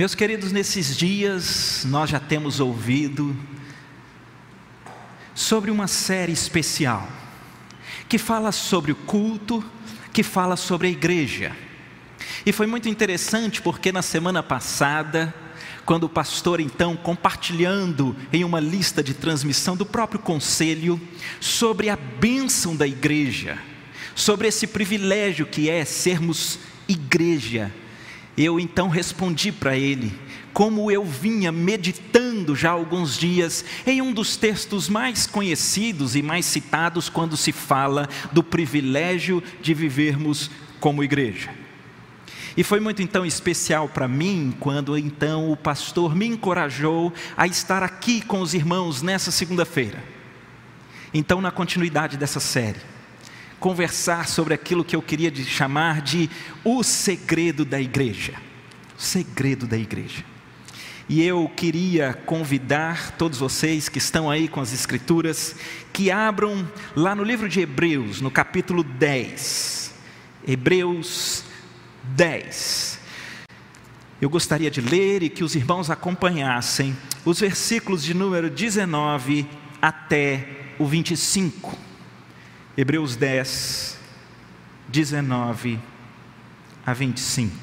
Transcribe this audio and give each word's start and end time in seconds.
Meus 0.00 0.14
queridos, 0.14 0.50
nesses 0.50 0.96
dias 0.96 1.84
nós 1.84 2.08
já 2.08 2.18
temos 2.18 2.58
ouvido 2.58 3.36
sobre 5.34 5.70
uma 5.70 5.86
série 5.86 6.32
especial 6.32 7.06
que 8.08 8.16
fala 8.16 8.50
sobre 8.50 8.92
o 8.92 8.96
culto, 8.96 9.62
que 10.10 10.22
fala 10.22 10.56
sobre 10.56 10.88
a 10.88 10.90
igreja. 10.90 11.54
E 12.46 12.50
foi 12.50 12.66
muito 12.66 12.88
interessante 12.88 13.60
porque 13.60 13.92
na 13.92 14.00
semana 14.00 14.42
passada, 14.42 15.34
quando 15.84 16.04
o 16.04 16.08
pastor 16.08 16.60
então 16.60 16.96
compartilhando 16.96 18.16
em 18.32 18.42
uma 18.42 18.58
lista 18.58 19.02
de 19.02 19.12
transmissão 19.12 19.76
do 19.76 19.84
próprio 19.84 20.18
conselho 20.18 20.98
sobre 21.40 21.90
a 21.90 21.96
bênção 21.96 22.74
da 22.74 22.86
igreja, 22.86 23.58
sobre 24.14 24.48
esse 24.48 24.66
privilégio 24.66 25.44
que 25.44 25.68
é 25.68 25.84
sermos 25.84 26.58
igreja, 26.88 27.70
eu 28.44 28.58
então 28.58 28.88
respondi 28.88 29.52
para 29.52 29.76
ele, 29.76 30.12
como 30.52 30.90
eu 30.90 31.04
vinha 31.04 31.52
meditando 31.52 32.56
já 32.56 32.70
alguns 32.70 33.16
dias 33.16 33.64
em 33.86 34.00
um 34.00 34.12
dos 34.12 34.36
textos 34.36 34.88
mais 34.88 35.26
conhecidos 35.26 36.16
e 36.16 36.22
mais 36.22 36.46
citados 36.46 37.08
quando 37.08 37.36
se 37.36 37.52
fala 37.52 38.08
do 38.32 38.42
privilégio 38.42 39.42
de 39.60 39.74
vivermos 39.74 40.50
como 40.80 41.04
igreja. 41.04 41.50
E 42.56 42.64
foi 42.64 42.80
muito 42.80 43.00
então 43.00 43.24
especial 43.24 43.88
para 43.88 44.08
mim 44.08 44.54
quando 44.58 44.98
então 44.98 45.50
o 45.52 45.56
pastor 45.56 46.16
me 46.16 46.26
encorajou 46.26 47.12
a 47.36 47.46
estar 47.46 47.82
aqui 47.82 48.20
com 48.20 48.40
os 48.40 48.54
irmãos 48.54 49.02
nessa 49.02 49.30
segunda-feira. 49.30 50.02
Então, 51.12 51.40
na 51.40 51.50
continuidade 51.50 52.16
dessa 52.16 52.40
série, 52.40 52.80
conversar 53.60 54.26
sobre 54.26 54.54
aquilo 54.54 54.84
que 54.84 54.96
eu 54.96 55.02
queria 55.02 55.32
chamar 55.44 56.00
de 56.00 56.28
o 56.64 56.82
segredo 56.82 57.64
da 57.64 57.80
igreja. 57.80 58.32
O 58.98 59.02
segredo 59.02 59.66
da 59.66 59.76
igreja. 59.76 60.24
E 61.08 61.22
eu 61.22 61.50
queria 61.54 62.14
convidar 62.14 63.12
todos 63.18 63.38
vocês 63.38 63.88
que 63.88 63.98
estão 63.98 64.30
aí 64.30 64.48
com 64.48 64.60
as 64.60 64.72
Escrituras, 64.72 65.56
que 65.92 66.10
abram 66.10 66.66
lá 66.96 67.14
no 67.14 67.22
livro 67.22 67.48
de 67.48 67.60
Hebreus, 67.60 68.20
no 68.20 68.30
capítulo 68.30 68.82
10. 68.82 69.92
Hebreus 70.46 71.44
10. 72.14 72.98
Eu 74.20 74.30
gostaria 74.30 74.70
de 74.70 74.80
ler 74.80 75.22
e 75.22 75.28
que 75.28 75.42
os 75.42 75.54
irmãos 75.54 75.90
acompanhassem 75.90 76.96
os 77.24 77.40
versículos 77.40 78.02
de 78.04 78.14
número 78.14 78.48
19 78.48 79.46
até 79.82 80.74
o 80.78 80.86
25. 80.86 81.89
Hebreus 82.80 83.14
10, 83.14 83.98
19 84.88 85.78
a 86.86 86.94
25. 86.94 87.54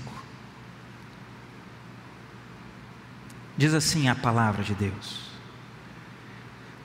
Diz 3.57 3.73
assim 3.73 4.09
a 4.09 4.13
palavra 4.13 4.63
de 4.63 4.75
Deus: 4.75 5.31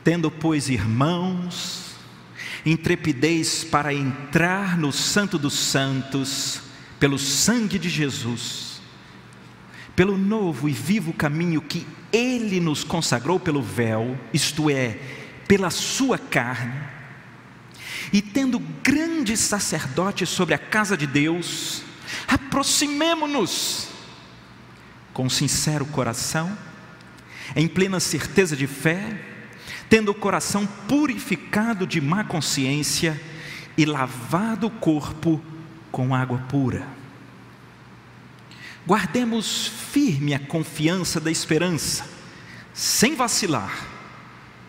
Tendo, 0.02 0.30
pois, 0.30 0.70
irmãos, 0.70 1.94
intrepidez 2.64 3.64
para 3.64 3.92
entrar 3.92 4.78
no 4.78 4.92
Santo 4.92 5.38
dos 5.38 5.52
Santos, 5.52 6.62
pelo 6.98 7.18
sangue 7.18 7.78
de 7.78 7.90
Jesus, 7.90 8.80
pelo 9.94 10.16
novo 10.16 10.70
e 10.70 10.72
vivo 10.72 11.12
caminho 11.12 11.60
que 11.60 11.86
Ele 12.10 12.60
nos 12.60 12.82
consagrou 12.82 13.38
pelo 13.38 13.60
véu, 13.60 14.18
isto 14.32 14.70
é, 14.70 14.98
pela 15.46 15.68
Sua 15.68 16.16
carne, 16.16 16.91
e 18.12 18.20
tendo 18.20 18.58
grande 18.58 19.36
sacerdote 19.36 20.26
sobre 20.26 20.54
a 20.54 20.58
casa 20.58 20.96
de 20.96 21.06
Deus, 21.06 21.82
aproximemo-nos 22.28 23.88
com 25.14 25.30
sincero 25.30 25.86
coração, 25.86 26.56
em 27.56 27.66
plena 27.66 28.00
certeza 28.00 28.54
de 28.54 28.66
fé, 28.66 29.18
tendo 29.88 30.10
o 30.10 30.14
coração 30.14 30.66
purificado 30.66 31.86
de 31.86 32.00
má 32.00 32.22
consciência 32.22 33.18
e 33.76 33.86
lavado 33.86 34.66
o 34.66 34.70
corpo 34.70 35.42
com 35.90 36.14
água 36.14 36.38
pura. 36.48 36.86
Guardemos 38.86 39.68
firme 39.68 40.34
a 40.34 40.38
confiança 40.38 41.20
da 41.20 41.30
esperança, 41.30 42.04
sem 42.74 43.14
vacilar, 43.14 43.86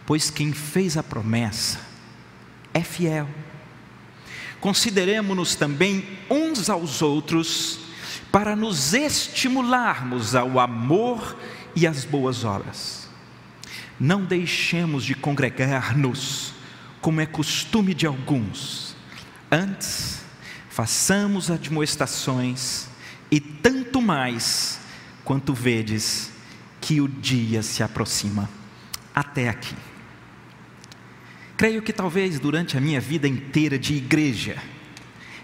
pois 0.05 0.29
quem 0.29 0.53
fez 0.53 0.97
a 0.97 1.03
promessa 1.03 1.92
é 2.73 2.81
fiel. 2.81 3.27
Consideremos-nos 4.59 5.55
também 5.55 6.07
uns 6.29 6.69
aos 6.69 7.01
outros 7.01 7.79
para 8.31 8.55
nos 8.55 8.93
estimularmos 8.93 10.35
ao 10.35 10.59
amor 10.59 11.37
e 11.75 11.85
às 11.85 12.05
boas 12.05 12.43
obras. 12.43 13.09
Não 13.99 14.23
deixemos 14.23 15.03
de 15.03 15.13
congregar-nos, 15.13 16.53
como 16.99 17.21
é 17.21 17.25
costume 17.25 17.93
de 17.93 18.07
alguns. 18.07 18.95
Antes, 19.51 20.21
façamos 20.69 21.51
admoestações, 21.51 22.87
e 23.29 23.39
tanto 23.39 24.01
mais 24.01 24.79
quanto 25.23 25.53
vedes 25.53 26.31
que 26.81 27.01
o 27.01 27.07
dia 27.07 27.61
se 27.61 27.83
aproxima. 27.83 28.49
Até 29.13 29.49
aqui. 29.49 29.75
Creio 31.63 31.81
que 31.81 31.93
talvez 31.93 32.41
durante 32.41 32.77
a 32.77 32.81
minha 32.81 32.99
vida 32.99 33.25
inteira 33.25 33.79
de 33.79 33.93
igreja, 33.93 34.57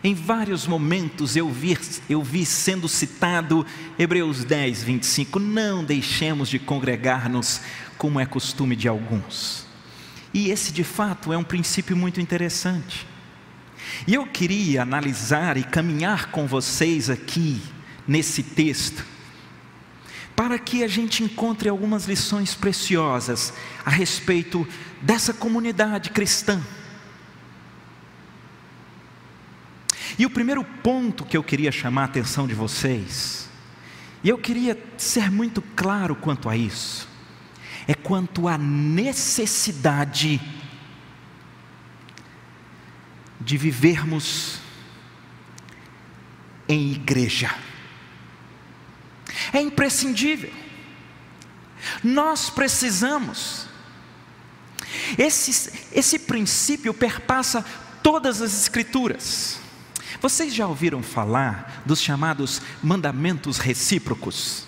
em 0.03 0.13
vários 0.13 0.67
momentos 0.67 1.37
eu 1.37 1.49
vi, 1.49 1.77
eu 2.09 2.21
vi 2.21 2.45
sendo 2.45 2.89
citado 2.89 3.65
Hebreus 3.97 4.43
10, 4.43 4.83
25: 4.83 5.39
não 5.39 5.81
deixemos 5.81 6.49
de 6.49 6.59
congregar-nos 6.59 7.61
como 7.97 8.19
é 8.19 8.25
costume 8.25 8.75
de 8.75 8.85
alguns. 8.85 9.65
E 10.33 10.49
esse 10.49 10.73
de 10.73 10.83
fato 10.83 11.31
é 11.31 11.37
um 11.37 11.43
princípio 11.45 11.95
muito 11.95 12.19
interessante. 12.19 13.07
E 14.05 14.13
eu 14.13 14.27
queria 14.27 14.81
analisar 14.81 15.55
e 15.55 15.63
caminhar 15.63 16.31
com 16.31 16.45
vocês 16.45 17.09
aqui 17.09 17.61
nesse 18.05 18.43
texto 18.43 19.05
para 20.39 20.57
que 20.57 20.85
a 20.85 20.87
gente 20.87 21.21
encontre 21.21 21.67
algumas 21.67 22.05
lições 22.05 22.55
preciosas 22.55 23.53
a 23.85 23.89
respeito 23.89 24.65
dessa 25.01 25.33
comunidade 25.33 26.09
cristã. 26.09 26.61
E 30.17 30.25
o 30.25 30.29
primeiro 30.29 30.63
ponto 30.63 31.23
que 31.23 31.37
eu 31.37 31.43
queria 31.43 31.71
chamar 31.71 32.01
a 32.01 32.05
atenção 32.05 32.45
de 32.45 32.53
vocês, 32.53 33.49
e 34.23 34.27
eu 34.27 34.37
queria 34.37 34.77
ser 34.97 35.31
muito 35.31 35.61
claro 35.61 36.15
quanto 36.15 36.49
a 36.49 36.57
isso, 36.57 37.07
é 37.87 37.93
quanto 37.93 38.47
à 38.47 38.57
necessidade 38.57 40.41
de 43.39 43.57
vivermos 43.57 44.59
em 46.67 46.91
igreja. 46.91 47.55
É 49.53 49.61
imprescindível. 49.61 50.51
Nós 52.03 52.49
precisamos. 52.49 53.68
Esse, 55.17 55.71
esse 55.91 56.19
princípio 56.19 56.93
perpassa 56.93 57.63
todas 58.01 58.41
as 58.41 58.53
Escrituras. 58.53 59.59
Vocês 60.21 60.53
já 60.53 60.67
ouviram 60.67 61.01
falar 61.01 61.83
dos 61.85 62.01
chamados 62.01 62.61
mandamentos 62.83 63.57
recíprocos? 63.57 64.65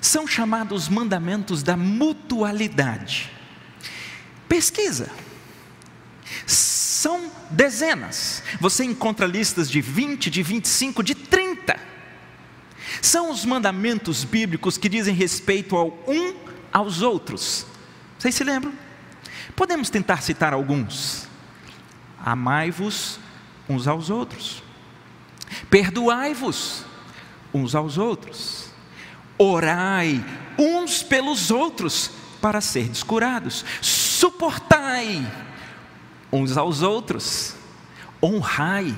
São 0.00 0.26
chamados 0.26 0.88
mandamentos 0.88 1.62
da 1.62 1.76
mutualidade. 1.76 3.30
Pesquisa. 4.48 5.10
São 6.46 7.30
dezenas. 7.50 8.42
Você 8.60 8.84
encontra 8.84 9.26
listas 9.26 9.70
de 9.70 9.80
20, 9.80 10.30
de 10.30 10.42
25, 10.42 11.02
de 11.02 11.14
30 11.14 11.56
são 13.06 13.30
os 13.30 13.44
mandamentos 13.44 14.24
bíblicos 14.24 14.76
que 14.76 14.88
dizem 14.88 15.14
respeito 15.14 15.76
ao 15.76 15.98
um 16.06 16.34
aos 16.72 17.02
outros. 17.02 17.66
Vocês 18.18 18.34
se 18.34 18.44
lembram? 18.44 18.72
Podemos 19.54 19.90
tentar 19.90 20.22
citar 20.22 20.52
alguns. 20.52 21.28
Amai-vos 22.24 23.18
uns 23.68 23.86
aos 23.86 24.10
outros. 24.10 24.62
Perdoai-vos 25.70 26.84
uns 27.52 27.74
aos 27.74 27.98
outros. 27.98 28.70
Orai 29.38 30.24
uns 30.58 31.02
pelos 31.02 31.50
outros 31.50 32.10
para 32.40 32.60
serdes 32.60 33.02
curados. 33.02 33.64
Suportai 33.80 35.26
uns 36.32 36.56
aos 36.56 36.82
outros. 36.82 37.54
Honrai 38.22 38.96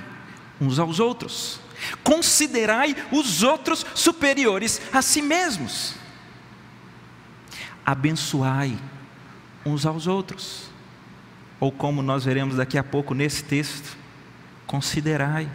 uns 0.60 0.78
aos 0.78 1.00
outros 1.00 1.60
considerai 2.02 2.96
os 3.12 3.42
outros 3.42 3.84
superiores 3.94 4.80
a 4.92 5.02
si 5.02 5.22
mesmos. 5.22 5.94
Abençoai 7.84 8.76
uns 9.64 9.86
aos 9.86 10.06
outros. 10.06 10.70
Ou 11.60 11.72
como 11.72 12.02
nós 12.02 12.24
veremos 12.24 12.56
daqui 12.56 12.78
a 12.78 12.84
pouco 12.84 13.14
nesse 13.14 13.42
texto, 13.44 13.96
considerai 14.66 15.50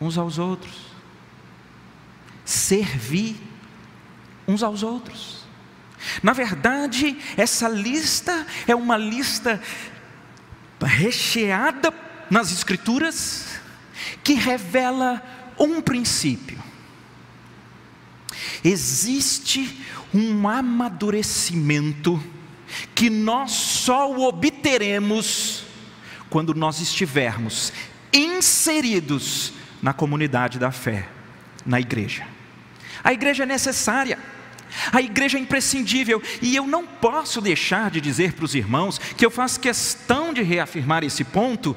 uns 0.00 0.18
aos 0.18 0.38
outros. 0.38 0.86
Servi 2.44 3.36
uns 4.46 4.62
aos 4.62 4.82
outros. 4.82 5.46
Na 6.22 6.32
verdade, 6.32 7.16
essa 7.36 7.68
lista 7.68 8.46
é 8.66 8.74
uma 8.74 8.96
lista 8.96 9.60
recheada 10.82 11.92
nas 12.30 12.52
Escrituras 12.52 13.58
que 14.22 14.34
revela 14.34 15.22
um 15.58 15.80
princípio. 15.80 16.62
Existe 18.62 19.84
um 20.12 20.48
amadurecimento 20.48 22.22
que 22.94 23.10
nós 23.10 23.52
só 23.52 24.10
o 24.10 24.26
obteremos 24.26 25.64
quando 26.28 26.54
nós 26.54 26.80
estivermos 26.80 27.72
inseridos 28.12 29.52
na 29.82 29.92
comunidade 29.92 30.58
da 30.58 30.70
fé, 30.70 31.08
na 31.64 31.80
igreja. 31.80 32.26
A 33.02 33.12
igreja 33.12 33.44
é 33.44 33.46
necessária. 33.46 34.18
A 34.92 35.00
igreja 35.00 35.38
é 35.38 35.40
imprescindível 35.40 36.22
e 36.42 36.54
eu 36.54 36.66
não 36.66 36.86
posso 36.86 37.40
deixar 37.40 37.90
de 37.90 38.00
dizer 38.00 38.32
para 38.32 38.44
os 38.44 38.54
irmãos 38.54 38.98
que 38.98 39.24
eu 39.24 39.30
faço 39.30 39.60
questão 39.60 40.34
de 40.34 40.42
reafirmar 40.42 41.04
esse 41.04 41.24
ponto, 41.24 41.76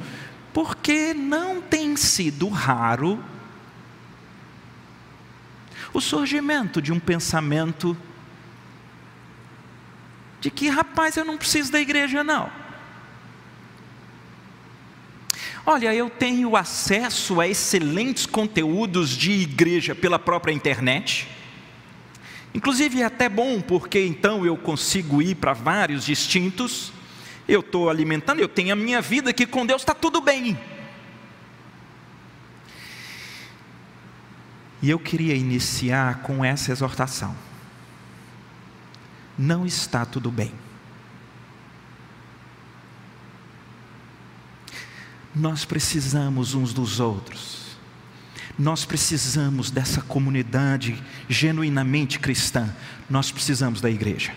porque 0.53 1.13
não 1.13 1.61
tem 1.61 1.95
sido 1.95 2.49
raro 2.49 3.23
o 5.93 6.01
surgimento 6.01 6.81
de 6.81 6.91
um 6.91 6.99
pensamento 6.99 7.97
de 10.39 10.49
que, 10.49 10.69
rapaz, 10.69 11.17
eu 11.17 11.25
não 11.25 11.37
preciso 11.37 11.71
da 11.71 11.79
igreja, 11.79 12.23
não. 12.23 12.49
Olha, 15.65 15.93
eu 15.93 16.09
tenho 16.09 16.55
acesso 16.55 17.39
a 17.39 17.47
excelentes 17.47 18.25
conteúdos 18.25 19.09
de 19.09 19.31
igreja 19.31 19.93
pela 19.93 20.17
própria 20.17 20.53
internet. 20.53 21.27
Inclusive 22.53 23.01
é 23.01 23.05
até 23.05 23.29
bom, 23.29 23.61
porque 23.61 24.03
então 24.03 24.45
eu 24.45 24.57
consigo 24.57 25.21
ir 25.21 25.35
para 25.35 25.53
vários 25.53 26.05
distintos. 26.05 26.91
Eu 27.47 27.59
estou 27.59 27.89
alimentando, 27.89 28.39
eu 28.39 28.47
tenho 28.47 28.73
a 28.73 28.75
minha 28.75 29.01
vida 29.01 29.33
que 29.33 29.45
com 29.45 29.65
Deus 29.65 29.81
está 29.81 29.93
tudo 29.93 30.21
bem. 30.21 30.57
E 34.81 34.89
eu 34.89 34.97
queria 34.97 35.35
iniciar 35.35 36.21
com 36.21 36.43
essa 36.43 36.71
exortação. 36.71 37.48
Não 39.41 39.65
está 39.65 40.05
tudo 40.05 40.29
bem. 40.29 40.51
Nós 45.33 45.63
precisamos 45.63 46.53
uns 46.53 46.73
dos 46.73 46.99
outros. 46.99 47.77
Nós 48.57 48.83
precisamos 48.83 49.71
dessa 49.71 50.01
comunidade 50.01 51.01
genuinamente 51.29 52.19
cristã. 52.19 52.75
Nós 53.09 53.31
precisamos 53.31 53.79
da 53.79 53.89
igreja. 53.89 54.35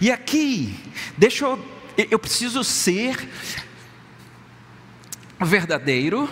E 0.00 0.10
aqui, 0.10 0.74
deixa 1.18 1.44
eu, 1.44 1.62
eu 2.10 2.18
preciso 2.18 2.64
ser 2.64 3.28
verdadeiro, 5.38 6.26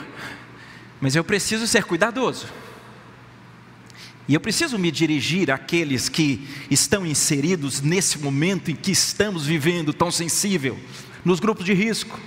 mas 0.98 1.14
eu 1.14 1.22
preciso 1.22 1.66
ser 1.66 1.84
cuidadoso. 1.84 2.46
E 4.28 4.34
eu 4.34 4.40
preciso 4.40 4.78
me 4.78 4.90
dirigir 4.90 5.50
àqueles 5.50 6.08
que 6.08 6.48
estão 6.70 7.06
inseridos 7.06 7.80
nesse 7.80 8.18
momento 8.18 8.70
em 8.70 8.74
que 8.74 8.90
estamos 8.90 9.46
vivendo 9.46 9.92
tão 9.92 10.10
sensível, 10.10 10.78
nos 11.24 11.38
grupos 11.38 11.64
de 11.64 11.72
risco, 11.72 12.18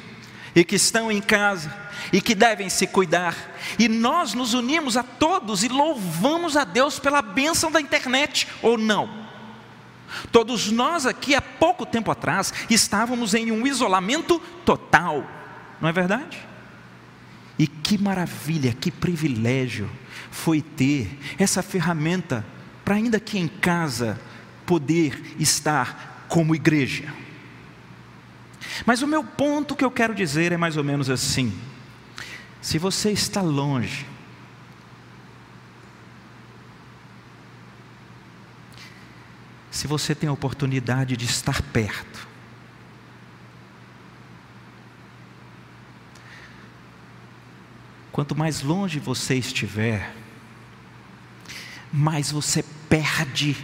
e 0.55 0.63
que 0.63 0.75
estão 0.75 1.11
em 1.11 1.21
casa, 1.21 1.73
e 2.11 2.21
que 2.21 2.33
devem 2.33 2.69
se 2.69 2.87
cuidar. 2.87 3.35
E 3.77 3.87
nós 3.89 4.33
nos 4.33 4.53
unimos 4.53 4.95
a 4.95 5.03
todos 5.03 5.63
e 5.63 5.67
louvamos 5.67 6.55
a 6.55 6.63
Deus 6.63 6.99
pela 6.99 7.21
bênção 7.21 7.71
da 7.71 7.81
internet, 7.81 8.47
ou 8.61 8.77
não? 8.77 9.27
Todos 10.31 10.71
nós 10.71 11.05
aqui, 11.05 11.35
há 11.35 11.41
pouco 11.41 11.85
tempo 11.85 12.09
atrás, 12.09 12.53
estávamos 12.69 13.33
em 13.33 13.51
um 13.51 13.67
isolamento 13.67 14.39
total, 14.65 15.29
não 15.81 15.89
é 15.89 15.91
verdade? 15.91 16.48
E 17.59 17.67
que 17.67 17.97
maravilha, 17.97 18.73
que 18.73 18.89
privilégio 18.89 19.89
foi 20.31 20.61
ter 20.61 21.19
essa 21.37 21.61
ferramenta 21.61 22.45
para, 22.85 22.95
ainda 22.95 23.19
que 23.19 23.37
em 23.37 23.49
casa, 23.49 24.19
poder 24.65 25.35
estar 25.37 26.25
como 26.29 26.55
igreja. 26.55 27.13
Mas 28.85 29.01
o 29.01 29.07
meu 29.07 29.23
ponto 29.23 29.75
que 29.75 29.83
eu 29.83 29.91
quero 29.91 30.15
dizer 30.15 30.51
é 30.53 30.57
mais 30.57 30.77
ou 30.77 30.83
menos 30.83 31.09
assim: 31.09 31.53
se 32.61 32.77
você 32.77 33.11
está 33.11 33.41
longe, 33.41 34.05
se 39.69 39.87
você 39.87 40.15
tem 40.15 40.29
a 40.29 40.33
oportunidade 40.33 41.15
de 41.15 41.25
estar 41.25 41.61
perto, 41.61 42.18
Quanto 48.11 48.35
mais 48.35 48.61
longe 48.61 48.99
você 48.99 49.35
estiver, 49.35 50.13
mais 51.91 52.31
você 52.31 52.63
perde 52.89 53.55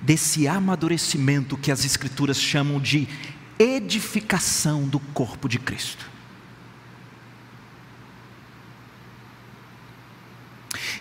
desse 0.00 0.48
amadurecimento 0.48 1.56
que 1.56 1.70
as 1.70 1.84
Escrituras 1.84 2.40
chamam 2.40 2.80
de 2.80 3.08
edificação 3.58 4.88
do 4.88 4.98
corpo 4.98 5.48
de 5.48 5.58
Cristo. 5.58 6.10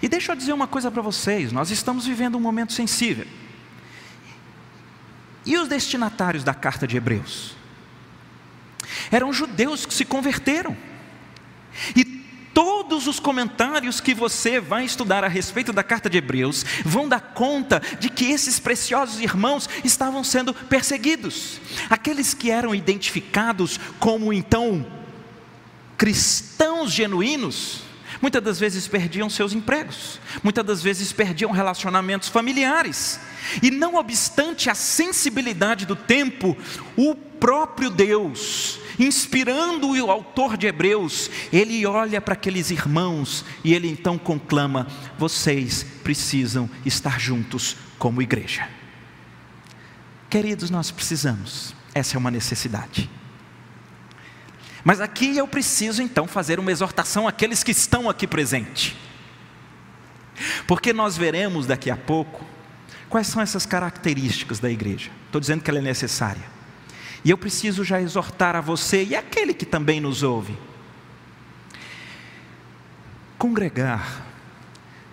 E 0.01 0.07
deixa 0.07 0.31
eu 0.31 0.35
dizer 0.35 0.53
uma 0.53 0.67
coisa 0.67 0.89
para 0.91 1.01
vocês: 1.01 1.51
nós 1.51 1.69
estamos 1.71 2.05
vivendo 2.05 2.35
um 2.35 2.41
momento 2.41 2.73
sensível. 2.73 3.27
E 5.45 5.57
os 5.57 5.67
destinatários 5.67 6.43
da 6.43 6.53
carta 6.53 6.87
de 6.87 6.97
Hebreus? 6.97 7.55
Eram 9.11 9.33
judeus 9.33 9.85
que 9.85 9.93
se 9.93 10.05
converteram. 10.05 10.75
E 11.95 12.03
todos 12.53 13.07
os 13.07 13.19
comentários 13.19 13.99
que 13.99 14.13
você 14.13 14.59
vai 14.59 14.85
estudar 14.85 15.23
a 15.23 15.27
respeito 15.27 15.71
da 15.71 15.83
carta 15.83 16.09
de 16.09 16.17
Hebreus 16.17 16.65
vão 16.83 17.07
dar 17.07 17.19
conta 17.19 17.81
de 17.99 18.09
que 18.09 18.25
esses 18.25 18.59
preciosos 18.59 19.19
irmãos 19.19 19.69
estavam 19.83 20.23
sendo 20.23 20.53
perseguidos. 20.53 21.59
Aqueles 21.89 22.33
que 22.33 22.51
eram 22.51 22.75
identificados 22.75 23.79
como 23.99 24.33
então 24.33 24.85
cristãos 25.97 26.91
genuínos, 26.91 27.83
muitas 28.21 28.41
das 28.41 28.59
vezes 28.59 28.87
perdiam 28.87 29.29
seus 29.29 29.53
empregos, 29.53 30.19
muitas 30.43 30.65
das 30.65 30.81
vezes 30.81 31.13
perdiam 31.13 31.51
relacionamentos 31.51 32.27
familiares. 32.27 33.19
E 33.61 33.69
não 33.69 33.95
obstante 33.95 34.69
a 34.69 34.75
sensibilidade 34.75 35.85
do 35.85 35.95
tempo, 35.95 36.57
o 36.97 37.15
próprio 37.15 37.89
Deus 37.89 38.79
inspirando 39.05 39.89
o 39.89 40.11
autor 40.11 40.55
de 40.55 40.67
Hebreus, 40.67 41.29
ele 41.51 41.85
olha 41.85 42.21
para 42.21 42.33
aqueles 42.33 42.69
irmãos 42.69 43.43
e 43.63 43.73
ele 43.73 43.89
então 43.89 44.17
conclama: 44.17 44.87
vocês 45.17 45.85
precisam 46.03 46.69
estar 46.85 47.19
juntos 47.19 47.77
como 47.97 48.21
igreja. 48.21 48.67
Queridos, 50.29 50.69
nós 50.69 50.91
precisamos, 50.91 51.75
essa 51.93 52.15
é 52.15 52.17
uma 52.17 52.31
necessidade. 52.31 53.09
Mas 54.83 55.01
aqui 55.01 55.37
eu 55.37 55.47
preciso 55.47 56.01
então 56.01 56.27
fazer 56.27 56.59
uma 56.59 56.71
exortação 56.71 57.27
àqueles 57.27 57.63
que 57.63 57.71
estão 57.71 58.09
aqui 58.09 58.25
presentes, 58.25 58.95
porque 60.65 60.93
nós 60.93 61.17
veremos 61.17 61.67
daqui 61.67 61.91
a 61.91 61.97
pouco 61.97 62.45
quais 63.09 63.27
são 63.27 63.41
essas 63.41 63.65
características 63.65 64.59
da 64.59 64.71
igreja. 64.71 65.11
Estou 65.25 65.39
dizendo 65.41 65.61
que 65.61 65.69
ela 65.69 65.79
é 65.79 65.83
necessária. 65.83 66.60
E 67.23 67.29
eu 67.29 67.37
preciso 67.37 67.83
já 67.83 68.01
exortar 68.01 68.55
a 68.55 68.61
você 68.61 69.03
e 69.03 69.15
aquele 69.15 69.53
que 69.53 69.65
também 69.65 69.99
nos 69.99 70.23
ouve. 70.23 70.57
Congregar 73.37 74.25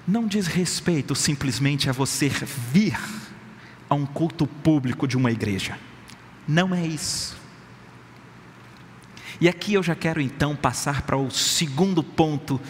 não 0.06 0.26
diz 0.26 0.46
respeito 0.46 1.14
simplesmente 1.14 1.90
a 1.90 1.92
você 1.92 2.28
vir 2.28 2.98
a 3.90 3.94
um 3.94 4.06
culto 4.06 4.46
público 4.46 5.06
de 5.06 5.16
uma 5.16 5.30
igreja. 5.30 5.78
Não 6.46 6.74
é 6.74 6.86
isso. 6.86 7.36
E 9.40 9.48
aqui 9.48 9.74
eu 9.74 9.82
já 9.82 9.94
quero 9.94 10.20
então 10.20 10.56
passar 10.56 11.02
para 11.02 11.16
o 11.16 11.30
segundo 11.30 12.02
ponto 12.02 12.60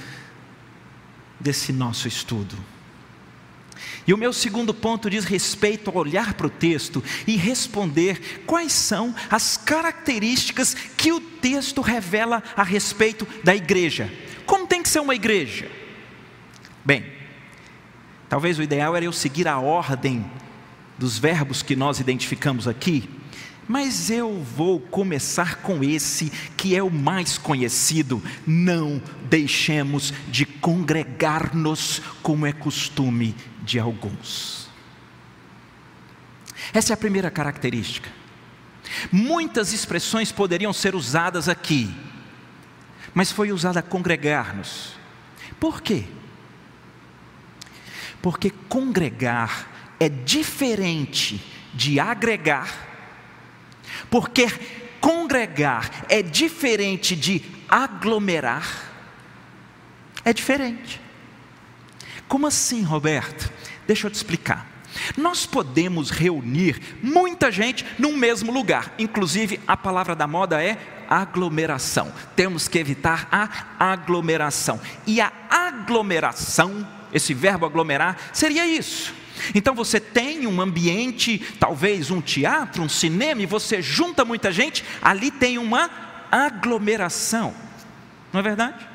desse 1.40 1.72
nosso 1.72 2.08
estudo. 2.08 2.56
E 4.08 4.14
o 4.14 4.16
meu 4.16 4.32
segundo 4.32 4.72
ponto 4.72 5.10
diz 5.10 5.26
respeito 5.26 5.90
a 5.90 5.92
olhar 5.92 6.32
para 6.32 6.46
o 6.46 6.50
texto 6.50 7.04
e 7.26 7.36
responder 7.36 8.42
quais 8.46 8.72
são 8.72 9.14
as 9.30 9.58
características 9.58 10.72
que 10.96 11.12
o 11.12 11.20
texto 11.20 11.82
revela 11.82 12.42
a 12.56 12.62
respeito 12.62 13.28
da 13.44 13.54
igreja. 13.54 14.10
Como 14.46 14.66
tem 14.66 14.82
que 14.82 14.88
ser 14.88 15.00
uma 15.00 15.14
igreja? 15.14 15.70
Bem, 16.82 17.04
talvez 18.30 18.58
o 18.58 18.62
ideal 18.62 18.96
era 18.96 19.04
eu 19.04 19.12
seguir 19.12 19.46
a 19.46 19.58
ordem 19.58 20.24
dos 20.96 21.18
verbos 21.18 21.62
que 21.62 21.76
nós 21.76 22.00
identificamos 22.00 22.66
aqui, 22.66 23.10
Mas 23.68 24.08
eu 24.08 24.42
vou 24.56 24.80
começar 24.80 25.56
com 25.56 25.84
esse 25.84 26.32
que 26.56 26.74
é 26.74 26.82
o 26.82 26.90
mais 26.90 27.36
conhecido. 27.36 28.22
Não 28.46 29.00
deixemos 29.28 30.14
de 30.28 30.46
congregar-nos, 30.46 32.00
como 32.22 32.46
é 32.46 32.52
costume 32.52 33.36
de 33.68 33.78
alguns. 33.78 34.68
Essa 36.72 36.92
é 36.92 36.94
a 36.94 36.96
primeira 36.96 37.30
característica. 37.30 38.10
Muitas 39.12 39.72
expressões 39.72 40.32
poderiam 40.32 40.72
ser 40.72 40.94
usadas 40.94 41.48
aqui, 41.48 41.94
mas 43.14 43.30
foi 43.30 43.52
usada 43.52 43.82
congregar-nos. 43.82 44.94
Por 45.60 45.80
quê? 45.80 46.04
Porque 48.22 48.50
congregar 48.68 49.68
é 50.00 50.08
diferente 50.08 51.42
de 51.74 52.00
agregar 52.00 52.88
porque 54.10 54.46
congregar 55.00 56.06
é 56.08 56.22
diferente 56.22 57.14
de 57.14 57.42
aglomerar. 57.68 58.86
É 60.24 60.32
diferente. 60.32 61.00
Como 62.26 62.46
assim, 62.46 62.82
Roberto? 62.82 63.52
Deixa 63.88 64.06
eu 64.06 64.10
te 64.10 64.14
explicar. 64.14 64.70
Nós 65.16 65.44
podemos 65.44 66.10
reunir 66.10 66.80
muita 67.02 67.50
gente 67.50 67.84
num 67.98 68.16
mesmo 68.16 68.52
lugar, 68.52 68.94
inclusive 68.98 69.58
a 69.66 69.76
palavra 69.76 70.14
da 70.14 70.28
moda 70.28 70.62
é 70.62 70.78
aglomeração. 71.10 72.12
Temos 72.36 72.68
que 72.68 72.78
evitar 72.78 73.26
a 73.32 73.92
aglomeração. 73.92 74.80
E 75.04 75.20
a 75.20 75.32
aglomeração, 75.50 76.86
esse 77.12 77.34
verbo 77.34 77.66
aglomerar, 77.66 78.16
seria 78.32 78.64
isso 78.64 79.18
então 79.54 79.74
você 79.74 80.00
tem 80.00 80.46
um 80.46 80.60
ambiente, 80.60 81.38
talvez 81.58 82.10
um 82.10 82.20
teatro, 82.20 82.82
um 82.82 82.88
cinema, 82.88 83.42
e 83.42 83.46
você 83.46 83.80
junta 83.80 84.24
muita 84.24 84.50
gente, 84.52 84.84
ali 85.00 85.30
tem 85.30 85.58
uma 85.58 85.90
aglomeração, 86.30 87.54
não 88.32 88.40
é 88.40 88.42
verdade? 88.42 88.86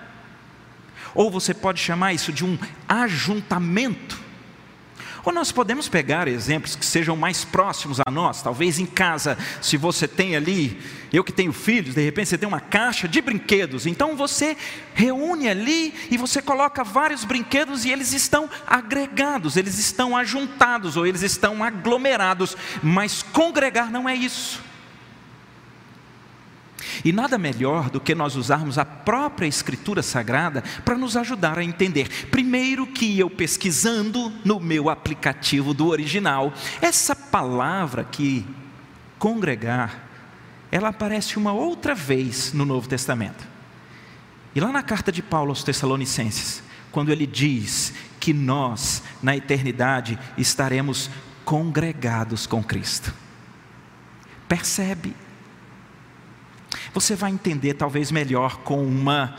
Ou 1.15 1.29
você 1.29 1.53
pode 1.53 1.79
chamar 1.79 2.13
isso 2.13 2.31
de 2.31 2.43
um 2.43 2.57
ajuntamento. 2.87 4.22
Ou 5.25 5.31
nós 5.31 5.51
podemos 5.51 5.87
pegar 5.87 6.27
exemplos 6.27 6.75
que 6.75 6.85
sejam 6.85 7.15
mais 7.15 7.45
próximos 7.45 7.99
a 8.05 8.11
nós, 8.11 8.41
talvez 8.41 8.77
em 8.77 8.85
casa, 8.85 9.37
se 9.61 9.77
você 9.77 10.05
tem 10.05 10.35
ali, 10.35 10.81
eu 11.13 11.23
que 11.23 11.31
tenho 11.31 11.53
filhos, 11.53 11.95
de 11.95 12.03
repente 12.03 12.27
você 12.27 12.37
tem 12.37 12.47
uma 12.47 12.59
caixa 12.59 13.07
de 13.07 13.21
brinquedos, 13.21 13.85
então 13.85 14.17
você 14.17 14.57
reúne 14.93 15.47
ali 15.47 15.93
e 16.11 16.17
você 16.17 16.41
coloca 16.41 16.83
vários 16.83 17.23
brinquedos 17.23 17.85
e 17.85 17.91
eles 17.91 18.11
estão 18.11 18.49
agregados, 18.67 19.55
eles 19.55 19.79
estão 19.79 20.17
ajuntados 20.17 20.97
ou 20.97 21.07
eles 21.07 21.21
estão 21.21 21.63
aglomerados, 21.63 22.57
mas 22.81 23.23
congregar 23.23 23.89
não 23.89 24.09
é 24.09 24.15
isso. 24.15 24.72
E 27.03 27.11
nada 27.11 27.37
melhor 27.37 27.89
do 27.89 27.99
que 27.99 28.15
nós 28.15 28.35
usarmos 28.35 28.77
a 28.77 28.85
própria 28.85 29.47
Escritura 29.47 30.01
Sagrada 30.01 30.63
para 30.83 30.97
nos 30.97 31.15
ajudar 31.17 31.57
a 31.57 31.63
entender. 31.63 32.27
Primeiro, 32.27 32.87
que 32.87 33.19
eu 33.19 33.29
pesquisando 33.29 34.31
no 34.43 34.59
meu 34.59 34.89
aplicativo 34.89 35.73
do 35.73 35.87
original, 35.87 36.53
essa 36.81 37.15
palavra 37.15 38.03
que 38.03 38.45
congregar, 39.17 40.09
ela 40.71 40.89
aparece 40.89 41.37
uma 41.37 41.53
outra 41.53 41.95
vez 41.95 42.51
no 42.53 42.65
Novo 42.65 42.89
Testamento. 42.89 43.47
E 44.55 44.59
lá 44.59 44.71
na 44.71 44.83
carta 44.83 45.11
de 45.11 45.21
Paulo 45.21 45.49
aos 45.49 45.63
Tessalonicenses, 45.63 46.61
quando 46.91 47.11
ele 47.11 47.25
diz 47.25 47.93
que 48.19 48.33
nós, 48.33 49.01
na 49.21 49.35
eternidade, 49.35 50.17
estaremos 50.37 51.09
congregados 51.43 52.45
com 52.45 52.63
Cristo. 52.63 53.13
Percebe 54.47 55.15
você 56.93 57.15
vai 57.15 57.31
entender 57.31 57.73
talvez 57.73 58.11
melhor 58.11 58.57
com 58.57 58.85
uma 58.85 59.35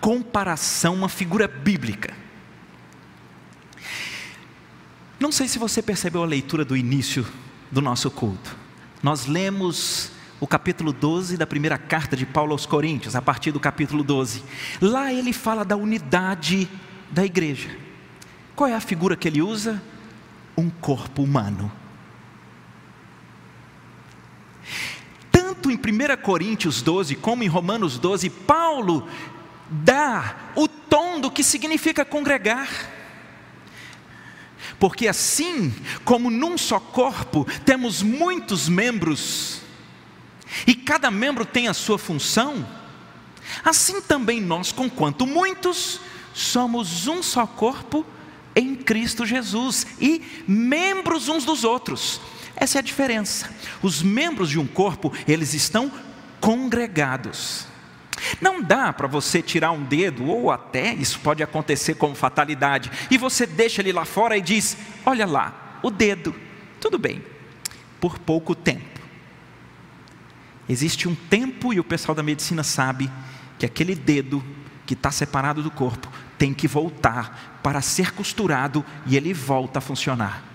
comparação, 0.00 0.94
uma 0.94 1.08
figura 1.08 1.46
bíblica. 1.46 2.14
Não 5.18 5.30
sei 5.30 5.46
se 5.46 5.58
você 5.58 5.80
percebeu 5.80 6.22
a 6.22 6.26
leitura 6.26 6.64
do 6.64 6.76
início 6.76 7.26
do 7.70 7.80
nosso 7.80 8.10
culto. 8.10 8.56
Nós 9.02 9.26
lemos 9.26 10.10
o 10.40 10.46
capítulo 10.46 10.92
12 10.92 11.36
da 11.36 11.46
primeira 11.46 11.78
carta 11.78 12.16
de 12.16 12.26
Paulo 12.26 12.52
aos 12.52 12.66
Coríntios, 12.66 13.14
a 13.14 13.22
partir 13.22 13.52
do 13.52 13.60
capítulo 13.60 14.02
12. 14.02 14.42
Lá 14.80 15.12
ele 15.12 15.32
fala 15.32 15.64
da 15.64 15.76
unidade 15.76 16.68
da 17.10 17.24
igreja. 17.24 17.70
Qual 18.56 18.68
é 18.68 18.74
a 18.74 18.80
figura 18.80 19.16
que 19.16 19.28
ele 19.28 19.40
usa? 19.40 19.80
Um 20.56 20.68
corpo 20.68 21.22
humano. 21.22 21.70
tanto 25.61 25.61
em 25.72 25.76
1 25.76 26.22
Coríntios 26.22 26.82
12 26.82 27.16
como 27.16 27.42
em 27.42 27.48
Romanos 27.48 27.98
12, 27.98 28.28
Paulo 28.30 29.08
dá 29.70 30.52
o 30.54 30.68
tom 30.68 31.20
do 31.20 31.30
que 31.30 31.42
significa 31.42 32.04
congregar. 32.04 32.68
Porque 34.78 35.08
assim 35.08 35.74
como 36.04 36.30
num 36.30 36.58
só 36.58 36.78
corpo 36.78 37.46
temos 37.64 38.02
muitos 38.02 38.68
membros, 38.68 39.62
e 40.66 40.74
cada 40.74 41.10
membro 41.10 41.44
tem 41.44 41.68
a 41.68 41.74
sua 41.74 41.98
função, 41.98 42.66
assim 43.64 44.00
também 44.00 44.40
nós, 44.40 44.70
conquanto 44.70 45.26
muitos, 45.26 46.00
somos 46.34 47.06
um 47.06 47.22
só 47.22 47.46
corpo 47.46 48.04
em 48.54 48.74
Cristo 48.74 49.24
Jesus 49.24 49.86
e 50.00 50.22
membros 50.46 51.28
uns 51.28 51.44
dos 51.44 51.64
outros. 51.64 52.20
Essa 52.56 52.78
é 52.78 52.80
a 52.80 52.82
diferença. 52.82 53.50
Os 53.82 54.02
membros 54.02 54.50
de 54.50 54.58
um 54.58 54.66
corpo, 54.66 55.12
eles 55.26 55.54
estão 55.54 55.90
congregados. 56.40 57.66
Não 58.40 58.62
dá 58.62 58.92
para 58.92 59.08
você 59.08 59.42
tirar 59.42 59.72
um 59.72 59.82
dedo, 59.82 60.26
ou 60.26 60.50
até 60.50 60.94
isso 60.94 61.18
pode 61.20 61.42
acontecer 61.42 61.94
como 61.94 62.14
fatalidade, 62.14 62.90
e 63.10 63.18
você 63.18 63.46
deixa 63.46 63.80
ele 63.80 63.92
lá 63.92 64.04
fora 64.04 64.36
e 64.36 64.40
diz: 64.40 64.76
Olha 65.04 65.26
lá, 65.26 65.78
o 65.82 65.90
dedo, 65.90 66.34
tudo 66.80 66.98
bem, 66.98 67.22
por 68.00 68.18
pouco 68.18 68.54
tempo. 68.54 69.00
Existe 70.68 71.08
um 71.08 71.14
tempo, 71.14 71.72
e 71.72 71.80
o 71.80 71.84
pessoal 71.84 72.14
da 72.14 72.22
medicina 72.22 72.62
sabe, 72.62 73.10
que 73.58 73.66
aquele 73.66 73.94
dedo 73.94 74.42
que 74.86 74.94
está 74.94 75.10
separado 75.10 75.62
do 75.62 75.70
corpo 75.70 76.08
tem 76.38 76.52
que 76.52 76.68
voltar 76.68 77.60
para 77.62 77.80
ser 77.80 78.12
costurado 78.12 78.84
e 79.06 79.16
ele 79.16 79.32
volta 79.32 79.78
a 79.78 79.82
funcionar. 79.82 80.51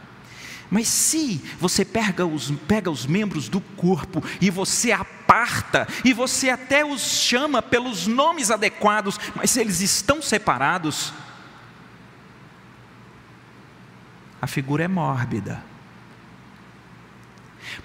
Mas 0.69 0.87
se 0.87 1.41
você 1.59 1.85
pega 1.85 2.25
os, 2.25 2.51
pega 2.67 2.91
os 2.91 3.05
membros 3.05 3.47
do 3.47 3.61
corpo 3.61 4.23
e 4.41 4.49
você 4.49 4.91
aparta, 4.91 5.87
e 6.03 6.13
você 6.13 6.49
até 6.49 6.83
os 6.85 7.01
chama 7.01 7.61
pelos 7.61 8.05
nomes 8.05 8.51
adequados, 8.51 9.17
mas 9.33 9.55
eles 9.55 9.79
estão 9.79 10.21
separados, 10.21 11.13
a 14.41 14.47
figura 14.47 14.83
é 14.83 14.87
mórbida. 14.87 15.63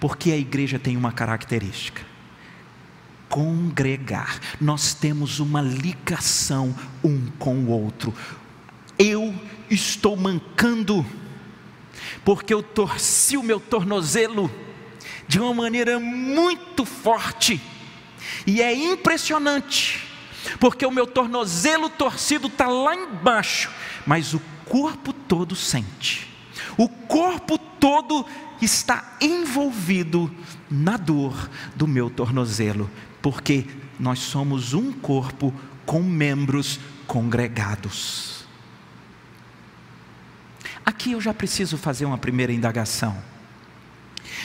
Porque 0.01 0.33
a 0.33 0.37
igreja 0.37 0.79
tem 0.79 0.97
uma 0.97 1.13
característica: 1.13 2.03
congregar. 3.29 4.41
Nós 4.61 4.93
temos 4.93 5.39
uma 5.39 5.63
ligação 5.63 6.75
um 7.03 7.27
com 7.39 7.55
o 7.57 7.69
outro. 7.69 8.13
Eu 8.99 9.35
estou 9.71 10.17
mancando 10.17 11.07
porque 12.25 12.53
eu 12.53 12.63
torci 12.63 13.37
o 13.37 13.43
meu 13.43 13.59
tornozelo 13.59 14.51
de 15.27 15.41
uma 15.41 15.55
maneira 15.55 15.99
muito 15.99 16.85
forte, 16.85 17.61
e 18.47 18.61
é 18.61 18.75
impressionante, 18.75 20.07
porque 20.61 20.85
o 20.85 20.91
meu 20.91 21.07
tornozelo 21.07 21.89
torcido 21.89 22.49
está 22.49 22.67
lá 22.67 22.95
embaixo, 22.95 23.71
mas 24.07 24.35
o 24.35 24.41
corpo 24.67 25.13
todo 25.13 25.55
sente, 25.55 26.29
o 26.77 26.89
corpo 26.89 27.57
todo 27.59 28.27
está 28.61 29.17
envolvido 29.21 30.31
na 30.71 30.97
dor 30.97 31.51
do 31.75 31.87
meu 31.87 32.09
tornozelo, 32.11 32.91
porque 33.21 33.67
nós 33.99 34.19
somos 34.19 34.75
um 34.75 34.93
corpo 34.93 35.53
com 35.85 36.03
membros 36.03 36.79
congregados. 37.07 38.32
Aqui 40.85 41.13
eu 41.13 41.21
já 41.21 41.33
preciso 41.33 41.77
fazer 41.79 42.05
uma 42.05 42.19
primeira 42.19 42.53
indagação. 42.53 43.17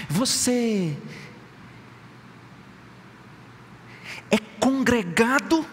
Você 0.10 0.96
é 4.29 4.38
congregado 4.60 5.65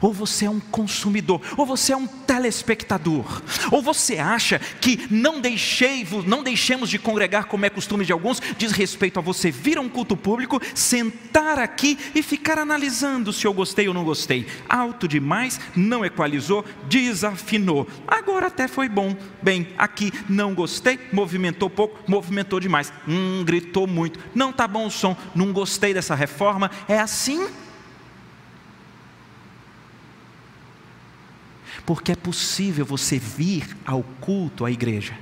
ou 0.00 0.12
você 0.12 0.46
é 0.46 0.50
um 0.50 0.60
consumidor, 0.60 1.40
ou 1.56 1.66
você 1.66 1.92
é 1.92 1.96
um 1.96 2.06
telespectador, 2.06 3.42
ou 3.70 3.82
você 3.82 4.18
acha 4.18 4.58
que 4.80 5.06
não 5.10 5.40
deixei, 5.40 6.06
não 6.26 6.42
deixemos 6.42 6.90
de 6.90 6.98
congregar 6.98 7.46
como 7.46 7.66
é 7.66 7.70
costume 7.70 8.04
de 8.04 8.12
alguns, 8.12 8.40
diz 8.58 8.72
respeito 8.72 9.18
a 9.18 9.22
você 9.22 9.50
vir 9.50 9.78
a 9.78 9.80
um 9.80 9.88
culto 9.88 10.16
público, 10.16 10.60
sentar 10.74 11.58
aqui 11.58 11.98
e 12.14 12.22
ficar 12.22 12.58
analisando 12.58 13.32
se 13.32 13.46
eu 13.46 13.52
gostei 13.52 13.88
ou 13.88 13.94
não 13.94 14.04
gostei. 14.04 14.46
Alto 14.68 15.06
demais, 15.08 15.60
não 15.74 16.04
equalizou, 16.04 16.64
desafinou. 16.88 17.86
Agora 18.06 18.46
até 18.46 18.68
foi 18.68 18.88
bom. 18.88 19.16
Bem, 19.42 19.68
aqui 19.78 20.12
não 20.28 20.54
gostei, 20.54 20.98
movimentou 21.12 21.70
pouco, 21.70 21.98
movimentou 22.06 22.60
demais. 22.60 22.92
Hum, 23.06 23.42
gritou 23.44 23.86
muito. 23.86 24.18
Não 24.34 24.52
tá 24.52 24.66
bom 24.66 24.86
o 24.86 24.90
som, 24.90 25.16
não 25.34 25.52
gostei 25.52 25.94
dessa 25.94 26.14
reforma. 26.14 26.70
É 26.88 26.98
assim 26.98 27.46
porque 31.86 32.12
é 32.12 32.16
possível 32.16 32.84
você 32.84 33.18
vir 33.18 33.76
ao 33.86 34.02
culto 34.02 34.64
à 34.64 34.70
igreja 34.70 35.16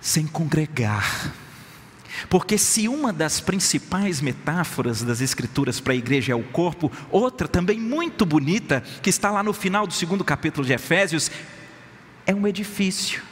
sem 0.00 0.26
congregar. 0.26 1.32
Porque 2.28 2.58
se 2.58 2.88
uma 2.88 3.12
das 3.12 3.40
principais 3.40 4.20
metáforas 4.20 5.02
das 5.02 5.20
Escrituras 5.20 5.78
para 5.78 5.92
a 5.92 5.96
igreja 5.96 6.32
é 6.32 6.34
o 6.34 6.42
corpo, 6.42 6.90
outra 7.10 7.46
também 7.46 7.78
muito 7.78 8.26
bonita, 8.26 8.82
que 9.02 9.10
está 9.10 9.30
lá 9.30 9.42
no 9.42 9.52
final 9.52 9.86
do 9.86 9.92
segundo 9.92 10.24
capítulo 10.24 10.66
de 10.66 10.72
Efésios, 10.72 11.30
é 12.26 12.34
um 12.34 12.46
edifício. 12.46 13.22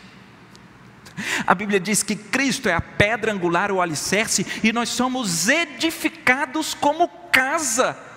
A 1.47 1.55
Bíblia 1.55 1.81
diz 1.81 2.03
que 2.03 2.15
Cristo 2.15 2.69
é 2.69 2.75
a 2.75 2.81
pedra 2.81 3.33
angular, 3.33 3.73
o 3.73 3.83
alicerce, 3.83 4.47
e 4.63 4.73
nós 4.73 4.91
somos 4.91 5.49
edificados 5.49 6.75
como 6.75 7.09
casa 7.33 8.08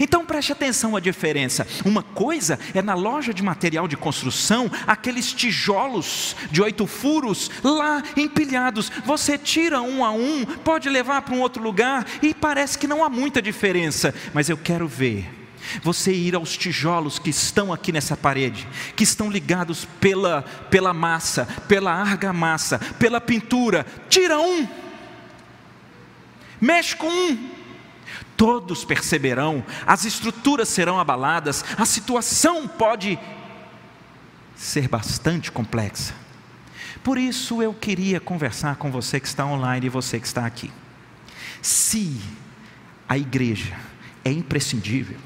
então 0.00 0.24
preste 0.24 0.52
atenção 0.52 0.96
à 0.96 1.00
diferença. 1.00 1.66
Uma 1.84 2.02
coisa 2.02 2.58
é 2.74 2.82
na 2.82 2.94
loja 2.94 3.32
de 3.32 3.42
material 3.42 3.88
de 3.88 3.96
construção, 3.96 4.70
aqueles 4.86 5.32
tijolos 5.32 6.36
de 6.50 6.62
oito 6.62 6.86
furos 6.86 7.50
lá 7.62 8.02
empilhados. 8.16 8.90
Você 9.04 9.38
tira 9.38 9.80
um 9.80 10.04
a 10.04 10.10
um, 10.12 10.44
pode 10.44 10.88
levar 10.88 11.22
para 11.22 11.34
um 11.34 11.40
outro 11.40 11.62
lugar 11.62 12.06
e 12.22 12.34
parece 12.34 12.78
que 12.78 12.86
não 12.86 13.04
há 13.04 13.08
muita 13.08 13.40
diferença. 13.40 14.14
Mas 14.32 14.48
eu 14.48 14.56
quero 14.56 14.86
ver 14.86 15.42
você 15.82 16.12
ir 16.12 16.34
aos 16.34 16.56
tijolos 16.56 17.18
que 17.18 17.30
estão 17.30 17.72
aqui 17.72 17.92
nessa 17.92 18.16
parede, 18.16 18.66
que 18.96 19.04
estão 19.04 19.30
ligados 19.30 19.86
pela, 20.00 20.42
pela 20.70 20.92
massa, 20.92 21.46
pela 21.68 21.92
argamassa, 21.92 22.78
pela 22.98 23.20
pintura. 23.20 23.86
Tira 24.08 24.40
um, 24.40 24.66
mexe 26.60 26.96
com 26.96 27.08
um 27.08 27.61
todos 28.42 28.84
perceberão, 28.84 29.64
as 29.86 30.04
estruturas 30.04 30.68
serão 30.68 30.98
abaladas, 30.98 31.64
a 31.78 31.86
situação 31.86 32.66
pode 32.66 33.16
ser 34.56 34.88
bastante 34.88 35.52
complexa. 35.52 36.12
Por 37.04 37.16
isso 37.18 37.62
eu 37.62 37.72
queria 37.72 38.18
conversar 38.18 38.74
com 38.74 38.90
você 38.90 39.20
que 39.20 39.28
está 39.28 39.46
online 39.46 39.86
e 39.86 39.88
você 39.88 40.18
que 40.18 40.26
está 40.26 40.44
aqui. 40.44 40.72
Se 41.62 42.20
a 43.08 43.16
igreja 43.16 43.76
é 44.24 44.32
imprescindível, 44.32 45.18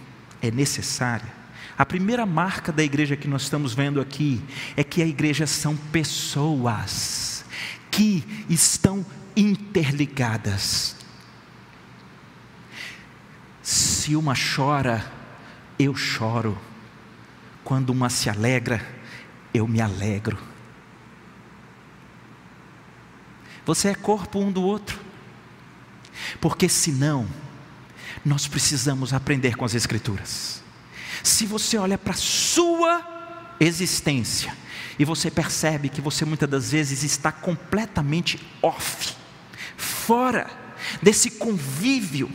é 0.43 0.51
necessária, 0.51 1.33
a 1.79 1.87
primeira 1.87 2.27
marca 2.27 2.71
da 2.71 2.85
igreja 2.85 3.17
que 3.17 3.27
nós 3.27 3.45
estamos 3.45 3.73
vendo 3.73 3.99
aqui 3.99 4.43
é 4.77 4.85
que 4.85 5.03
a 5.03 5.07
igreja 5.07 5.47
são 5.47 5.75
pessoas 5.75 7.47
que 7.91 8.45
estão 8.51 9.07
interligadas. 9.35 10.96
Se 14.07 14.15
uma 14.15 14.35
chora, 14.37 15.05
eu 15.77 15.93
choro. 15.97 16.57
Quando 17.65 17.91
uma 17.91 18.09
se 18.09 18.31
alegra, 18.31 18.81
eu 19.53 19.67
me 19.67 19.81
alegro. 19.81 20.39
Você 23.65 23.89
é 23.89 23.97
corpo 23.97 24.39
um 24.39 24.53
do 24.53 24.63
outro. 24.63 24.97
Porque 26.41 26.69
senão, 26.69 27.27
nós 28.25 28.47
precisamos 28.47 29.13
aprender 29.13 29.57
com 29.57 29.65
as 29.65 29.75
Escrituras. 29.75 30.63
Se 31.25 31.45
você 31.45 31.77
olha 31.77 31.99
para 31.99 32.13
a 32.13 32.17
sua 32.17 33.57
existência 33.59 34.57
e 35.01 35.05
você 35.05 35.33
percebe 35.33 35.89
que 35.89 36.01
você 36.01 36.25
muitas 36.25 36.49
das 36.49 36.71
vezes 36.71 37.03
está 37.03 37.33
completamente 37.33 38.41
off, 38.63 39.17
fora 39.77 40.49
desse 41.03 41.33
convívio, 41.33 42.31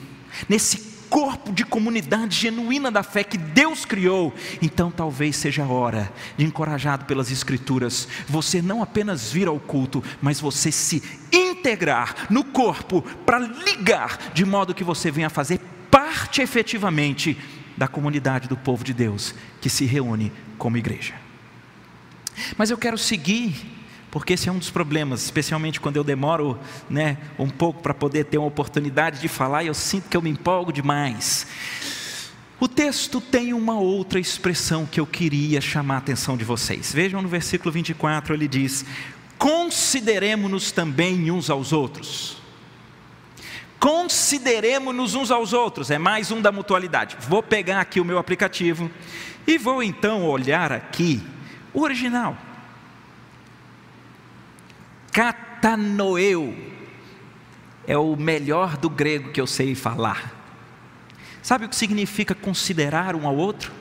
nesse 0.49 0.90
corpo 1.11 1.51
de 1.51 1.65
comunidade 1.65 2.37
genuína 2.37 2.89
da 2.89 3.03
fé 3.03 3.21
que 3.21 3.37
Deus 3.37 3.83
criou, 3.83 4.33
então 4.61 4.89
talvez 4.89 5.35
seja 5.35 5.63
a 5.63 5.67
hora 5.67 6.11
de, 6.37 6.45
encorajado 6.45 7.03
pelas 7.03 7.29
Escrituras, 7.29 8.07
você 8.29 8.61
não 8.61 8.81
apenas 8.81 9.29
vir 9.29 9.49
ao 9.49 9.59
culto, 9.59 10.01
mas 10.21 10.39
você 10.39 10.71
se 10.71 11.03
integrar 11.29 12.27
no 12.29 12.45
corpo 12.45 13.01
para 13.25 13.39
ligar, 13.39 14.31
de 14.33 14.45
modo 14.45 14.73
que 14.73 14.85
você 14.85 15.11
venha 15.11 15.29
fazer 15.29 15.59
parte 15.91 16.41
efetivamente 16.41 17.37
da 17.75 17.89
comunidade 17.89 18.47
do 18.47 18.55
povo 18.55 18.81
de 18.81 18.93
Deus 18.93 19.35
que 19.59 19.69
se 19.69 19.83
reúne 19.83 20.31
como 20.57 20.77
igreja. 20.77 21.13
Mas 22.57 22.69
eu 22.69 22.77
quero 22.77 22.97
seguir 22.97 23.80
porque 24.11 24.33
esse 24.33 24.49
é 24.49 24.51
um 24.51 24.57
dos 24.57 24.69
problemas, 24.69 25.23
especialmente 25.23 25.79
quando 25.79 25.95
eu 25.95 26.03
demoro 26.03 26.59
né, 26.89 27.17
um 27.39 27.49
pouco 27.49 27.81
para 27.81 27.93
poder 27.93 28.25
ter 28.25 28.37
uma 28.37 28.47
oportunidade 28.47 29.21
de 29.21 29.29
falar 29.29 29.63
e 29.63 29.67
eu 29.67 29.73
sinto 29.73 30.09
que 30.09 30.17
eu 30.17 30.21
me 30.21 30.29
empolgo 30.29 30.73
demais. 30.73 31.47
O 32.59 32.67
texto 32.67 33.21
tem 33.21 33.53
uma 33.53 33.79
outra 33.79 34.19
expressão 34.19 34.85
que 34.85 34.99
eu 34.99 35.07
queria 35.07 35.61
chamar 35.61 35.95
a 35.95 35.97
atenção 35.99 36.37
de 36.37 36.43
vocês. 36.43 36.93
Vejam 36.93 37.21
no 37.21 37.27
versículo 37.29 37.71
24, 37.71 38.35
ele 38.35 38.47
diz: 38.47 38.85
Consideremos-nos 39.37 40.71
também 40.71 41.31
uns 41.31 41.49
aos 41.49 41.73
outros. 41.73 42.37
Consideremos-nos 43.79 45.15
uns 45.15 45.31
aos 45.31 45.53
outros, 45.53 45.89
é 45.89 45.97
mais 45.97 46.29
um 46.29 46.39
da 46.39 46.51
mutualidade. 46.51 47.17
Vou 47.27 47.41
pegar 47.41 47.81
aqui 47.81 47.99
o 47.99 48.05
meu 48.05 48.19
aplicativo 48.19 48.91
e 49.47 49.57
vou 49.57 49.81
então 49.81 50.23
olhar 50.27 50.71
aqui 50.71 51.19
o 51.73 51.81
original. 51.81 52.37
Catanoeu 55.11 56.55
é 57.87 57.97
o 57.97 58.15
melhor 58.15 58.77
do 58.77 58.89
grego 58.89 59.31
que 59.31 59.41
eu 59.41 59.47
sei 59.47 59.75
falar. 59.75 60.33
Sabe 61.41 61.65
o 61.65 61.69
que 61.69 61.75
significa 61.75 62.35
considerar 62.35 63.15
um 63.15 63.27
ao 63.27 63.35
outro? 63.35 63.71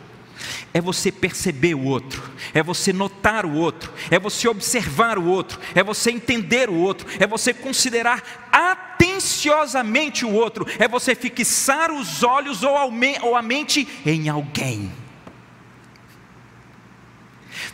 É 0.72 0.80
você 0.80 1.12
perceber 1.12 1.74
o 1.74 1.84
outro, 1.84 2.22
é 2.54 2.62
você 2.62 2.92
notar 2.92 3.44
o 3.44 3.54
outro, 3.54 3.92
é 4.10 4.18
você 4.18 4.48
observar 4.48 5.18
o 5.18 5.26
outro, 5.26 5.60
é 5.74 5.82
você 5.82 6.10
entender 6.10 6.70
o 6.70 6.76
outro, 6.76 7.06
é 7.18 7.26
você 7.26 7.52
considerar 7.52 8.48
atenciosamente 8.50 10.24
o 10.24 10.32
outro, 10.32 10.66
é 10.78 10.88
você 10.88 11.14
fixar 11.14 11.90
os 11.90 12.22
olhos 12.22 12.62
ou 12.62 13.36
a 13.36 13.42
mente 13.42 13.86
em 14.06 14.28
alguém. 14.28 14.90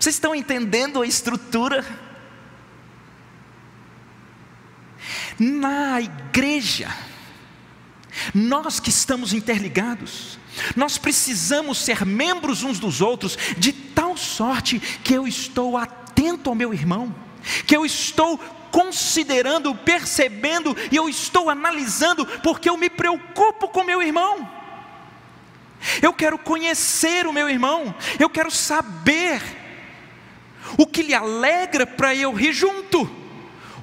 Vocês 0.00 0.16
estão 0.16 0.34
entendendo 0.34 1.02
a 1.02 1.06
estrutura? 1.06 1.84
Na 5.38 6.00
igreja, 6.00 6.88
nós 8.34 8.80
que 8.80 8.90
estamos 8.90 9.32
interligados, 9.32 10.38
nós 10.74 10.96
precisamos 10.96 11.78
ser 11.78 12.04
membros 12.04 12.62
uns 12.62 12.78
dos 12.78 13.00
outros, 13.00 13.36
de 13.58 13.72
tal 13.72 14.16
sorte 14.16 14.80
que 14.80 15.14
eu 15.14 15.26
estou 15.26 15.76
atento 15.76 16.48
ao 16.48 16.56
meu 16.56 16.72
irmão, 16.72 17.14
que 17.66 17.76
eu 17.76 17.84
estou 17.84 18.38
considerando, 18.70 19.74
percebendo 19.74 20.76
e 20.90 20.96
eu 20.96 21.08
estou 21.08 21.50
analisando, 21.50 22.26
porque 22.42 22.68
eu 22.68 22.76
me 22.76 22.90
preocupo 22.90 23.68
com 23.68 23.84
meu 23.84 24.02
irmão. 24.02 24.50
Eu 26.00 26.12
quero 26.12 26.38
conhecer 26.38 27.26
o 27.26 27.32
meu 27.32 27.48
irmão, 27.48 27.94
eu 28.18 28.30
quero 28.30 28.50
saber 28.50 29.42
o 30.78 30.86
que 30.86 31.02
lhe 31.02 31.14
alegra 31.14 31.86
para 31.86 32.14
eu 32.14 32.32
rir 32.32 32.52
junto 32.52 33.25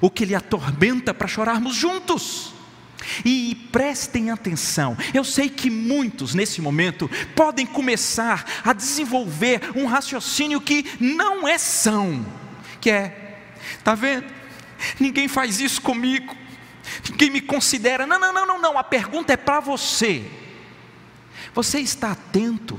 o 0.04 0.10
que 0.10 0.26
lhe 0.26 0.34
atormenta 0.34 1.14
para 1.14 1.26
chorarmos 1.26 1.74
juntos. 1.74 2.52
E 3.24 3.68
prestem 3.72 4.30
atenção, 4.30 4.96
eu 5.14 5.24
sei 5.24 5.48
que 5.48 5.70
muitos 5.70 6.34
nesse 6.34 6.60
momento 6.60 7.10
podem 7.34 7.64
começar 7.64 8.44
a 8.62 8.74
desenvolver 8.74 9.62
um 9.74 9.86
raciocínio 9.86 10.60
que 10.60 10.84
não 11.00 11.48
é 11.48 11.56
são, 11.56 12.24
que 12.82 12.90
é, 12.90 13.40
está 13.78 13.94
vendo? 13.94 14.26
Ninguém 15.00 15.26
faz 15.26 15.58
isso 15.58 15.80
comigo, 15.80 16.36
ninguém 17.10 17.30
me 17.30 17.40
considera. 17.40 18.06
Não, 18.06 18.18
não, 18.18 18.32
não, 18.32 18.46
não, 18.46 18.60
não. 18.60 18.78
A 18.78 18.84
pergunta 18.84 19.32
é 19.32 19.38
para 19.38 19.60
você. 19.60 20.30
Você 21.54 21.80
está 21.80 22.12
atento? 22.12 22.78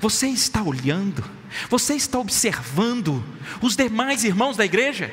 Você 0.00 0.28
está 0.28 0.62
olhando? 0.62 1.24
Você 1.68 1.94
está 1.94 2.20
observando 2.20 3.24
os 3.60 3.74
demais 3.74 4.22
irmãos 4.22 4.56
da 4.56 4.64
igreja? 4.64 5.12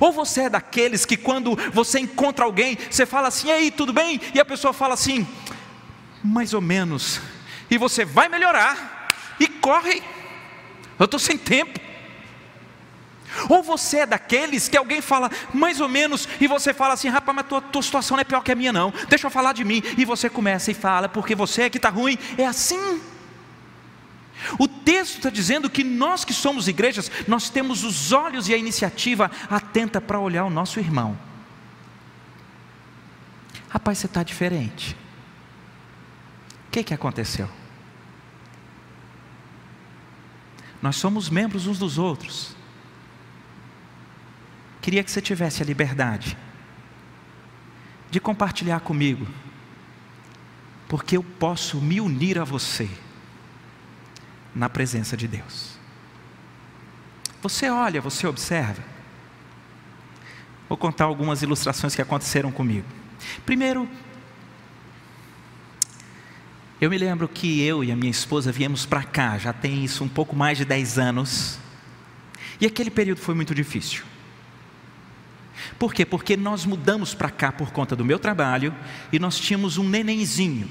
Ou 0.00 0.12
você 0.12 0.42
é 0.42 0.50
daqueles 0.50 1.04
que 1.04 1.16
quando 1.16 1.56
você 1.72 1.98
encontra 1.98 2.44
alguém, 2.44 2.78
você 2.90 3.06
fala 3.06 3.28
assim, 3.28 3.50
ei, 3.50 3.70
tudo 3.70 3.92
bem? 3.92 4.20
E 4.34 4.40
a 4.40 4.44
pessoa 4.44 4.72
fala 4.72 4.94
assim, 4.94 5.26
mais 6.22 6.54
ou 6.54 6.60
menos, 6.60 7.20
e 7.70 7.78
você 7.78 8.04
vai 8.04 8.28
melhorar, 8.28 9.08
e 9.38 9.46
corre, 9.48 10.02
eu 10.98 11.04
estou 11.04 11.20
sem 11.20 11.36
tempo. 11.36 11.86
Ou 13.48 13.62
você 13.62 13.98
é 13.98 14.06
daqueles 14.06 14.68
que 14.68 14.76
alguém 14.76 15.02
fala 15.02 15.30
mais 15.52 15.80
ou 15.80 15.88
menos 15.88 16.26
e 16.40 16.46
você 16.46 16.72
fala 16.72 16.94
assim, 16.94 17.08
rapaz, 17.08 17.36
mas 17.36 17.46
tua, 17.46 17.60
tua 17.60 17.82
situação 17.82 18.16
não 18.16 18.22
é 18.22 18.24
pior 18.24 18.42
que 18.42 18.52
a 18.52 18.54
minha, 18.54 18.72
não. 18.72 18.92
Deixa 19.08 19.26
eu 19.26 19.30
falar 19.30 19.52
de 19.52 19.62
mim. 19.62 19.82
E 19.98 20.04
você 20.06 20.30
começa 20.30 20.70
e 20.70 20.74
fala, 20.74 21.08
porque 21.08 21.34
você 21.34 21.62
é 21.62 21.70
que 21.70 21.76
está 21.76 21.90
ruim. 21.90 22.18
É 22.38 22.46
assim. 22.46 23.00
O 24.58 24.68
texto 24.68 25.16
está 25.16 25.30
dizendo 25.30 25.68
que 25.68 25.82
nós 25.82 26.24
que 26.24 26.32
somos 26.32 26.68
igrejas, 26.68 27.10
nós 27.26 27.50
temos 27.50 27.84
os 27.84 28.12
olhos 28.12 28.48
e 28.48 28.54
a 28.54 28.56
iniciativa 28.56 29.30
atenta 29.50 30.00
para 30.00 30.20
olhar 30.20 30.44
o 30.44 30.50
nosso 30.50 30.78
irmão. 30.78 31.18
Rapaz, 33.68 33.98
você 33.98 34.06
está 34.06 34.22
diferente. 34.22 34.96
O 36.68 36.70
que, 36.70 36.84
que 36.84 36.94
aconteceu? 36.94 37.48
Nós 40.80 40.96
somos 40.96 41.28
membros 41.28 41.66
uns 41.66 41.78
dos 41.78 41.98
outros. 41.98 42.54
Queria 44.80 45.02
que 45.02 45.10
você 45.10 45.20
tivesse 45.20 45.62
a 45.62 45.66
liberdade 45.66 46.36
de 48.10 48.20
compartilhar 48.20 48.80
comigo, 48.80 49.26
porque 50.86 51.16
eu 51.16 51.22
posso 51.22 51.78
me 51.78 52.00
unir 52.00 52.38
a 52.38 52.44
você 52.44 52.88
na 54.56 54.70
presença 54.70 55.16
de 55.16 55.28
Deus. 55.28 55.76
Você 57.42 57.68
olha, 57.68 58.00
você 58.00 58.26
observa. 58.26 58.82
Vou 60.68 60.78
contar 60.78 61.04
algumas 61.04 61.42
ilustrações 61.42 61.94
que 61.94 62.00
aconteceram 62.00 62.50
comigo. 62.50 62.86
Primeiro, 63.44 63.88
eu 66.80 66.90
me 66.90 66.96
lembro 66.96 67.28
que 67.28 67.62
eu 67.62 67.84
e 67.84 67.92
a 67.92 67.96
minha 67.96 68.10
esposa 68.10 68.50
viemos 68.50 68.86
para 68.86 69.02
cá, 69.02 69.38
já 69.38 69.52
tem 69.52 69.84
isso 69.84 70.02
um 70.02 70.08
pouco 70.08 70.34
mais 70.34 70.58
de 70.58 70.64
10 70.64 70.98
anos, 70.98 71.58
e 72.60 72.66
aquele 72.66 72.90
período 72.90 73.18
foi 73.18 73.34
muito 73.34 73.54
difícil. 73.54 74.04
Por 75.78 75.92
quê? 75.92 76.04
Porque 76.04 76.36
nós 76.36 76.64
mudamos 76.64 77.14
para 77.14 77.30
cá 77.30 77.52
por 77.52 77.70
conta 77.70 77.94
do 77.94 78.04
meu 78.04 78.18
trabalho 78.18 78.74
e 79.12 79.18
nós 79.18 79.38
tínhamos 79.38 79.78
um 79.78 79.88
nenenzinho. 79.88 80.68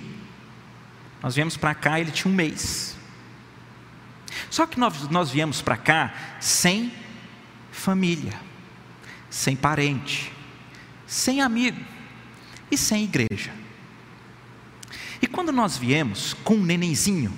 Nós 1.21 1.36
viemos 1.36 1.58
para 1.58 1.74
cá, 1.76 2.00
ele 2.00 2.12
tinha 2.12 2.32
um 2.32 2.36
mês. 2.36 2.94
Só 4.50 4.65
que 4.65 4.80
nós, 4.80 5.10
nós 5.10 5.32
viemos 5.32 5.62
para 5.62 5.78
cá 5.78 6.13
sem 6.39 6.91
família, 7.71 8.39
sem 9.30 9.56
parente, 9.56 10.32
sem 11.06 11.41
amigo 11.41 11.80
e 12.71 12.78
sem 12.78 13.04
igreja. 13.04 13.52
E 15.21 15.28
quando 15.28 15.52
nós 15.52 15.78
viemos 15.78 16.34
com 16.43 16.56
um 16.56 16.63
nenenzinho, 16.63 17.34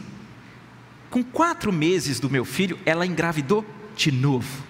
com 1.10 1.24
quatro 1.24 1.72
meses 1.72 2.20
do 2.20 2.30
meu 2.30 2.44
filho, 2.44 2.80
ela 2.86 3.06
engravidou 3.06 3.66
de 3.96 4.12
novo. 4.12 4.64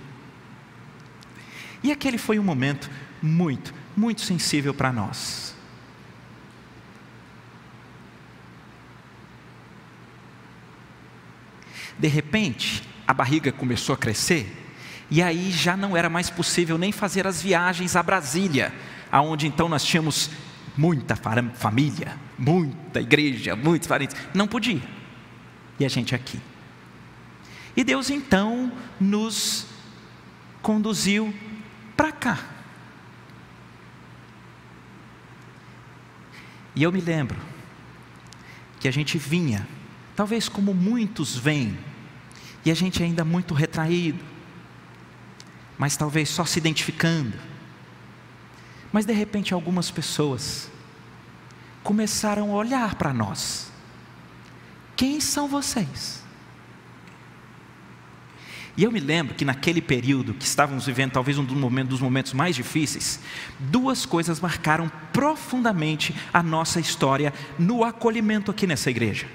E 1.84 1.92
aquele 1.92 2.18
foi 2.18 2.40
um 2.40 2.44
momento 2.44 2.90
muito, 3.22 3.74
muito 3.96 4.22
sensível 4.22 4.74
para 4.74 4.92
nós. 4.94 5.57
De 11.98 12.08
repente, 12.08 12.84
a 13.08 13.14
barriga 13.14 13.52
começou 13.52 13.94
a 13.94 13.98
crescer, 13.98 14.56
e 15.10 15.22
aí 15.22 15.52
já 15.52 15.78
não 15.78 15.96
era 15.96 16.10
mais 16.10 16.30
possível 16.30 16.78
nem 16.78 16.92
fazer 16.92 17.26
as 17.26 17.42
viagens 17.42 17.96
a 17.96 18.04
Brasília, 18.04 18.74
aonde 19.12 19.48
então 19.48 19.70
nós 19.70 19.84
tínhamos 19.84 20.30
muita 20.78 21.16
família, 21.16 22.16
muita 22.38 23.02
igreja, 23.02 23.56
muitos 23.56 23.88
parentes. 23.88 24.16
Não 24.34 24.48
podia. 24.48 24.82
E 25.80 25.86
a 25.86 25.90
gente 25.90 26.14
aqui. 26.14 26.40
E 27.76 27.84
Deus 27.84 28.10
então 28.10 28.72
nos 29.00 29.68
conduziu 30.62 31.34
para 31.96 32.12
cá. 32.12 32.40
E 36.76 36.84
eu 36.84 36.92
me 36.92 37.02
lembro 37.02 37.38
que 38.80 38.88
a 38.88 38.92
gente 38.92 39.18
vinha, 39.18 39.68
talvez 40.16 40.48
como 40.48 40.74
muitos 40.74 41.36
vêm, 41.36 41.78
e 42.68 42.72
a 42.72 42.74
gente 42.74 43.02
ainda 43.02 43.24
muito 43.24 43.54
retraído, 43.54 44.22
mas 45.78 45.96
talvez 45.96 46.28
só 46.28 46.44
se 46.44 46.60
identificando. 46.60 47.32
Mas 48.92 49.06
de 49.06 49.14
repente 49.14 49.54
algumas 49.54 49.90
pessoas 49.90 50.70
começaram 51.82 52.52
a 52.52 52.56
olhar 52.56 52.96
para 52.96 53.14
nós. 53.14 53.72
Quem 54.98 55.22
são 55.22 55.48
vocês? 55.48 56.22
E 58.76 58.84
eu 58.84 58.92
me 58.92 59.00
lembro 59.00 59.34
que 59.34 59.46
naquele 59.46 59.82
período 59.82 60.34
que 60.34 60.44
estávamos 60.44 60.86
vivendo, 60.86 61.14
talvez 61.14 61.38
um 61.38 61.46
dos 61.46 62.02
momentos, 62.02 62.34
mais 62.34 62.54
difíceis, 62.54 63.22
duas 63.58 64.06
coisas 64.06 64.42
marcaram 64.42 64.92
profundamente 65.14 66.14
a 66.34 66.44
nossa 66.44 66.82
história 66.82 67.34
no 67.58 67.86
acolhimento 67.86 68.52
aqui 68.52 68.68
nessa 68.68 68.90
igreja. 68.90 69.26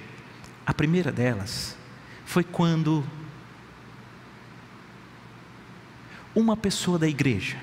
A 0.67 0.75
primeira 0.75 1.11
delas 1.11 1.79
foi 2.27 2.45
quando 2.45 3.03
uma 6.35 6.57
pessoa 6.57 6.99
da 6.99 7.09
igreja, 7.09 7.57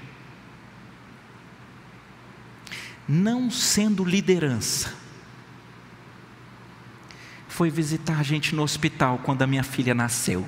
não 3.08 3.50
sendo 3.50 4.04
liderança, 4.04 4.94
foi 7.48 7.70
visitar 7.70 8.20
a 8.20 8.24
gente 8.24 8.56
no 8.56 8.62
hospital 8.64 9.18
quando 9.18 9.42
a 9.42 9.48
minha 9.48 9.64
filha 9.64 9.94
nasceu. 9.94 10.48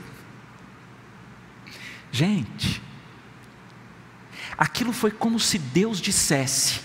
Gente, 2.12 2.82
aquilo 4.58 4.94
foi 4.94 5.12
como 5.12 5.40
se 5.40 5.58
Deus 5.58 6.00
dissesse: 6.00 6.80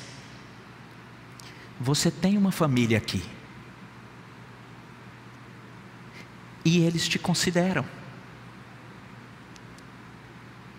Você 1.79 2.11
tem 2.11 2.39
uma 2.39 2.51
família 2.51 2.99
aqui, 2.99 3.23
e 6.65 6.79
eles 6.81 7.07
te 7.07 7.19
consideram, 7.19 7.85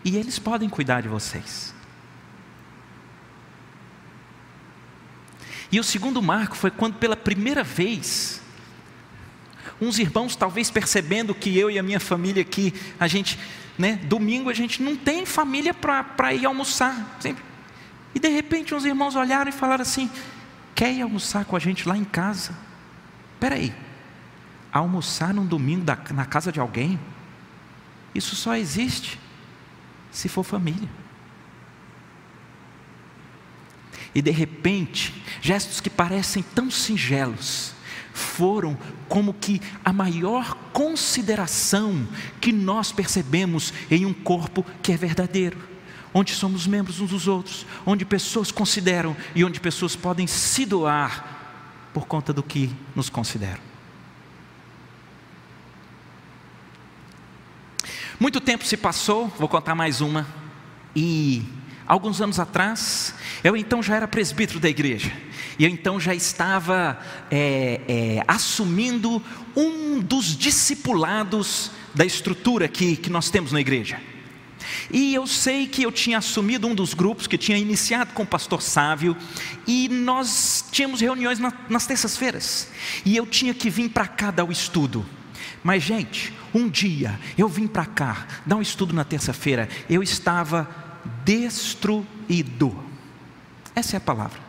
e 0.08 0.15
eles 0.15 0.39
podem 0.39 0.70
cuidar 0.70 1.02
de 1.02 1.10
vocês. 1.10 1.76
E 5.70 5.80
o 5.82 5.84
segundo 5.84 6.22
marco 6.22 6.56
foi 6.56 6.72
quando, 6.72 6.96
pela 6.96 7.17
primeira 7.17 7.62
vez, 7.62 8.41
uns 9.82 10.00
irmãos, 10.00 10.34
talvez 10.34 10.72
percebendo 10.72 11.36
que 11.36 11.58
eu 11.58 11.70
e 11.70 11.78
a 11.78 11.84
minha 11.84 12.00
família 12.00 12.41
aqui, 12.41 12.74
a 12.98 13.06
gente 13.06 13.38
né? 13.78 14.00
Domingo 14.06 14.50
a 14.50 14.54
gente 14.54 14.82
não 14.82 14.96
tem 14.96 15.26
família 15.26 15.74
para 15.74 16.34
ir 16.34 16.46
almoçar. 16.46 17.17
Sempre. 17.20 17.43
E 18.15 18.20
de 18.20 18.30
repente 18.30 18.74
uns 18.74 18.86
irmãos 18.86 19.15
olharam 19.15 19.50
e 19.50 19.54
falaram 19.54 19.82
assim: 19.82 20.10
quer 20.74 20.91
ir 20.93 21.02
almoçar 21.02 21.46
com 21.46 21.56
a 21.56 21.60
gente 21.60 21.88
lá 21.88 21.98
em 21.98 22.06
casa? 22.06 22.58
Espera 23.34 23.56
aí, 23.56 23.76
almoçar 24.72 25.34
num 25.34 25.46
domingo 25.46 25.84
da, 25.84 25.98
na 26.12 26.26
casa 26.26 26.52
de 26.52 26.60
alguém? 26.60 27.00
Isso 28.15 28.36
só 28.36 28.56
existe 28.56 29.20
se 30.18 30.28
for 30.28 30.44
família. 30.44 30.90
E 34.16 34.22
de 34.22 34.32
repente, 34.32 35.14
gestos 35.42 35.80
que 35.80 35.92
parecem 35.92 36.42
tão 36.42 36.72
singelos, 36.72 37.76
foram 38.14 38.76
como 39.08 39.32
que 39.32 39.62
a 39.86 39.94
maior 39.94 40.56
consideração 40.74 42.08
que 42.42 42.52
nós 42.52 42.92
percebemos 42.92 43.72
em 43.92 44.08
um 44.08 44.14
corpo 44.14 44.66
que 44.82 44.92
é 44.92 44.98
verdadeiro, 44.98 45.60
onde 46.12 46.34
somos 46.34 46.66
membros 46.66 47.00
uns 47.00 47.12
dos 47.12 47.28
outros, 47.28 47.68
onde 47.86 48.04
pessoas 48.04 48.52
consideram 48.52 49.16
e 49.36 49.46
onde 49.46 49.60
pessoas 49.60 49.96
podem 49.96 50.26
se 50.26 50.66
doar 50.66 51.92
por 51.94 52.08
conta 52.08 52.34
do 52.34 52.42
que 52.42 52.72
nos 52.96 53.08
consideram. 53.08 53.67
Muito 58.20 58.42
tempo 58.42 58.66
se 58.66 58.76
passou, 58.76 59.32
vou 59.38 59.48
contar 59.48 59.76
mais 59.76 60.02
uma, 60.02 60.26
e 60.96 61.44
alguns 61.86 62.20
anos 62.20 62.40
atrás, 62.40 63.14
eu 63.44 63.56
então 63.56 63.84
já 63.84 63.96
era 63.96 64.08
presbítero 64.08 64.60
da 64.60 64.68
igreja. 64.68 65.12
E 65.60 65.64
eu 65.64 65.70
então 65.70 66.00
já 66.00 66.16
estava 66.16 67.00
é, 67.30 67.80
é, 67.88 68.24
assumindo 68.28 69.22
um 69.56 70.00
dos 70.00 70.36
discipulados 70.36 71.70
da 71.94 72.04
estrutura 72.04 72.68
que, 72.68 72.96
que 72.96 73.10
nós 73.12 73.30
temos 73.30 73.52
na 73.52 73.62
igreja. 73.62 74.02
E 74.92 75.14
eu 75.14 75.28
sei 75.28 75.68
que 75.68 75.84
eu 75.84 75.92
tinha 75.92 76.18
assumido 76.18 76.68
um 76.68 76.74
dos 76.74 76.96
grupos 76.96 77.28
que 77.28 77.38
tinha 77.38 77.58
iniciado 77.58 78.14
com 78.14 78.24
o 78.24 78.28
pastor 78.28 78.64
Sávio, 78.64 79.16
e 79.68 79.88
nós 79.90 80.66
tínhamos 80.72 81.02
reuniões 81.02 81.38
na, 81.38 81.54
nas 81.70 81.86
terças-feiras, 81.86 82.68
e 83.06 83.16
eu 83.16 83.28
tinha 83.28 83.54
que 83.54 83.70
vir 83.70 83.90
para 83.90 84.08
cá 84.08 84.32
dar 84.32 84.44
o 84.44 84.52
estudo. 84.52 85.06
Mas, 85.64 85.84
gente, 85.84 86.34
um 86.54 86.70
dia 86.70 87.20
eu 87.38 87.48
vim 87.48 87.68
para 87.68 87.86
cá 87.86 88.28
dar 88.46 88.56
um 88.56 88.62
estudo 88.62 88.94
na 88.94 89.04
terça-feira, 89.04 89.68
eu 89.90 90.02
estava 90.02 90.68
destruído. 91.24 92.78
Essa 93.76 93.96
é 93.96 93.98
a 93.98 94.02
palavra. 94.02 94.48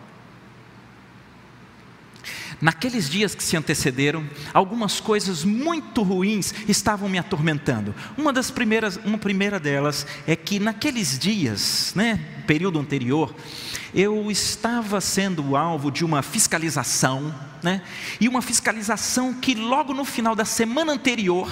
Naqueles 2.61 3.09
dias 3.09 3.37
que 3.37 3.43
se 3.43 3.57
antecederam, 3.57 4.29
algumas 4.53 4.99
coisas 4.99 5.45
muito 5.45 6.03
ruins 6.03 6.53
estavam 6.67 7.09
me 7.09 7.19
atormentando. 7.19 7.95
Uma 8.17 8.33
das 8.33 8.51
primeiras, 8.51 8.97
uma 9.05 9.19
primeira 9.19 9.61
delas 9.61 10.05
é 10.27 10.35
que 10.35 10.59
naqueles 10.59 11.19
dias, 11.19 11.93
né, 11.95 12.19
período 12.49 12.81
anterior, 12.81 13.33
eu 13.95 14.29
estava 14.29 15.01
sendo 15.01 15.57
alvo 15.57 15.91
de 15.91 16.05
uma 16.05 16.21
fiscalização, 16.21 17.33
né, 17.63 17.83
e 18.21 18.29
uma 18.29 18.43
fiscalização 18.43 19.33
que 19.35 19.55
logo 19.55 19.95
no 19.95 20.05
final 20.05 20.35
da 20.35 20.45
semana 20.45 20.93
anterior, 20.93 21.49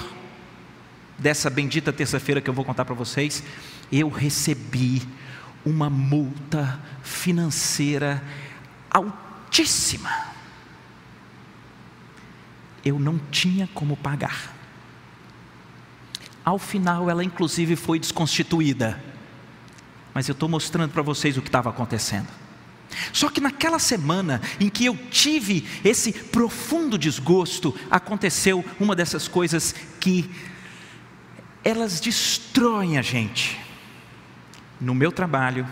dessa 1.17 1.49
bendita 1.49 1.91
terça-feira 1.93 2.41
que 2.41 2.49
eu 2.49 2.53
vou 2.53 2.65
contar 2.65 2.85
para 2.85 2.95
vocês, 2.95 3.43
eu 3.91 4.09
recebi 4.09 5.01
uma 5.65 5.89
multa 5.89 6.79
financeira 7.01 8.23
altíssima 8.89 10.37
eu 12.87 12.99
não 12.99 13.19
tinha 13.31 13.67
como 13.73 13.97
pagar. 13.97 14.55
Ao 16.43 16.57
final, 16.57 17.09
ela 17.09 17.23
inclusive 17.23 17.75
foi 17.75 17.99
desconstituída. 17.99 19.01
Mas 20.13 20.27
eu 20.27 20.33
estou 20.33 20.47
mostrando 20.47 20.91
para 20.91 21.01
vocês 21.01 21.37
o 21.37 21.41
que 21.41 21.49
estava 21.49 21.69
acontecendo. 21.69 22.27
Só 23.11 23.29
que 23.29 23.41
naquela 23.41 23.79
semana 23.79 24.41
em 24.59 24.69
que 24.69 24.85
eu 24.85 24.97
tive 25.11 25.67
esse 25.83 26.13
profundo 26.13 26.97
desgosto, 26.97 27.75
aconteceu 27.91 28.63
uma 28.79 28.95
dessas 28.95 29.27
coisas 29.27 29.75
que 29.99 30.29
elas 31.67 31.99
destroem 31.99 32.97
a 32.97 33.01
gente. 33.01 33.59
No 34.79 34.95
meu 34.95 35.11
trabalho, 35.11 35.67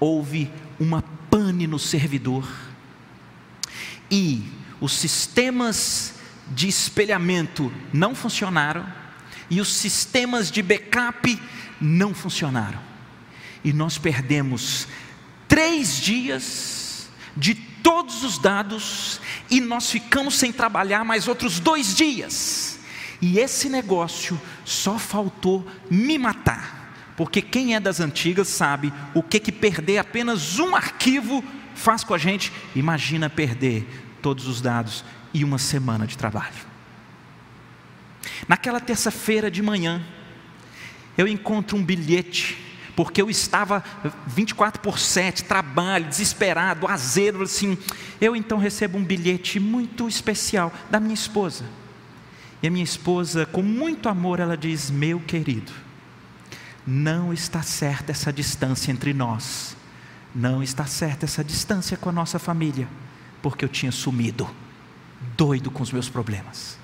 houve 0.00 0.50
uma 0.76 1.00
pane 1.30 1.68
no 1.68 1.78
servidor, 1.78 2.48
e 4.10 4.42
os 4.80 4.92
sistemas 4.94 6.14
de 6.48 6.66
espelhamento 6.66 7.72
não 7.92 8.12
funcionaram 8.12 8.84
e 9.48 9.60
os 9.60 9.72
sistemas 9.72 10.50
de 10.50 10.60
backup 10.60 11.40
não 11.80 12.12
funcionaram. 12.12 12.80
E 13.62 13.72
nós 13.72 13.98
perdemos 13.98 14.88
três 15.46 15.96
dias 16.00 17.08
de 17.36 17.54
todos 17.54 18.24
os 18.24 18.36
dados 18.36 19.20
e 19.48 19.60
nós 19.60 19.88
ficamos 19.92 20.34
sem 20.34 20.52
trabalhar 20.52 21.04
mais 21.04 21.28
outros 21.28 21.60
dois 21.60 21.94
dias. 21.94 22.81
E 23.22 23.38
esse 23.38 23.68
negócio 23.68 24.38
só 24.64 24.98
faltou 24.98 25.64
me 25.88 26.18
matar, 26.18 26.92
porque 27.16 27.40
quem 27.40 27.76
é 27.76 27.78
das 27.78 28.00
antigas 28.00 28.48
sabe 28.48 28.92
o 29.14 29.22
que 29.22 29.38
que 29.38 29.52
perder 29.52 29.98
apenas 29.98 30.58
um 30.58 30.74
arquivo 30.74 31.42
faz 31.76 32.02
com 32.02 32.14
a 32.14 32.18
gente. 32.18 32.52
Imagina 32.74 33.30
perder 33.30 33.86
todos 34.20 34.48
os 34.48 34.60
dados 34.60 35.04
e 35.32 35.44
uma 35.44 35.56
semana 35.56 36.04
de 36.04 36.18
trabalho. 36.18 36.72
Naquela 38.48 38.80
terça-feira 38.80 39.48
de 39.48 39.62
manhã, 39.62 40.02
eu 41.16 41.28
encontro 41.28 41.76
um 41.76 41.84
bilhete, 41.84 42.58
porque 42.96 43.22
eu 43.22 43.30
estava 43.30 43.84
24 44.26 44.80
por 44.80 44.98
7, 44.98 45.44
trabalho, 45.44 46.06
desesperado, 46.06 46.88
azedo, 46.88 47.42
assim. 47.42 47.78
Eu 48.20 48.34
então 48.34 48.58
recebo 48.58 48.98
um 48.98 49.04
bilhete 49.04 49.60
muito 49.60 50.08
especial 50.08 50.72
da 50.90 50.98
minha 50.98 51.14
esposa. 51.14 51.64
E 52.62 52.68
a 52.68 52.70
minha 52.70 52.84
esposa, 52.84 53.44
com 53.44 53.62
muito 53.62 54.08
amor, 54.08 54.38
ela 54.40 54.56
diz: 54.56 54.90
Meu 54.90 55.18
querido, 55.20 55.72
não 56.86 57.32
está 57.32 57.62
certa 57.62 58.12
essa 58.12 58.32
distância 58.32 58.92
entre 58.92 59.12
nós, 59.12 59.76
não 60.34 60.62
está 60.62 60.86
certa 60.86 61.24
essa 61.24 61.42
distância 61.42 61.96
com 61.96 62.08
a 62.08 62.12
nossa 62.12 62.38
família 62.38 62.88
porque 63.42 63.64
eu 63.64 63.68
tinha 63.68 63.90
sumido, 63.92 64.48
doido 65.36 65.70
com 65.70 65.82
os 65.82 65.90
meus 65.90 66.08
problemas. 66.08 66.78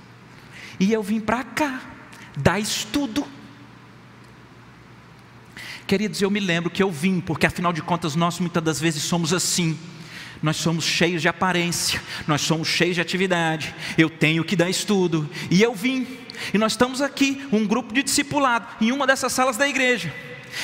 E 0.78 0.92
eu 0.92 1.02
vim 1.02 1.20
para 1.20 1.44
cá, 1.44 1.80
dar 2.36 2.58
estudo. 2.58 3.24
Queridos, 5.86 6.20
eu 6.20 6.30
me 6.30 6.40
lembro 6.40 6.68
que 6.68 6.82
eu 6.82 6.90
vim, 6.90 7.20
porque 7.20 7.46
afinal 7.46 7.72
de 7.72 7.80
contas 7.80 8.14
nós 8.14 8.38
muitas 8.40 8.62
das 8.62 8.80
vezes 8.80 9.02
somos 9.04 9.32
assim. 9.32 9.78
Nós 10.42 10.56
somos 10.56 10.84
cheios 10.84 11.20
de 11.20 11.28
aparência, 11.28 12.00
nós 12.26 12.40
somos 12.40 12.68
cheios 12.68 12.94
de 12.94 13.00
atividade. 13.00 13.74
Eu 13.96 14.08
tenho 14.08 14.44
que 14.44 14.56
dar 14.56 14.70
estudo, 14.70 15.28
e 15.50 15.62
eu 15.62 15.74
vim. 15.74 16.06
E 16.54 16.58
nós 16.58 16.72
estamos 16.72 17.02
aqui, 17.02 17.46
um 17.52 17.66
grupo 17.66 17.92
de 17.92 18.02
discipulado, 18.02 18.66
em 18.80 18.92
uma 18.92 19.06
dessas 19.06 19.32
salas 19.32 19.56
da 19.56 19.68
igreja. 19.68 20.12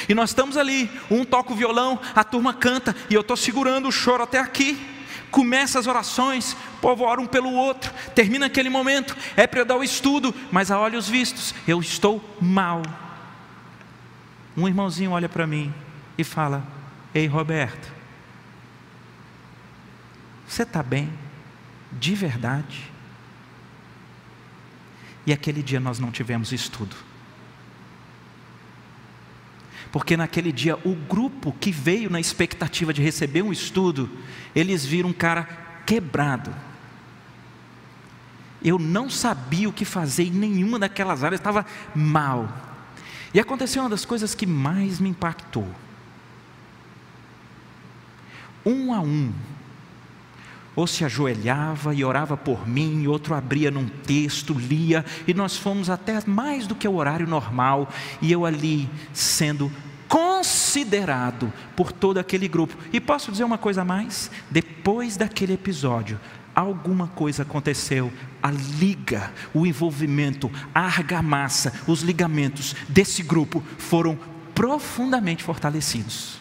E 0.08 0.14
nós 0.14 0.30
estamos 0.30 0.56
ali, 0.56 0.90
um 1.10 1.24
toca 1.24 1.52
o 1.52 1.56
violão, 1.56 1.98
a 2.14 2.24
turma 2.24 2.54
canta, 2.54 2.94
e 3.10 3.14
eu 3.14 3.20
estou 3.20 3.36
segurando 3.36 3.88
o 3.88 3.92
choro 3.92 4.22
até 4.22 4.38
aqui 4.38 4.78
começa 5.34 5.80
as 5.80 5.88
orações, 5.88 6.56
povo 6.80 7.02
ora 7.02 7.20
um 7.20 7.26
pelo 7.26 7.52
outro, 7.52 7.92
termina 8.14 8.46
aquele 8.46 8.70
momento, 8.70 9.16
é 9.36 9.48
para 9.48 9.58
eu 9.58 9.64
dar 9.64 9.76
o 9.76 9.82
estudo, 9.82 10.32
mas 10.52 10.70
a 10.70 10.78
olhos 10.78 11.08
vistos, 11.08 11.52
eu 11.66 11.80
estou 11.80 12.22
mal. 12.40 12.80
Um 14.56 14.68
irmãozinho 14.68 15.10
olha 15.10 15.28
para 15.28 15.44
mim 15.44 15.74
e 16.16 16.22
fala: 16.22 16.62
Ei, 17.12 17.26
Roberto, 17.26 17.92
você 20.46 20.62
está 20.62 20.82
bem? 20.82 21.12
De 21.92 22.14
verdade? 22.14 22.90
E 25.26 25.32
aquele 25.32 25.62
dia 25.62 25.80
nós 25.80 25.98
não 25.98 26.10
tivemos 26.10 26.52
estudo 26.52 26.96
porque 29.94 30.16
naquele 30.16 30.50
dia 30.50 30.76
o 30.84 30.96
grupo 30.96 31.52
que 31.60 31.70
veio 31.70 32.10
na 32.10 32.18
expectativa 32.18 32.92
de 32.92 33.00
receber 33.00 33.42
um 33.42 33.52
estudo, 33.52 34.10
eles 34.52 34.84
viram 34.84 35.10
um 35.10 35.12
cara 35.12 35.44
quebrado. 35.86 36.52
Eu 38.60 38.76
não 38.76 39.08
sabia 39.08 39.68
o 39.68 39.72
que 39.72 39.84
fazer 39.84 40.24
em 40.24 40.32
nenhuma 40.32 40.80
daquelas 40.80 41.22
áreas, 41.22 41.38
estava 41.38 41.64
mal. 41.94 42.52
E 43.32 43.38
aconteceu 43.38 43.84
uma 43.84 43.88
das 43.88 44.04
coisas 44.04 44.34
que 44.34 44.46
mais 44.46 44.98
me 44.98 45.10
impactou. 45.10 45.72
Um 48.66 48.92
a 48.92 49.00
um, 49.00 49.32
ou 50.76 50.86
se 50.86 51.04
ajoelhava 51.04 51.94
e 51.94 52.04
orava 52.04 52.36
por 52.36 52.66
mim, 52.66 53.06
outro 53.06 53.34
abria 53.34 53.70
num 53.70 53.88
texto, 53.88 54.54
lia, 54.54 55.04
e 55.26 55.34
nós 55.34 55.56
fomos 55.56 55.88
até 55.88 56.20
mais 56.26 56.66
do 56.66 56.74
que 56.74 56.88
o 56.88 56.94
horário 56.94 57.26
normal, 57.26 57.88
e 58.20 58.32
eu 58.32 58.44
ali 58.44 58.88
sendo 59.12 59.70
considerado 60.08 61.52
por 61.74 61.92
todo 61.92 62.18
aquele 62.18 62.48
grupo. 62.48 62.76
E 62.92 63.00
posso 63.00 63.32
dizer 63.32 63.44
uma 63.44 63.58
coisa 63.58 63.82
a 63.82 63.84
mais? 63.84 64.30
Depois 64.50 65.16
daquele 65.16 65.54
episódio, 65.54 66.20
alguma 66.54 67.08
coisa 67.08 67.42
aconteceu, 67.42 68.12
a 68.42 68.50
liga, 68.50 69.32
o 69.52 69.66
envolvimento, 69.66 70.50
a 70.74 70.82
argamassa, 70.82 71.72
os 71.86 72.02
ligamentos 72.02 72.76
desse 72.88 73.22
grupo 73.22 73.62
foram 73.78 74.18
profundamente 74.54 75.42
fortalecidos. 75.42 76.38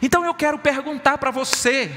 Então 0.00 0.24
eu 0.24 0.34
quero 0.34 0.58
perguntar 0.58 1.18
para 1.18 1.30
você: 1.30 1.90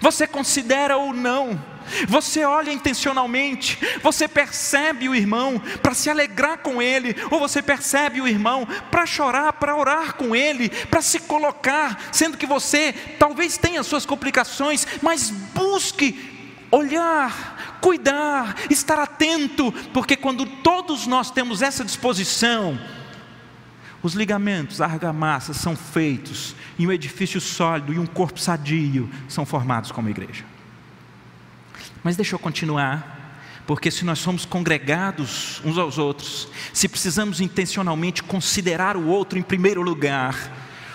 você 0.00 0.26
considera 0.26 0.96
ou 0.96 1.12
não? 1.12 1.60
Você 2.06 2.44
olha 2.44 2.72
intencionalmente, 2.72 3.78
você 4.02 4.28
percebe 4.28 5.08
o 5.08 5.14
irmão 5.14 5.60
para 5.82 5.94
se 5.94 6.08
alegrar 6.08 6.58
com 6.58 6.80
ele, 6.80 7.16
ou 7.30 7.40
você 7.40 7.60
percebe 7.60 8.20
o 8.20 8.28
irmão 8.28 8.66
para 8.90 9.06
chorar, 9.06 9.54
para 9.54 9.76
orar 9.76 10.14
com 10.14 10.36
ele, 10.36 10.68
para 10.68 11.02
se 11.02 11.18
colocar, 11.20 12.00
sendo 12.12 12.36
que 12.36 12.46
você 12.46 12.92
talvez 13.18 13.56
tenha 13.56 13.82
suas 13.82 14.06
complicações, 14.06 14.86
mas 15.02 15.30
busque 15.30 16.30
olhar, 16.70 17.78
cuidar, 17.80 18.54
estar 18.70 18.98
atento, 18.98 19.72
porque 19.92 20.16
quando 20.16 20.46
todos 20.46 21.06
nós 21.06 21.30
temos 21.30 21.62
essa 21.62 21.84
disposição, 21.84 22.78
os 24.02 24.14
ligamentos, 24.14 24.80
a 24.80 24.86
argamassa 24.86 25.52
são 25.52 25.76
feitos 25.76 26.54
e 26.78 26.86
um 26.86 26.92
edifício 26.92 27.40
sólido 27.40 27.92
e 27.92 27.98
um 27.98 28.06
corpo 28.06 28.40
sadio 28.40 29.08
são 29.28 29.44
formados 29.44 29.92
como 29.92 30.08
igreja. 30.08 30.44
Mas 32.02 32.16
deixa 32.16 32.34
eu 32.34 32.38
continuar, 32.38 33.62
porque 33.66 33.90
se 33.90 34.04
nós 34.04 34.18
somos 34.18 34.46
congregados 34.46 35.60
uns 35.64 35.76
aos 35.76 35.98
outros, 35.98 36.48
se 36.72 36.88
precisamos 36.88 37.40
intencionalmente 37.40 38.22
considerar 38.22 38.96
o 38.96 39.06
outro 39.06 39.38
em 39.38 39.42
primeiro 39.42 39.82
lugar, 39.82 40.34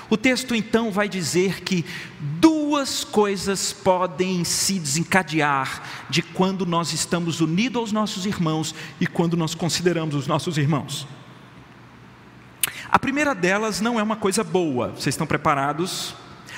o 0.10 0.18
texto 0.18 0.54
então 0.56 0.92
vai 0.92 1.08
dizer 1.08 1.62
que 1.62 1.86
duas 2.20 3.04
coisas 3.04 3.72
podem 3.72 4.44
se 4.44 4.80
desencadear 4.80 6.06
de 6.10 6.22
quando 6.22 6.66
nós 6.66 6.94
estamos 6.94 7.42
unidos 7.42 7.80
aos 7.80 7.92
nossos 7.92 8.26
irmãos 8.26 8.74
e 9.00 9.08
quando 9.08 9.38
nós 9.38 9.56
consideramos 9.56 10.16
os 10.16 10.28
nossos 10.28 10.58
irmãos. 10.58 11.08
A 12.96 12.98
primeira 12.98 13.36
delas 13.36 13.82
não 13.82 14.00
é 14.00 14.04
uma 14.04 14.16
coisa 14.16 14.42
boa, 14.42 14.92
vocês 14.92 15.08
estão 15.08 15.28
preparados? 15.28 16.16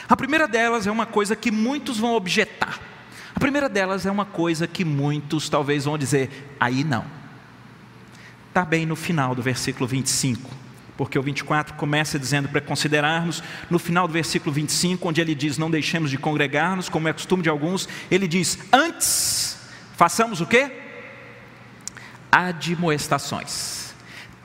A 0.08 0.16
primeira 0.16 0.48
delas 0.48 0.86
é 0.86 0.92
uma 0.92 1.08
coisa 1.08 1.36
que 1.36 1.50
muitos 1.50 1.98
vão 1.98 2.14
objetar. 2.14 2.80
A 3.34 3.40
primeira 3.40 3.68
delas 3.68 4.06
é 4.06 4.12
uma 4.12 4.24
coisa 4.24 4.68
que 4.68 4.86
muitos 4.86 5.50
talvez 5.50 5.86
vão 5.86 5.98
dizer, 5.98 6.56
aí 6.60 6.84
não. 6.84 7.06
Está 8.50 8.64
bem 8.64 8.86
no 8.86 8.96
final 8.96 9.34
do 9.34 9.42
versículo 9.42 9.88
25. 9.88 10.48
porque 10.96 11.18
o 11.18 11.24
24 11.24 11.74
começa 11.74 12.20
dizendo 12.20 12.48
para 12.50 12.62
considerarmos, 12.62 13.42
no 13.68 13.80
final 13.80 14.06
do 14.06 14.14
versículo 14.14 14.54
25, 14.54 15.10
onde 15.10 15.20
ele 15.20 15.34
diz: 15.34 15.58
Não 15.58 15.72
deixemos 15.72 16.12
de 16.12 16.20
congregar-nos, 16.20 16.88
como 16.88 17.08
é 17.08 17.14
costume 17.14 17.42
de 17.42 17.50
alguns, 17.50 17.90
ele 18.12 18.28
diz: 18.28 18.60
Antes, 18.72 19.58
façamos 19.96 20.40
o 20.40 20.46
quê? 20.46 20.72
Admoestações, 22.32 23.87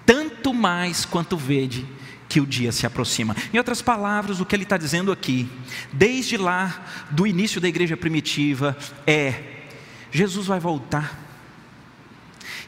tanto 0.04 0.52
mais 0.52 1.04
quanto 1.04 1.36
vede 1.36 1.86
que 2.28 2.40
o 2.40 2.46
dia 2.46 2.72
se 2.72 2.86
aproxima. 2.86 3.36
Em 3.52 3.58
outras 3.58 3.82
palavras, 3.82 4.40
o 4.40 4.46
que 4.46 4.56
ele 4.56 4.62
está 4.62 4.76
dizendo 4.76 5.12
aqui, 5.12 5.48
desde 5.92 6.36
lá 6.36 6.84
do 7.10 7.26
início 7.26 7.60
da 7.60 7.68
igreja 7.68 7.96
primitiva, 7.96 8.76
é: 9.06 9.64
Jesus 10.10 10.46
vai 10.46 10.58
voltar 10.58 11.22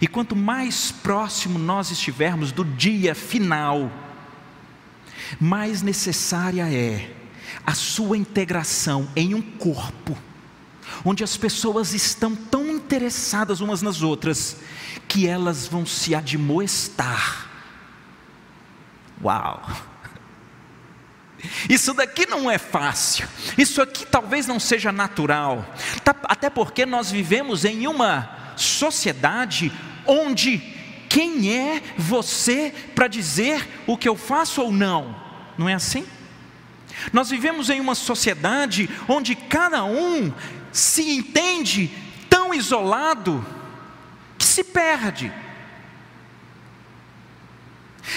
e 0.01 0.07
quanto 0.07 0.35
mais 0.35 0.91
próximo 0.91 1.59
nós 1.59 1.91
estivermos 1.91 2.53
do 2.53 2.65
dia 2.65 3.15
final, 3.15 3.91
mais 5.41 5.83
necessária 5.83 6.69
é 6.69 7.11
a 7.65 7.75
sua 7.75 8.17
integração 8.17 9.09
em 9.17 9.35
um 9.35 9.41
corpo, 9.41 10.17
onde 11.05 11.25
as 11.25 11.37
pessoas 11.37 11.95
estão 11.95 12.35
tão 12.35 12.71
interessadas 12.71 13.61
umas 13.61 13.83
nas 13.83 14.03
outras, 14.03 14.59
que 15.09 15.27
elas 15.27 15.67
vão 15.67 15.85
se 15.85 16.15
admoestar. 16.15 17.49
Uau! 19.23 19.63
Isso 21.69 21.93
daqui 21.93 22.27
não 22.27 22.51
é 22.51 22.57
fácil, 22.57 23.29
isso 23.59 23.83
aqui 23.83 24.07
talvez 24.07 24.47
não 24.47 24.59
seja 24.59 24.91
natural, 24.91 25.63
tá, 26.03 26.17
até 26.25 26.49
porque 26.49 26.87
nós 26.87 27.11
vivemos 27.11 27.67
em 27.67 27.87
uma 27.87 28.55
sociedade 28.57 29.71
onde 30.07 30.59
quem 31.09 31.55
é 31.55 31.83
você 31.99 32.73
para 32.95 33.09
dizer 33.09 33.69
o 33.87 33.97
que 33.97 34.09
eu 34.09 34.17
faço 34.17 34.63
ou 34.63 34.73
não? 34.73 35.15
Não 35.57 35.69
é 35.69 35.75
assim? 35.75 36.05
Nós 37.13 37.31
vivemos 37.31 37.71
em 37.71 37.81
uma 37.81 37.95
sociedade 37.95 38.89
onde 39.09 39.35
cada 39.35 39.85
um 39.85 40.33
se 40.75 41.09
entende 41.09 41.89
tão 42.29 42.53
isolado 42.53 43.47
que 44.37 44.45
se 44.45 44.65
perde. 44.65 45.33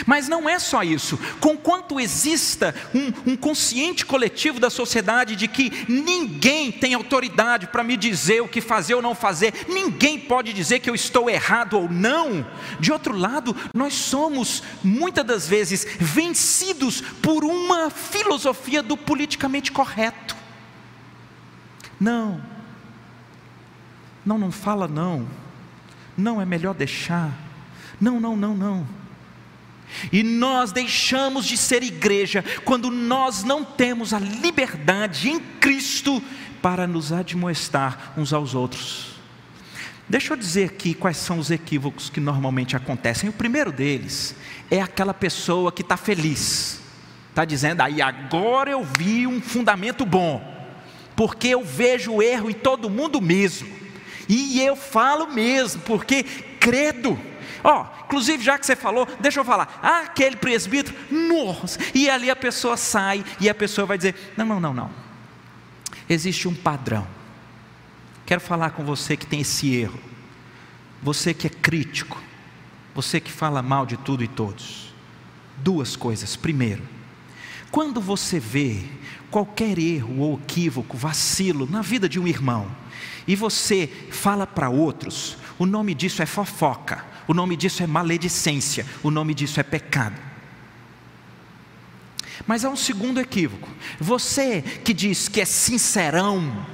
Mas 0.05 0.27
não 0.27 0.49
é 0.49 0.59
só 0.59 0.83
isso. 0.83 1.17
Conquanto 1.39 1.99
exista 1.99 2.75
um, 2.93 3.31
um, 3.31 3.37
consciente 3.37 4.05
coletivo 4.05 4.59
da 4.59 4.69
sociedade 4.69 5.35
de 5.35 5.47
que 5.47 5.85
ninguém 5.87 6.71
tem 6.71 6.93
autoridade 6.93 7.67
para 7.67 7.83
me 7.83 7.95
dizer 7.95 8.41
o 8.41 8.47
que 8.47 8.59
fazer 8.59 8.95
ou 8.95 9.01
não 9.01 9.15
fazer, 9.15 9.53
ninguém 9.69 10.19
pode 10.19 10.51
dizer 10.51 10.79
que 10.79 10.89
eu 10.89 10.95
estou 10.95 11.29
errado 11.29 11.79
ou 11.79 11.89
não. 11.89 12.45
De 12.79 12.91
outro 12.91 13.15
lado, 13.15 13.55
nós 13.73 13.93
somos 13.93 14.61
muitas 14.83 15.25
das 15.25 15.47
vezes 15.47 15.85
vencidos 15.99 17.01
por 17.21 17.45
uma 17.45 17.89
filosofia 17.89 18.83
do 18.83 18.97
politicamente 18.97 19.71
correto. 19.71 20.46
Não, 21.99 22.41
não, 24.25 24.37
não 24.37 24.51
fala 24.51 24.87
não. 24.87 25.27
Não 26.17 26.41
é 26.41 26.45
melhor 26.45 26.73
deixar. 26.73 27.31
Não, 27.99 28.19
não, 28.19 28.35
não, 28.35 28.55
não. 28.55 28.87
E 30.11 30.21
nós 30.21 30.71
deixamos 30.71 31.45
de 31.45 31.57
ser 31.57 31.81
igreja 31.81 32.43
quando 32.65 32.91
nós 32.91 33.43
não 33.43 33.63
temos 33.63 34.13
a 34.13 34.19
liberdade 34.19 35.29
em 35.29 35.39
Cristo 35.39 36.21
para 36.61 36.85
nos 36.85 37.13
admoestar 37.13 38.13
uns 38.17 38.33
aos 38.33 38.53
outros. 38.53 39.15
Deixa 40.09 40.33
eu 40.33 40.37
dizer 40.37 40.65
aqui 40.65 40.93
quais 40.93 41.17
são 41.17 41.37
os 41.37 41.51
equívocos 41.51 42.09
que 42.09 42.19
normalmente 42.19 42.75
acontecem. 42.75 43.29
O 43.29 43.33
primeiro 43.33 43.71
deles 43.71 44.35
é 44.69 44.81
aquela 44.81 45.13
pessoa 45.13 45.71
que 45.71 45.81
está 45.81 45.97
feliz, 45.97 46.81
está 47.29 47.43
dizendo, 47.43 47.81
aí 47.81 48.01
agora 48.01 48.71
eu 48.71 48.83
vi 48.83 49.27
um 49.27 49.41
fundamento 49.41 50.05
bom, 50.05 50.56
porque 51.17 51.47
eu 51.47 51.65
vejo 51.65 52.13
o 52.13 52.21
erro 52.21 52.47
em 52.47 52.53
todo 52.53 52.89
mundo 52.89 53.19
mesmo, 53.19 53.67
e 54.29 54.61
eu 54.61 54.75
falo 54.75 55.27
mesmo, 55.27 55.81
porque 55.81 56.23
credo. 56.23 57.19
Ó, 57.63 57.81
oh, 57.81 58.05
inclusive 58.05 58.43
já 58.43 58.57
que 58.59 58.65
você 58.65 58.75
falou, 58.75 59.07
deixa 59.19 59.39
eu 59.39 59.45
falar. 59.45 59.79
Ah, 59.81 60.01
aquele 60.01 60.35
presbítero, 60.35 60.95
nossa. 61.09 61.79
E 61.93 62.09
ali 62.09 62.29
a 62.29 62.35
pessoa 62.35 62.77
sai 62.77 63.25
e 63.39 63.49
a 63.49 63.55
pessoa 63.55 63.87
vai 63.87 63.97
dizer: 63.97 64.33
não, 64.37 64.45
não, 64.45 64.59
não, 64.59 64.73
não. 64.73 64.91
Existe 66.09 66.47
um 66.47 66.53
padrão. 66.53 67.07
Quero 68.25 68.41
falar 68.41 68.71
com 68.71 68.83
você 68.83 69.17
que 69.17 69.25
tem 69.25 69.41
esse 69.41 69.73
erro. 69.75 69.99
Você 71.01 71.33
que 71.33 71.47
é 71.47 71.49
crítico. 71.49 72.21
Você 72.93 73.19
que 73.19 73.31
fala 73.31 73.61
mal 73.61 73.85
de 73.85 73.97
tudo 73.97 74.23
e 74.23 74.27
todos. 74.27 74.93
Duas 75.57 75.95
coisas. 75.95 76.35
Primeiro, 76.35 76.83
quando 77.71 77.99
você 77.99 78.39
vê 78.39 78.83
qualquer 79.29 79.77
erro 79.77 80.19
ou 80.19 80.39
equívoco, 80.43 80.97
vacilo 80.97 81.67
na 81.69 81.81
vida 81.81 82.07
de 82.07 82.19
um 82.19 82.27
irmão, 82.27 82.69
e 83.27 83.35
você 83.35 83.87
fala 84.09 84.47
para 84.47 84.69
outros, 84.69 85.37
o 85.59 85.65
nome 85.65 85.93
disso 85.93 86.21
é 86.21 86.25
fofoca, 86.25 87.05
o 87.27 87.33
nome 87.33 87.57
disso 87.57 87.83
é 87.83 87.87
maledicência, 87.87 88.85
o 89.03 89.11
nome 89.11 89.33
disso 89.33 89.59
é 89.59 89.63
pecado. 89.63 90.15
Mas 92.45 92.63
há 92.63 92.69
um 92.69 92.75
segundo 92.75 93.19
equívoco. 93.19 93.67
Você 93.99 94.61
que 94.61 94.93
diz 94.93 95.27
que 95.27 95.41
é 95.41 95.45
sincerão, 95.45 96.65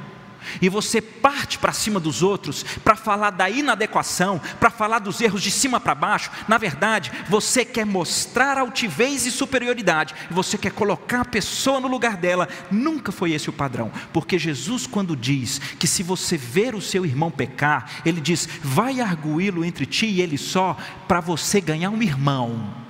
e 0.62 0.70
você 0.70 1.02
parte 1.02 1.58
para 1.58 1.72
cima 1.72 2.00
dos 2.00 2.22
outros 2.22 2.64
para 2.84 2.96
falar 2.96 3.32
da 3.32 3.50
inadequação, 3.50 4.42
para 4.60 4.70
falar 4.70 5.00
dos 5.00 5.22
erros 5.22 5.42
de 5.42 5.52
cima 5.52 5.80
para 5.80 5.96
baixo, 5.96 6.32
na 6.48 6.58
verdade, 6.58 7.12
você 7.30 7.66
quer 7.66 7.86
mostrar 7.86 8.58
altivez 8.58 9.26
e 9.26 9.32
superioridade, 9.32 10.14
você 10.30 10.58
quer 10.58 10.72
colocar 10.72 11.22
a 11.22 11.26
pessoa 11.26 11.80
no 11.80 11.88
lugar 11.88 12.18
dela. 12.18 12.48
Nunca 12.72 13.12
foi 13.12 13.32
esse 13.32 13.50
o 13.50 13.54
padrão, 13.54 13.92
porque 14.12 14.38
Jesus, 14.38 14.88
quando 14.88 15.16
diz 15.16 15.60
que 15.80 15.88
se 15.88 16.04
você 16.04 16.38
ver 16.38 16.76
o 16.76 16.82
seu 16.82 17.06
irmão 17.06 17.32
pecar, 17.32 18.02
ele 18.06 18.22
diz: 18.22 18.48
vai 18.62 19.00
arguí-lo 19.00 19.64
entre 19.66 19.86
ti 19.86 20.06
e 20.06 20.22
ele 20.22 20.38
só, 20.38 20.78
para 21.08 21.20
você 21.20 21.62
ganhar 21.62 21.90
um 21.90 22.02
irmão. 22.02 22.84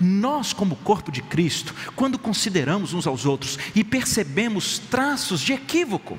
Nós, 0.00 0.52
como 0.52 0.76
corpo 0.76 1.10
de 1.10 1.20
Cristo, 1.22 1.74
quando 1.96 2.18
consideramos 2.18 2.94
uns 2.94 3.06
aos 3.06 3.26
outros 3.26 3.58
e 3.74 3.82
percebemos 3.82 4.78
traços 4.78 5.40
de 5.40 5.52
equívoco, 5.52 6.18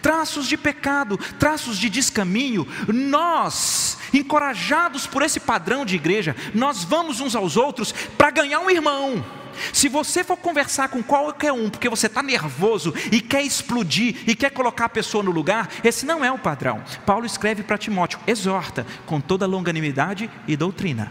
traços 0.00 0.46
de 0.46 0.56
pecado, 0.56 1.18
traços 1.38 1.78
de 1.78 1.88
descaminho, 1.88 2.66
nós, 2.88 3.98
encorajados 4.12 5.06
por 5.06 5.22
esse 5.22 5.40
padrão 5.40 5.84
de 5.84 5.96
igreja, 5.96 6.36
nós 6.54 6.84
vamos 6.84 7.20
uns 7.20 7.34
aos 7.34 7.56
outros 7.56 7.92
para 7.92 8.30
ganhar 8.30 8.60
um 8.60 8.70
irmão. 8.70 9.24
Se 9.72 9.88
você 9.88 10.22
for 10.22 10.36
conversar 10.36 10.88
com 10.88 11.02
qualquer 11.02 11.52
um, 11.52 11.70
porque 11.70 11.88
você 11.88 12.06
está 12.06 12.22
nervoso 12.22 12.94
e 13.10 13.20
quer 13.20 13.42
explodir 13.42 14.22
e 14.26 14.34
quer 14.34 14.50
colocar 14.50 14.86
a 14.86 14.88
pessoa 14.88 15.22
no 15.22 15.30
lugar, 15.30 15.68
esse 15.82 16.04
não 16.04 16.24
é 16.24 16.30
o 16.30 16.38
padrão. 16.38 16.82
Paulo 17.04 17.26
escreve 17.26 17.62
para 17.62 17.78
Timóteo: 17.78 18.20
exorta 18.26 18.86
com 19.06 19.20
toda 19.20 19.46
longanimidade 19.46 20.30
e 20.46 20.56
doutrina. 20.56 21.10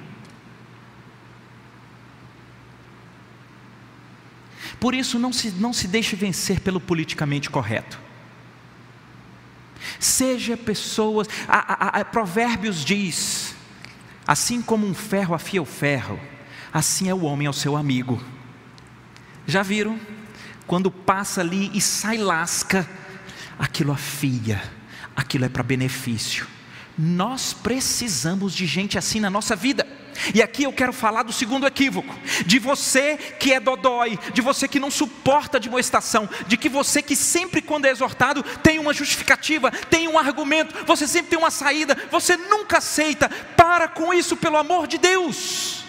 Por 4.79 4.93
isso, 4.93 5.17
não 5.17 5.31
se, 5.33 5.51
não 5.51 5.73
se 5.73 5.87
deixe 5.87 6.15
vencer 6.15 6.59
pelo 6.59 6.79
politicamente 6.79 7.49
correto. 7.49 8.04
Seja 9.99 10.57
pessoas, 10.57 11.27
a, 11.47 11.97
a, 11.97 12.01
a, 12.01 12.05
Provérbios 12.05 12.83
diz: 12.83 13.55
assim 14.27 14.61
como 14.61 14.85
um 14.85 14.93
ferro 14.93 15.33
afia 15.33 15.61
o 15.61 15.65
ferro, 15.65 16.19
assim 16.73 17.09
é 17.09 17.13
o 17.13 17.23
homem 17.23 17.47
ao 17.47 17.53
seu 17.53 17.75
amigo. 17.75 18.21
Já 19.45 19.63
viram? 19.63 19.99
Quando 20.67 20.89
passa 20.89 21.41
ali 21.41 21.71
e 21.73 21.79
sai 21.79 22.17
lasca, 22.17 22.89
aquilo 23.59 23.91
afia, 23.91 24.61
aquilo 25.15 25.45
é 25.45 25.49
para 25.49 25.63
benefício. 25.63 26.47
Nós 26.97 27.53
precisamos 27.53 28.53
de 28.53 28.65
gente 28.65 28.97
assim 28.97 29.19
na 29.19 29.29
nossa 29.29 29.55
vida. 29.55 29.94
E 30.33 30.41
aqui 30.41 30.63
eu 30.63 30.73
quero 30.73 30.93
falar 30.93 31.23
do 31.23 31.33
segundo 31.33 31.67
equívoco: 31.67 32.15
de 32.45 32.59
você 32.59 33.17
que 33.17 33.53
é 33.53 33.59
dodói, 33.59 34.17
de 34.33 34.41
você 34.41 34.67
que 34.67 34.79
não 34.79 34.89
suporta 34.89 35.57
a 35.57 35.59
demonstração, 35.59 36.29
de 36.47 36.57
que 36.57 36.69
você 36.69 37.01
que 37.01 37.15
sempre, 37.15 37.61
quando 37.61 37.85
é 37.85 37.89
exortado, 37.89 38.43
tem 38.63 38.79
uma 38.79 38.93
justificativa, 38.93 39.71
tem 39.71 40.07
um 40.07 40.17
argumento, 40.17 40.85
você 40.85 41.07
sempre 41.07 41.31
tem 41.31 41.39
uma 41.39 41.51
saída, 41.51 41.97
você 42.09 42.37
nunca 42.37 42.77
aceita. 42.77 43.29
Para 43.57 43.87
com 43.87 44.13
isso, 44.13 44.37
pelo 44.37 44.57
amor 44.57 44.87
de 44.87 44.97
Deus. 44.97 45.83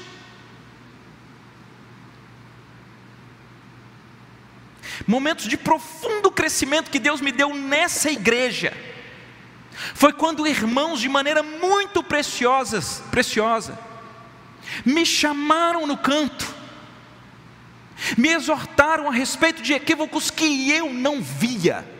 Momentos 5.06 5.46
de 5.46 5.56
profundo 5.56 6.30
crescimento 6.30 6.90
que 6.90 6.98
Deus 6.98 7.20
me 7.20 7.30
deu 7.30 7.54
nessa 7.54 8.10
igreja 8.10 8.72
foi 9.94 10.12
quando 10.12 10.46
irmãos 10.46 11.00
de 11.00 11.08
maneira 11.08 11.42
muito 11.42 12.02
preciosas, 12.02 13.02
preciosa, 13.10 13.78
me 14.84 15.04
chamaram 15.04 15.86
no 15.86 15.96
canto, 15.96 16.54
me 18.16 18.28
exortaram 18.28 19.09
a 19.09 19.12
respeito 19.12 19.62
de 19.62 19.72
equívocos 19.72 20.30
que 20.30 20.70
eu 20.70 20.92
não 20.92 21.22
via. 21.22 21.96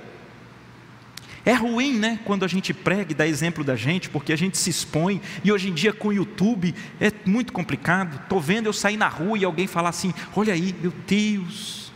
É 1.44 1.53
ruim, 1.53 1.96
né, 1.96 2.18
quando 2.24 2.44
a 2.44 2.48
gente 2.48 2.74
prega 2.74 3.12
e 3.12 3.14
dá 3.14 3.24
exemplo 3.24 3.62
da 3.62 3.76
gente, 3.76 4.11
porque 4.11 4.32
a 4.32 4.36
gente 4.36 4.59
se 4.59 4.68
expõe, 4.68 5.22
e 5.44 5.53
hoje 5.53 5.68
em 5.68 5.72
dia 5.72 5.92
com 5.92 6.09
o 6.09 6.12
YouTube 6.12 6.74
é 7.01 7.12
muito 7.24 7.53
complicado. 7.53 8.20
Estou 8.20 8.40
vendo 8.40 8.66
eu 8.66 8.72
sair 8.72 8.96
na 8.96 9.07
rua 9.07 9.38
e 9.38 9.44
alguém 9.44 9.68
falar 9.68 9.90
assim: 9.90 10.12
olha 10.34 10.53
aí, 10.53 10.74
meu 10.82 10.92
Deus. 11.07 11.92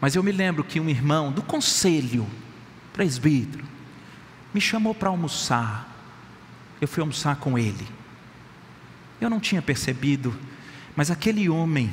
Mas 0.00 0.16
eu 0.16 0.24
me 0.24 0.32
lembro 0.32 0.64
que 0.64 0.80
um 0.80 0.88
irmão 0.88 1.30
do 1.30 1.40
conselho, 1.40 2.26
presbítero, 2.92 3.64
me 4.52 4.60
chamou 4.60 4.94
para 4.94 5.08
almoçar. 5.08 5.94
Eu 6.80 6.88
fui 6.88 7.00
almoçar 7.00 7.36
com 7.36 7.56
ele. 7.56 7.86
Eu 9.20 9.30
não 9.30 9.40
tinha 9.40 9.62
percebido, 9.62 10.36
mas 10.94 11.10
aquele 11.10 11.48
homem, 11.48 11.90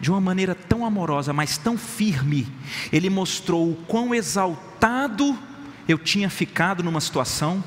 de 0.00 0.10
uma 0.10 0.20
maneira 0.20 0.54
tão 0.54 0.86
amorosa, 0.86 1.32
mas 1.32 1.58
tão 1.58 1.76
firme, 1.76 2.46
ele 2.92 3.10
mostrou 3.10 3.70
o 3.70 3.76
quão 3.86 4.14
exaltado 4.14 5.38
eu 5.86 5.98
tinha 5.98 6.30
ficado 6.30 6.82
numa 6.82 7.00
situação, 7.00 7.62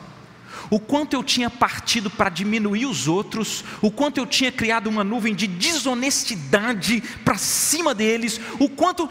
o 0.70 0.80
quanto 0.80 1.14
eu 1.14 1.24
tinha 1.24 1.50
partido 1.50 2.10
para 2.10 2.30
diminuir 2.30 2.88
os 2.88 3.08
outros, 3.08 3.64
o 3.82 3.92
quanto 3.92 4.18
eu 4.18 4.26
tinha 4.26 4.52
criado 4.52 4.88
uma 4.88 5.04
nuvem 5.04 5.36
de 5.36 5.46
desonestidade 5.46 7.02
para 7.24 7.38
cima 7.38 7.94
deles, 7.94 8.40
o 8.60 8.68
quanto, 8.68 9.08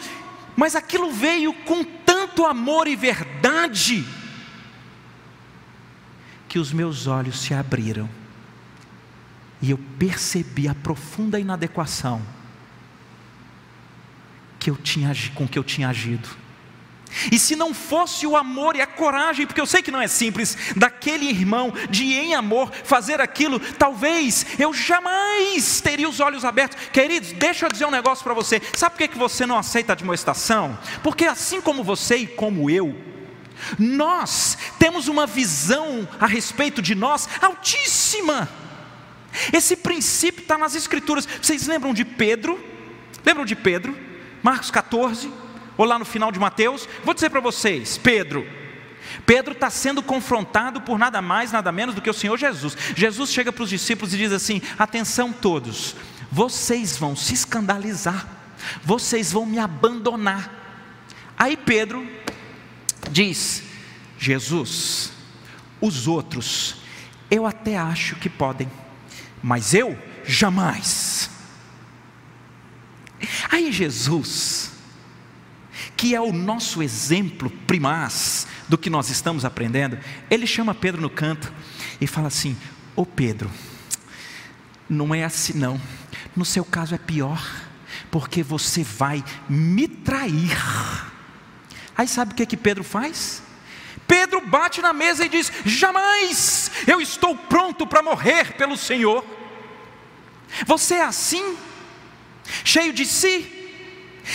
mas 0.57 0.75
aquilo 0.75 1.13
veio 1.13 1.53
com 1.53 1.85
tanto 1.85 2.45
amor 2.45 2.89
e 2.89 2.97
verdade, 2.97 4.05
que 6.49 6.59
os 6.59 6.73
meus 6.73 7.07
olhos 7.07 7.41
se 7.41 7.55
abriram 7.55 8.09
e 9.65 9.71
eu 9.71 9.79
percebi 9.99 10.69
a 10.69 10.75
profunda 10.75 11.41
inadequação 11.41 12.21
que 14.61 14.69
eu 14.69 14.77
tinha, 14.77 15.11
com 15.35 15.49
que 15.49 15.59
eu 15.59 15.65
tinha 15.65 15.89
agido. 15.89 16.29
E 17.33 17.39
se 17.39 17.57
não 17.57 17.73
fosse 17.73 18.27
o 18.27 18.37
amor 18.37 18.77
e 18.77 18.83
a 18.83 18.87
coragem, 18.87 19.47
porque 19.47 19.61
eu 19.61 19.65
sei 19.65 19.81
que 19.81 19.91
não 19.91 20.03
é 20.03 20.07
simples, 20.07 20.59
daquele 20.77 21.31
irmão 21.31 21.73
de 21.89 22.13
em 22.13 22.35
amor 22.35 22.71
fazer 22.85 23.23
aquilo, 23.23 23.59
talvez 23.59 24.45
eu 24.59 24.75
jamais 24.75 25.81
teria 25.81 26.11
os 26.11 26.21
olhos 26.21 26.45
abertos. 26.45 26.77
Queridos, 26.93 27.33
deixa 27.33 27.65
eu 27.65 27.73
dizer 27.73 27.87
um 27.87 27.91
negócio 27.91 28.23
para 28.23 28.35
você. 28.35 28.61
Sabe 28.77 28.97
por 28.97 28.99
que, 28.99 29.09
que 29.09 29.19
você 29.19 29.47
não 29.47 29.57
aceita 29.57 29.93
a 29.93 29.95
admoestação? 29.95 30.79
Porque 31.03 31.25
assim 31.25 31.63
como 31.63 31.83
você 31.83 32.17
e 32.17 32.27
como 32.27 32.69
eu, 32.69 32.95
nós 33.79 34.59
temos 34.79 35.09
uma 35.09 35.27
visão 35.27 36.07
a 36.21 36.27
respeito 36.27 36.83
de 36.83 36.95
nós 36.95 37.27
altíssima. 37.41 38.63
Esse 39.53 39.77
princípio 39.77 40.43
está 40.43 40.57
nas 40.57 40.75
Escrituras. 40.75 41.27
Vocês 41.41 41.67
lembram 41.67 41.93
de 41.93 42.05
Pedro? 42.05 42.63
Lembram 43.25 43.45
de 43.45 43.57
Pedro? 43.57 43.97
Marcos 44.43 44.71
14, 44.71 45.33
ou 45.77 45.87
lá 45.87 45.99
no 45.99 46.05
final 46.05 46.31
de 46.31 46.39
Mateus? 46.39 46.89
Vou 47.03 47.15
dizer 47.15 47.31
para 47.31 47.41
vocês: 47.41 47.99
Pedro. 47.99 48.47
Pedro 49.27 49.53
está 49.53 49.71
sendo 49.71 50.03
confrontado 50.03 50.81
por 50.81 50.99
nada 50.99 51.23
mais, 51.23 51.53
nada 51.53 51.71
menos 51.71 51.95
do 51.95 52.03
que 52.03 52.11
o 52.11 52.15
Senhor 52.15 52.39
Jesus. 52.39 52.77
Jesus 52.95 53.31
chega 53.31 53.53
para 53.53 53.63
os 53.63 53.71
discípulos 53.71 54.13
e 54.13 54.19
diz 54.19 54.33
assim: 54.33 54.61
Atenção 54.79 55.33
todos, 55.33 55.97
vocês 56.31 56.97
vão 56.97 57.17
se 57.17 57.35
escandalizar, 57.35 58.27
vocês 58.83 59.33
vão 59.33 59.47
me 59.47 59.59
abandonar. 59.59 60.51
Aí 61.39 61.57
Pedro 61.57 62.07
diz: 63.11 63.63
Jesus, 64.19 65.13
os 65.81 66.07
outros, 66.07 66.77
eu 67.31 67.47
até 67.47 67.77
acho 67.77 68.17
que 68.17 68.29
podem 68.29 68.71
mas 69.45 69.75
eu 69.75 69.95
jamais. 70.25 71.29
Aí 73.51 73.71
Jesus, 73.71 74.71
que 75.95 76.15
é 76.15 76.21
o 76.21 76.33
nosso 76.33 76.83
exemplo 76.83 77.51
primaz 77.51 78.47
do 78.71 78.79
que 78.79 78.89
nós 78.89 79.11
estamos 79.11 79.45
aprendendo, 79.45 79.99
ele 80.31 80.47
chama 80.47 80.75
Pedro 80.75 81.03
no 81.03 81.11
canto 81.11 81.53
e 82.01 82.07
fala 82.07 82.29
assim: 82.29 82.57
Ô 82.97 83.03
oh 83.03 83.07
Pedro, 83.07 83.51
não 84.89 85.15
é 85.15 85.25
assim 85.25 85.53
não, 85.59 85.79
no 86.35 86.47
seu 86.47 86.65
caso 86.65 86.95
é 86.95 86.99
pior, 86.99 87.47
porque 88.11 88.43
você 88.43 88.83
vai 88.83 89.23
me 89.47 89.87
trair. 89.87 90.57
Aí 91.95 92.09
sabe 92.09 92.33
o 92.33 92.35
que, 92.35 92.47
que 92.47 92.57
Pedro 92.57 92.83
faz? 92.83 93.43
Pedro 94.07 94.41
bate 94.47 94.81
na 94.81 94.95
mesa 94.95 95.27
e 95.27 95.29
diz: 95.29 95.53
Jamais 95.67 96.71
eu 96.87 96.99
estou 96.99 97.37
pronto 97.37 97.87
para 97.87 98.03
morrer 98.03 98.55
pelo 98.55 98.77
Senhor. 98.77 99.34
Você 100.67 100.95
é 100.95 101.05
assim, 101.05 101.57
cheio 102.65 102.93
de 102.93 103.05
si, 103.05 103.51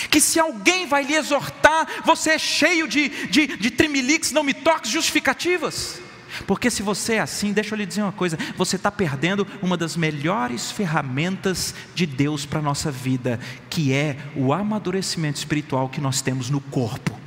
que 0.09 0.19
se 0.19 0.39
alguém 0.39 0.85
vai 0.85 1.03
lhe 1.03 1.15
exortar, 1.15 1.87
você 2.05 2.31
é 2.31 2.39
cheio 2.39 2.87
de, 2.87 3.09
de, 3.27 3.47
de 3.57 3.71
trimilix, 3.71 4.31
não 4.31 4.43
me 4.43 4.53
toques, 4.53 4.91
justificativas. 4.91 6.01
Porque 6.45 6.69
se 6.69 6.83
você 6.83 7.15
é 7.15 7.19
assim, 7.19 7.51
deixa 7.51 7.73
eu 7.73 7.77
lhe 7.77 7.85
dizer 7.85 8.03
uma 8.03 8.11
coisa: 8.11 8.37
você 8.55 8.75
está 8.75 8.91
perdendo 8.91 9.47
uma 9.61 9.75
das 9.75 9.95
melhores 9.95 10.71
ferramentas 10.71 11.73
de 11.95 12.05
Deus 12.05 12.45
para 12.45 12.59
a 12.59 12.61
nossa 12.61 12.91
vida, 12.91 13.39
que 13.69 13.93
é 13.93 14.17
o 14.35 14.53
amadurecimento 14.53 15.39
espiritual 15.39 15.89
que 15.89 15.99
nós 15.99 16.21
temos 16.21 16.49
no 16.49 16.61
corpo. 16.61 17.19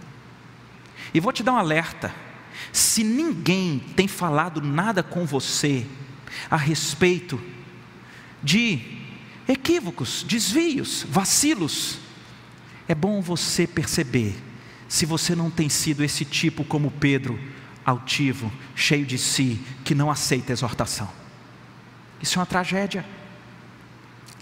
E 1.13 1.21
vou 1.21 1.33
te 1.33 1.43
dar 1.43 1.55
um 1.55 1.59
alerta: 1.59 2.15
se 2.73 3.03
ninguém 3.03 3.81
tem 3.97 4.07
falado 4.07 4.61
nada 4.61 5.03
com 5.03 5.27
você 5.27 5.85
a 6.49 6.57
respeito 6.57 7.41
de 8.43 8.81
equívocos, 9.49 10.23
desvios, 10.23 11.05
vacilos, 11.09 11.99
é 12.89 12.95
bom 12.95 13.21
você 13.21 13.67
perceber 13.67 14.35
se 14.89 15.07
você 15.07 15.35
não 15.35 15.51
tem 15.51 15.69
sido 15.69 16.05
esse 16.05 16.25
tipo 16.25 16.65
como 16.65 16.91
Pedro, 16.91 17.39
altivo, 17.85 18.53
cheio 18.75 19.07
de 19.07 19.17
si, 19.17 19.61
que 19.85 19.95
não 19.95 20.11
aceita 20.11 20.53
exortação. 20.53 21.09
Isso 22.21 22.39
é 22.39 22.41
uma 22.41 22.47
tragédia. 22.47 23.05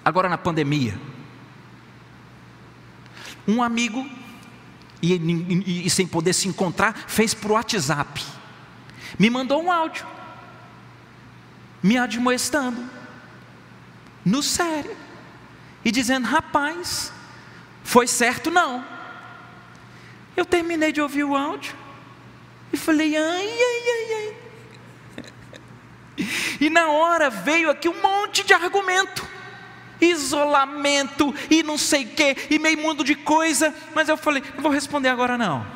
Agora 0.04 0.28
na 0.28 0.38
pandemia, 0.38 0.98
um 3.46 3.62
amigo 3.62 4.06
e, 5.02 5.14
e, 5.14 5.86
e 5.86 5.90
sem 5.90 6.06
poder 6.06 6.32
se 6.32 6.48
encontrar, 6.48 7.04
fez 7.06 7.32
por 7.32 7.52
WhatsApp. 7.52 8.22
Me 9.18 9.30
mandou 9.30 9.62
um 9.62 9.70
áudio, 9.70 10.06
me 11.82 11.96
admoestando, 11.96 12.82
no 14.24 14.42
sério, 14.42 14.96
e 15.84 15.90
dizendo: 15.90 16.26
rapaz, 16.26 17.12
foi 17.82 18.06
certo 18.06 18.50
não. 18.50 18.84
Eu 20.36 20.44
terminei 20.44 20.92
de 20.92 21.00
ouvir 21.00 21.24
o 21.24 21.36
áudio 21.36 21.74
e 22.72 22.76
falei: 22.76 23.16
ai, 23.16 23.48
ai, 23.48 23.82
ai, 23.88 24.14
ai. 24.14 24.36
E 26.60 26.68
na 26.68 26.88
hora 26.88 27.30
veio 27.30 27.70
aqui 27.70 27.88
um 27.88 28.00
monte 28.00 28.44
de 28.44 28.52
argumento 28.52 29.26
isolamento 30.00 31.34
e 31.50 31.62
não 31.62 31.76
sei 31.76 32.04
o 32.04 32.08
que, 32.08 32.36
e 32.50 32.58
meio 32.58 32.78
mundo 32.78 33.04
de 33.04 33.14
coisa, 33.14 33.74
mas 33.94 34.08
eu 34.08 34.16
falei, 34.16 34.42
não 34.54 34.62
vou 34.62 34.72
responder 34.72 35.08
agora 35.08 35.36
não. 35.36 35.66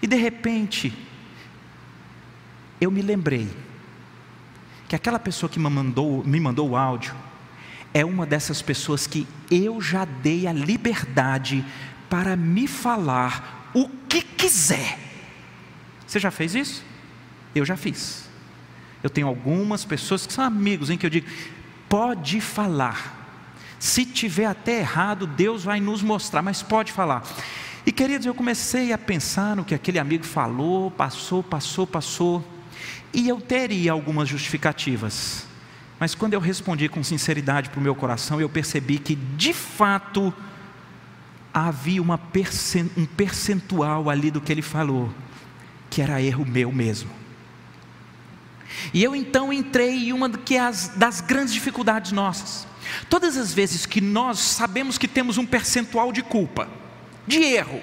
E 0.00 0.06
de 0.06 0.16
repente, 0.16 0.92
eu 2.80 2.90
me 2.90 3.02
lembrei 3.02 3.48
que 4.88 4.96
aquela 4.96 5.18
pessoa 5.18 5.50
que 5.50 5.58
me 5.58 5.68
mandou, 5.68 6.24
me 6.24 6.40
mandou 6.40 6.70
o 6.70 6.76
áudio 6.76 7.14
é 7.92 8.04
uma 8.04 8.26
dessas 8.26 8.62
pessoas 8.62 9.06
que 9.06 9.26
eu 9.50 9.80
já 9.80 10.04
dei 10.04 10.46
a 10.46 10.52
liberdade 10.52 11.64
para 12.08 12.36
me 12.36 12.66
falar 12.66 13.70
o 13.74 13.88
que 14.08 14.22
quiser. 14.22 14.98
Você 16.06 16.18
já 16.18 16.30
fez 16.30 16.54
isso? 16.54 16.84
Eu 17.54 17.64
já 17.64 17.76
fiz. 17.76 18.28
Eu 19.02 19.10
tenho 19.10 19.26
algumas 19.26 19.84
pessoas 19.84 20.26
que 20.26 20.32
são 20.32 20.44
amigos 20.44 20.90
em 20.90 20.98
que 20.98 21.06
eu 21.06 21.10
digo: 21.10 21.28
pode 21.88 22.40
falar, 22.40 23.18
se 23.78 24.04
tiver 24.04 24.46
até 24.46 24.80
errado, 24.80 25.26
Deus 25.26 25.64
vai 25.64 25.80
nos 25.80 26.02
mostrar, 26.02 26.42
mas 26.42 26.62
pode 26.62 26.92
falar. 26.92 27.22
E 27.86 27.92
queridos, 27.92 28.26
eu 28.26 28.34
comecei 28.34 28.92
a 28.92 28.98
pensar 28.98 29.56
no 29.56 29.64
que 29.64 29.74
aquele 29.74 29.98
amigo 29.98 30.24
falou, 30.24 30.90
passou, 30.90 31.42
passou, 31.42 31.86
passou, 31.86 32.44
e 33.14 33.28
eu 33.28 33.40
teria 33.40 33.92
algumas 33.92 34.28
justificativas. 34.28 35.47
Mas 35.98 36.14
quando 36.14 36.34
eu 36.34 36.40
respondi 36.40 36.88
com 36.88 37.02
sinceridade 37.02 37.70
para 37.70 37.80
o 37.80 37.82
meu 37.82 37.94
coração, 37.94 38.40
eu 38.40 38.48
percebi 38.48 38.98
que 38.98 39.14
de 39.14 39.52
fato 39.52 40.32
havia 41.52 42.00
um 42.00 43.06
percentual 43.16 44.08
ali 44.08 44.30
do 44.30 44.40
que 44.40 44.52
ele 44.52 44.62
falou, 44.62 45.12
que 45.90 46.00
era 46.00 46.22
erro 46.22 46.44
meu 46.46 46.70
mesmo. 46.70 47.10
E 48.94 49.02
eu 49.02 49.16
então 49.16 49.52
entrei 49.52 50.08
em 50.08 50.12
uma 50.12 50.30
das 50.96 51.20
grandes 51.20 51.52
dificuldades 51.52 52.12
nossas. 52.12 52.66
Todas 53.08 53.36
as 53.36 53.52
vezes 53.52 53.84
que 53.84 54.00
nós 54.00 54.38
sabemos 54.38 54.98
que 54.98 55.08
temos 55.08 55.36
um 55.36 55.44
percentual 55.44 56.12
de 56.12 56.22
culpa, 56.22 56.68
de 57.26 57.42
erro, 57.42 57.80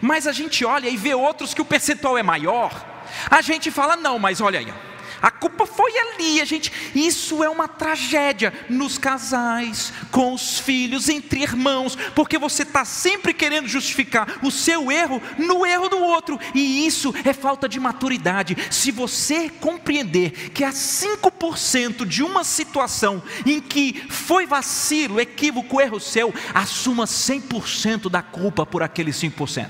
mas 0.00 0.26
a 0.26 0.32
gente 0.32 0.64
olha 0.64 0.88
e 0.88 0.96
vê 0.96 1.14
outros 1.14 1.52
que 1.52 1.60
o 1.60 1.64
percentual 1.64 2.16
é 2.16 2.22
maior, 2.22 2.86
a 3.28 3.42
gente 3.42 3.70
fala: 3.70 3.96
não, 3.96 4.18
mas 4.18 4.40
olha 4.40 4.60
aí, 4.60 4.72
A 5.20 5.30
culpa 5.30 5.66
foi 5.66 5.92
ali, 5.98 6.40
a 6.40 6.44
gente. 6.44 6.72
Isso 6.94 7.42
é 7.42 7.48
uma 7.48 7.66
tragédia 7.66 8.52
nos 8.68 8.98
casais, 8.98 9.92
com 10.10 10.32
os 10.32 10.58
filhos, 10.58 11.08
entre 11.08 11.42
irmãos, 11.42 11.96
porque 12.14 12.38
você 12.38 12.62
está 12.62 12.84
sempre 12.84 13.32
querendo 13.34 13.68
justificar 13.68 14.38
o 14.42 14.50
seu 14.50 14.90
erro 14.90 15.20
no 15.38 15.66
erro 15.66 15.88
do 15.88 15.98
outro, 15.98 16.38
e 16.54 16.86
isso 16.86 17.14
é 17.24 17.32
falta 17.32 17.68
de 17.68 17.80
maturidade. 17.80 18.56
Se 18.70 18.90
você 18.90 19.48
compreender 19.48 20.50
que 20.50 20.64
há 20.64 20.70
5% 20.70 22.06
de 22.06 22.22
uma 22.22 22.44
situação 22.44 23.22
em 23.44 23.60
que 23.60 24.04
foi 24.08 24.46
vacilo, 24.46 25.20
equívoco, 25.20 25.80
erro 25.80 26.00
seu, 26.00 26.32
assuma 26.54 27.04
100% 27.04 28.08
da 28.08 28.22
culpa 28.22 28.64
por 28.64 28.82
aqueles 28.82 29.16
5%. 29.16 29.68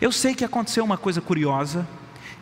Eu 0.00 0.12
sei 0.12 0.34
que 0.34 0.44
aconteceu 0.44 0.84
uma 0.84 0.96
coisa 0.96 1.20
curiosa. 1.20 1.86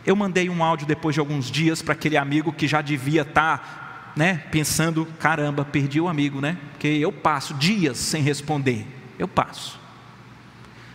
Eu 0.05 0.15
mandei 0.15 0.49
um 0.49 0.63
áudio 0.63 0.85
depois 0.85 1.13
de 1.13 1.19
alguns 1.19 1.49
dias 1.49 1.81
para 1.81 1.93
aquele 1.93 2.17
amigo 2.17 2.51
que 2.51 2.67
já 2.67 2.81
devia 2.81 3.21
estar, 3.21 3.57
tá, 3.57 4.11
né, 4.15 4.43
pensando, 4.51 5.05
caramba, 5.19 5.63
perdi 5.63 5.99
o 5.99 6.07
amigo, 6.07 6.41
né? 6.41 6.57
Porque 6.71 6.87
eu 6.87 7.11
passo 7.11 7.53
dias 7.53 7.97
sem 7.97 8.21
responder. 8.21 8.85
Eu 9.17 9.27
passo. 9.27 9.79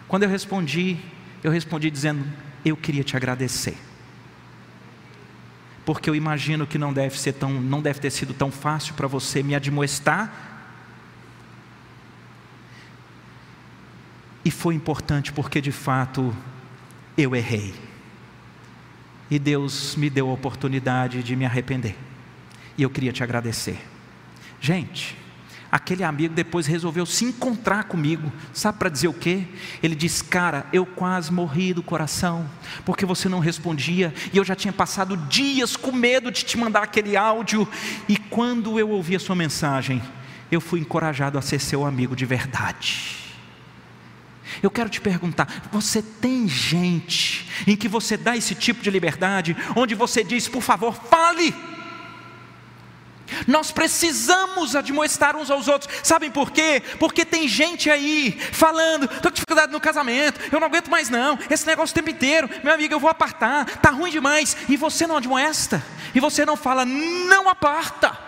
Quando 0.06 0.24
eu 0.24 0.28
respondi, 0.28 0.98
eu 1.42 1.50
respondi 1.50 1.90
dizendo: 1.90 2.24
"Eu 2.64 2.76
queria 2.76 3.02
te 3.02 3.16
agradecer". 3.16 3.76
Porque 5.84 6.10
eu 6.10 6.14
imagino 6.14 6.66
que 6.66 6.76
não 6.76 6.92
deve 6.92 7.18
ser 7.18 7.32
tão, 7.32 7.50
não 7.50 7.80
deve 7.80 7.98
ter 7.98 8.10
sido 8.10 8.34
tão 8.34 8.50
fácil 8.50 8.94
para 8.94 9.06
você 9.06 9.42
me 9.42 9.54
admoestar 9.54 10.48
E 14.48 14.50
foi 14.50 14.74
importante 14.74 15.30
porque 15.30 15.60
de 15.60 15.70
fato 15.70 16.34
eu 17.18 17.36
errei. 17.36 17.74
E 19.30 19.38
Deus 19.38 19.94
me 19.96 20.08
deu 20.08 20.30
a 20.30 20.32
oportunidade 20.32 21.22
de 21.22 21.36
me 21.36 21.44
arrepender. 21.44 21.96
E 22.76 22.82
eu 22.82 22.90
queria 22.90 23.12
te 23.12 23.22
agradecer. 23.22 23.78
Gente, 24.60 25.16
aquele 25.70 26.02
amigo 26.02 26.34
depois 26.34 26.66
resolveu 26.66 27.04
se 27.04 27.24
encontrar 27.24 27.84
comigo. 27.84 28.32
Sabe 28.52 28.78
para 28.78 28.88
dizer 28.88 29.08
o 29.08 29.12
quê? 29.12 29.44
Ele 29.82 29.94
disse: 29.94 30.24
Cara, 30.24 30.66
eu 30.72 30.86
quase 30.86 31.32
morri 31.32 31.74
do 31.74 31.82
coração, 31.82 32.48
porque 32.84 33.04
você 33.04 33.28
não 33.28 33.38
respondia, 33.38 34.14
e 34.32 34.38
eu 34.38 34.44
já 34.44 34.54
tinha 34.54 34.72
passado 34.72 35.16
dias 35.16 35.76
com 35.76 35.92
medo 35.92 36.30
de 36.30 36.44
te 36.44 36.56
mandar 36.56 36.82
aquele 36.82 37.16
áudio. 37.16 37.68
E 38.08 38.16
quando 38.16 38.78
eu 38.78 38.90
ouvi 38.90 39.14
a 39.16 39.20
sua 39.20 39.36
mensagem, 39.36 40.02
eu 40.50 40.60
fui 40.60 40.80
encorajado 40.80 41.36
a 41.36 41.42
ser 41.42 41.60
seu 41.60 41.84
amigo 41.84 42.16
de 42.16 42.24
verdade. 42.24 43.27
Eu 44.62 44.70
quero 44.70 44.88
te 44.88 45.00
perguntar: 45.00 45.68
você 45.70 46.02
tem 46.02 46.48
gente 46.48 47.48
em 47.66 47.76
que 47.76 47.88
você 47.88 48.16
dá 48.16 48.36
esse 48.36 48.54
tipo 48.54 48.82
de 48.82 48.90
liberdade, 48.90 49.56
onde 49.76 49.94
você 49.94 50.22
diz, 50.24 50.48
por 50.48 50.62
favor, 50.62 50.94
fale? 50.94 51.54
Nós 53.46 53.70
precisamos 53.70 54.74
admoestar 54.74 55.36
uns 55.36 55.50
aos 55.50 55.68
outros, 55.68 55.92
sabem 56.02 56.30
por 56.30 56.50
quê? 56.50 56.82
Porque 56.98 57.24
tem 57.24 57.46
gente 57.46 57.90
aí 57.90 58.38
falando, 58.52 59.04
estou 59.04 59.30
com 59.30 59.34
dificuldade 59.34 59.72
no 59.72 59.80
casamento, 59.80 60.40
eu 60.50 60.58
não 60.58 60.66
aguento 60.66 60.90
mais 60.90 61.08
não, 61.08 61.38
esse 61.50 61.66
negócio 61.66 61.92
o 61.92 61.94
tempo 61.94 62.10
inteiro, 62.10 62.48
meu 62.64 62.72
amigo, 62.72 62.94
eu 62.94 63.00
vou 63.00 63.10
apartar, 63.10 63.68
está 63.68 63.90
ruim 63.90 64.10
demais, 64.10 64.56
e 64.68 64.76
você 64.76 65.06
não 65.06 65.16
admoesta, 65.16 65.84
e 66.14 66.20
você 66.20 66.44
não 66.44 66.56
fala, 66.56 66.84
não 66.84 67.48
aparta. 67.48 68.27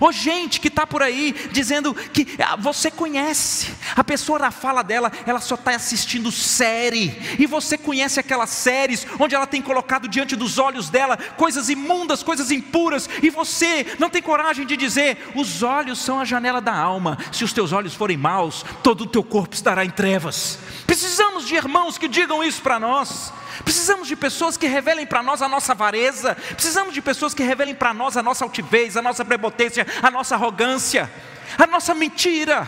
Ou 0.00 0.12
gente 0.12 0.60
que 0.60 0.68
está 0.68 0.86
por 0.86 1.02
aí 1.02 1.34
dizendo 1.50 1.94
que 1.94 2.26
ah, 2.38 2.56
você 2.56 2.90
conhece, 2.90 3.72
a 3.96 4.04
pessoa 4.04 4.38
na 4.38 4.50
fala 4.50 4.82
dela, 4.82 5.10
ela 5.26 5.40
só 5.40 5.54
está 5.54 5.74
assistindo 5.74 6.30
série, 6.30 7.36
e 7.38 7.46
você 7.46 7.76
conhece 7.76 8.20
aquelas 8.20 8.50
séries 8.50 9.06
onde 9.18 9.34
ela 9.34 9.46
tem 9.46 9.62
colocado 9.62 10.08
diante 10.08 10.36
dos 10.36 10.58
olhos 10.58 10.88
dela 10.88 11.16
coisas 11.36 11.68
imundas, 11.68 12.22
coisas 12.22 12.50
impuras, 12.50 13.08
e 13.22 13.30
você 13.30 13.86
não 13.98 14.10
tem 14.10 14.22
coragem 14.22 14.66
de 14.66 14.76
dizer: 14.76 15.30
os 15.34 15.62
olhos 15.62 15.98
são 15.98 16.20
a 16.20 16.24
janela 16.24 16.60
da 16.60 16.74
alma, 16.74 17.18
se 17.32 17.44
os 17.44 17.52
teus 17.52 17.72
olhos 17.72 17.94
forem 17.94 18.16
maus, 18.16 18.64
todo 18.82 19.02
o 19.02 19.06
teu 19.06 19.22
corpo 19.22 19.54
estará 19.54 19.84
em 19.84 19.90
trevas. 19.90 20.58
Precisamos 20.86 21.46
de 21.46 21.54
irmãos 21.54 21.98
que 21.98 22.08
digam 22.08 22.42
isso 22.42 22.62
para 22.62 22.78
nós. 22.80 23.32
Precisamos 23.64 24.08
de 24.08 24.16
pessoas 24.16 24.56
que 24.56 24.66
revelem 24.66 25.06
para 25.06 25.22
nós 25.22 25.42
a 25.42 25.48
nossa 25.48 25.72
avareza, 25.72 26.34
precisamos 26.34 26.94
de 26.94 27.02
pessoas 27.02 27.34
que 27.34 27.42
revelem 27.42 27.74
para 27.74 27.92
nós 27.92 28.16
a 28.16 28.22
nossa 28.22 28.44
altivez, 28.44 28.96
a 28.96 29.02
nossa 29.02 29.24
prepotência, 29.24 29.86
a 30.02 30.10
nossa 30.10 30.34
arrogância, 30.34 31.10
a 31.56 31.66
nossa 31.66 31.94
mentira, 31.94 32.66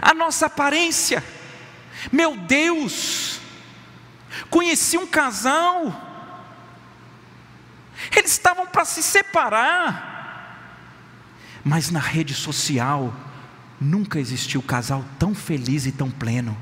a 0.00 0.14
nossa 0.14 0.46
aparência. 0.46 1.24
Meu 2.12 2.36
Deus, 2.36 3.40
conheci 4.50 4.96
um 4.96 5.06
casal, 5.06 5.92
eles 8.16 8.30
estavam 8.30 8.66
para 8.66 8.84
se 8.84 9.02
separar, 9.02 10.08
mas 11.64 11.90
na 11.90 12.00
rede 12.00 12.34
social 12.34 13.12
nunca 13.80 14.18
existiu 14.20 14.62
casal 14.62 15.04
tão 15.18 15.34
feliz 15.34 15.86
e 15.86 15.92
tão 15.92 16.10
pleno. 16.10 16.56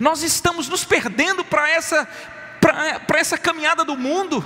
Nós 0.00 0.22
estamos 0.22 0.68
nos 0.68 0.84
perdendo 0.84 1.44
para 1.44 1.68
essa, 1.68 2.08
essa 3.14 3.38
caminhada 3.38 3.84
do 3.84 3.96
mundo. 3.96 4.44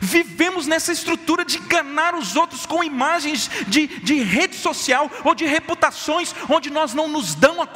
Vivemos 0.00 0.66
nessa 0.66 0.92
estrutura 0.92 1.44
de 1.44 1.58
enganar 1.58 2.14
os 2.14 2.36
outros 2.36 2.66
com 2.66 2.84
imagens 2.84 3.50
de, 3.66 3.86
de 3.86 4.22
rede 4.22 4.56
social 4.56 5.10
ou 5.24 5.34
de 5.34 5.46
reputações, 5.46 6.34
onde 6.48 6.70
nós 6.70 6.94
não 6.94 7.08
nos, 7.08 7.34
dão 7.34 7.60
a, 7.62 7.68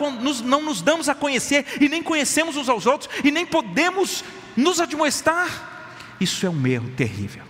não 0.44 0.62
nos 0.62 0.82
damos 0.82 1.08
a 1.08 1.14
conhecer 1.14 1.66
e 1.80 1.88
nem 1.88 2.02
conhecemos 2.02 2.56
uns 2.56 2.68
aos 2.68 2.86
outros 2.86 3.10
e 3.24 3.30
nem 3.30 3.46
podemos 3.46 4.24
nos 4.56 4.80
admoestar. 4.80 6.16
Isso 6.20 6.46
é 6.46 6.50
um 6.50 6.66
erro 6.66 6.90
terrível. 6.96 7.44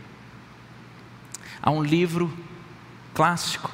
Há 1.62 1.70
um 1.70 1.82
livro 1.82 2.32
clássico 3.14 3.72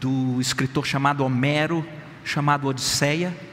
do 0.00 0.40
escritor 0.40 0.86
chamado 0.86 1.24
Homero, 1.24 1.86
chamado 2.24 2.66
Odisseia 2.66 3.47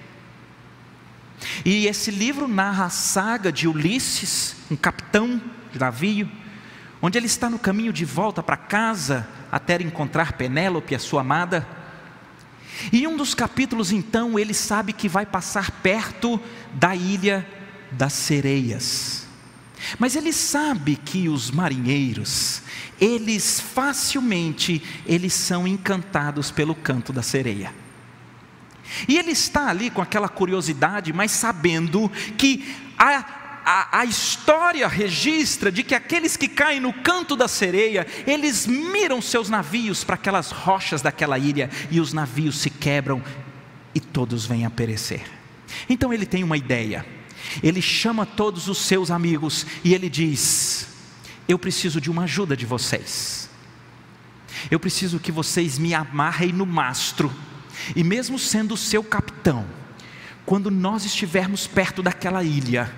e 1.64 1.88
esse 1.88 2.12
livro 2.12 2.48
narra 2.48 2.86
a 2.86 2.90
saga 2.90 3.52
de 3.52 3.68
Ulisses, 3.68 4.56
um 4.70 4.76
capitão 4.76 5.42
de 5.72 5.80
navio, 5.80 6.30
onde 7.02 7.18
ele 7.18 7.28
está 7.28 7.50
no 7.50 7.60
caminho 7.60 7.94
de 7.94 8.06
volta 8.06 8.42
para 8.42 8.58
casa 8.58 9.28
até 9.52 9.82
encontrar 9.82 10.34
Penélope, 10.34 10.96
a 10.96 11.00
sua 11.00 11.22
amada. 11.22 11.68
E 12.92 13.04
em 13.04 13.08
um 13.08 13.16
dos 13.16 13.34
capítulos, 13.34 13.92
então, 13.92 14.38
ele 14.38 14.54
sabe 14.54 14.92
que 14.92 15.08
vai 15.08 15.26
passar 15.26 15.72
perto 15.72 16.40
da 16.74 16.96
ilha 16.96 17.48
das 17.92 18.14
sereias. 18.14 19.26
Mas 20.00 20.16
ele 20.16 20.34
sabe 20.34 20.96
que 20.96 21.30
os 21.30 21.52
marinheiros, 21.52 22.62
eles 23.00 23.60
facilmente 23.60 24.82
eles 25.06 25.34
são 25.34 25.68
encantados 25.68 26.52
pelo 26.52 26.74
canto 26.74 27.14
da 27.14 27.22
sereia. 27.22 27.85
E 29.08 29.18
ele 29.18 29.32
está 29.32 29.70
ali 29.70 29.90
com 29.90 30.02
aquela 30.02 30.30
curiosidade, 30.30 31.12
mas 31.14 31.32
sabendo 31.32 32.10
que 32.38 32.64
a, 32.98 33.62
a, 33.66 34.00
a, 34.00 34.06
história 34.06 34.88
registra 34.88 35.72
de 35.72 35.84
que 35.84 35.96
aqueles 35.96 36.38
que 36.38 36.48
caem 36.48 36.80
no 36.80 36.94
canto 36.94 37.36
da 37.36 37.48
sereia, 37.48 38.06
eles 38.26 38.66
miram 38.66 39.22
seus 39.22 39.50
navios 39.50 40.04
para 40.04 40.16
aquelas 40.16 40.52
rochas 40.52 41.02
daquela 41.02 41.38
ilha 41.38 41.70
e 41.92 42.00
os 42.00 42.14
navios 42.14 42.60
se 42.60 42.70
quebram 42.70 43.22
e 43.94 44.00
todos 44.00 44.46
vêm 44.46 44.66
a 44.66 44.70
perecer. 44.70 45.24
Então 45.90 46.14
ele 46.14 46.26
tem 46.26 46.44
uma 46.44 46.58
ideia. 46.58 47.06
Ele 47.62 47.82
chama 47.82 48.26
todos 48.26 48.68
os 48.68 48.78
seus 48.80 49.12
amigos 49.12 49.66
e 49.84 49.94
ele 49.94 50.10
diz: 50.10 50.88
Eu 51.48 51.60
preciso 51.60 52.02
de 52.02 52.10
uma 52.10 52.24
ajuda 52.24 52.56
de 52.56 52.66
vocês. 52.66 53.50
Eu 54.72 54.80
preciso 54.80 55.20
que 55.20 55.32
vocês 55.32 55.78
me 55.78 55.94
amarrem 55.94 56.52
no 56.52 56.66
mastro 56.66 57.32
e 57.96 58.04
mesmo 58.04 58.38
sendo 58.38 58.74
o 58.74 58.78
seu 58.78 59.04
capitão, 59.04 59.66
quando 60.46 60.70
nós 60.70 61.06
estivermos 61.06 61.66
perto 61.66 62.04
daquela 62.04 62.44
ilha, 62.44 62.94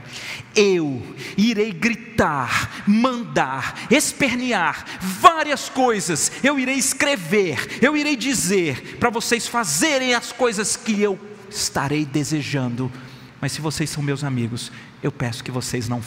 eu 0.53 1.01
irei 1.37 1.71
gritar, 1.71 2.83
mandar, 2.85 3.87
espernear 3.89 4.85
várias 4.99 5.69
coisas, 5.69 6.31
eu 6.43 6.59
irei 6.59 6.75
escrever, 6.75 7.79
eu 7.81 7.95
irei 7.95 8.17
dizer 8.17 8.97
para 8.99 9.09
vocês 9.09 9.47
fazerem 9.47 10.13
as 10.13 10.33
coisas 10.33 10.75
que 10.75 11.01
eu 11.01 11.17
estarei 11.49 12.05
desejando. 12.05 12.91
Mas 13.39 13.53
se 13.53 13.61
vocês 13.61 13.89
são 13.89 14.03
meus 14.03 14.23
amigos, 14.23 14.71
eu 15.01 15.11
peço 15.11 15.43
que 15.43 15.51
vocês 15.51 15.87
não, 15.87 16.01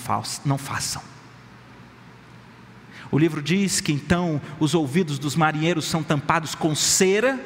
não 0.44 0.58
façam. 0.58 1.02
O 3.10 3.18
livro 3.18 3.42
diz 3.42 3.80
que 3.80 3.92
então 3.92 4.40
os 4.60 4.74
ouvidos 4.74 5.18
dos 5.18 5.34
marinheiros 5.34 5.86
são 5.86 6.02
tampados 6.02 6.54
com 6.54 6.74
cera 6.74 7.40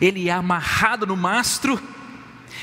ele 0.00 0.28
é 0.28 0.32
amarrado 0.32 1.06
no 1.06 1.16
mastro, 1.16 1.80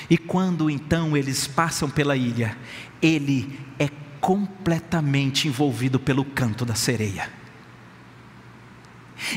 e 0.10 0.18
quando 0.18 0.70
então 0.70 1.16
eles 1.16 1.48
passam 1.48 1.90
pela 1.90 2.16
ilha, 2.16 2.58
ele 3.02 3.60
é 3.80 3.90
completamente 4.20 5.48
envolvido 5.48 6.00
pelo 6.00 6.24
canto 6.24 6.66
da 6.66 6.76
sereia. 6.76 7.30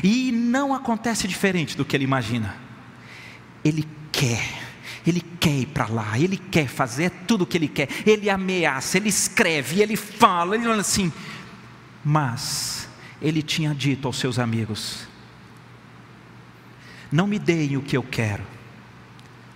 E 0.03 0.31
não 0.31 0.73
acontece 0.73 1.27
diferente 1.27 1.77
do 1.77 1.85
que 1.85 1.95
ele 1.95 2.03
imagina. 2.03 2.55
Ele 3.63 3.87
quer, 4.11 4.65
Ele 5.05 5.21
quer 5.21 5.59
ir 5.59 5.65
para 5.67 5.87
lá, 5.87 6.17
ele 6.17 6.37
quer 6.37 6.67
fazer 6.67 7.11
tudo 7.27 7.43
o 7.43 7.47
que 7.47 7.57
ele 7.57 7.67
quer. 7.67 7.87
Ele 8.05 8.29
ameaça, 8.29 8.97
ele 8.97 9.09
escreve, 9.09 9.81
ele 9.81 9.95
fala, 9.95 10.55
ele 10.55 10.63
fala 10.63 10.81
assim. 10.81 11.13
Mas 12.03 12.89
ele 13.21 13.43
tinha 13.43 13.73
dito 13.75 14.07
aos 14.07 14.17
seus 14.17 14.39
amigos: 14.39 15.07
Não 17.15 17.27
me 17.27 17.39
deem 17.39 17.77
o 17.77 17.81
que 17.81 17.95
eu 17.95 18.03
quero, 18.03 18.43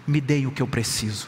me 0.07 0.22
deem 0.22 0.47
o 0.47 0.51
que 0.51 0.62
eu 0.62 0.68
preciso. 0.68 1.28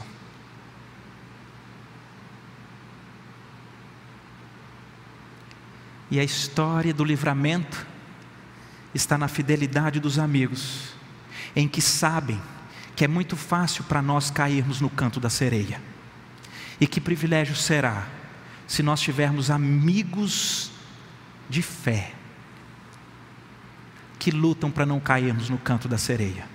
E 6.09 6.21
a 6.21 6.23
história 6.23 6.93
do 6.93 7.03
livramento 7.03 7.85
está 8.95 9.17
na 9.17 9.27
fidelidade 9.27 9.99
dos 9.99 10.17
amigos, 10.17 10.93
em 11.53 11.67
que 11.67 11.81
sabem 11.81 12.41
que 12.95 13.03
é 13.03 13.09
muito 13.09 13.35
fácil 13.35 13.83
para 13.83 14.01
nós 14.01 14.31
cairmos 14.31 14.79
no 14.79 14.89
canto 14.89 15.19
da 15.19 15.29
sereia. 15.29 15.81
E 16.79 16.87
que 16.87 17.01
privilégio 17.01 17.57
será 17.57 18.07
se 18.65 18.81
nós 18.81 19.01
tivermos 19.01 19.51
amigos 19.51 20.71
de 21.49 21.61
fé 21.61 22.13
que 24.21 24.29
lutam 24.29 24.69
para 24.69 24.85
não 24.85 24.99
cairmos 24.99 25.49
no 25.49 25.57
canto 25.57 25.87
da 25.87 25.97
sereia 25.97 26.47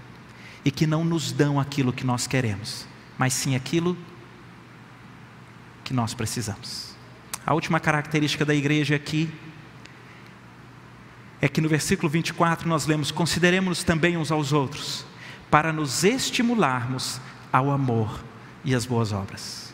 e 0.65 0.71
que 0.71 0.87
não 0.87 1.05
nos 1.05 1.33
dão 1.33 1.59
aquilo 1.59 1.93
que 1.93 2.07
nós 2.07 2.25
queremos, 2.25 2.87
mas 3.19 3.33
sim 3.33 3.57
aquilo 3.57 3.99
que 5.83 5.93
nós 5.93 6.15
precisamos. 6.15 6.95
A 7.45 7.53
última 7.55 7.81
característica 7.81 8.45
da 8.45 8.55
igreja 8.55 8.95
aqui 8.95 9.29
é 11.41 11.49
que 11.49 11.61
no 11.61 11.69
versículo 11.69 12.09
24 12.09 12.69
nós 12.69 12.87
lemos: 12.87 13.11
Consideremos 13.11 13.83
também 13.83 14.17
uns 14.17 14.31
aos 14.31 14.53
outros, 14.53 15.05
para 15.51 15.73
nos 15.73 16.05
estimularmos 16.05 17.21
ao 17.53 17.73
amor 17.73 18.23
e 18.65 18.77
às 18.77 18.87
boas 18.87 19.11
obras. 19.11 19.66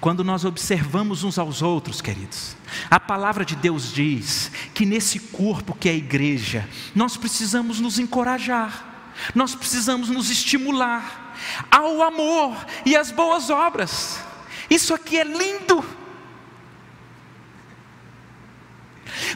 Quando 0.00 0.24
nós 0.24 0.44
observamos 0.44 1.24
uns 1.24 1.38
aos 1.38 1.62
outros, 1.62 2.00
queridos, 2.00 2.56
a 2.90 2.98
palavra 2.98 3.44
de 3.44 3.56
Deus 3.56 3.92
diz 3.92 4.50
que 4.74 4.86
nesse 4.86 5.18
corpo 5.18 5.76
que 5.78 5.88
é 5.88 5.92
a 5.92 5.96
igreja, 5.96 6.68
nós 6.94 7.16
precisamos 7.16 7.80
nos 7.80 7.98
encorajar, 7.98 9.12
nós 9.34 9.54
precisamos 9.54 10.08
nos 10.08 10.30
estimular 10.30 11.36
ao 11.70 12.02
amor 12.02 12.56
e 12.84 12.96
às 12.96 13.10
boas 13.10 13.50
obras. 13.50 14.20
Isso 14.70 14.94
aqui 14.94 15.18
é 15.18 15.24
lindo. 15.24 15.84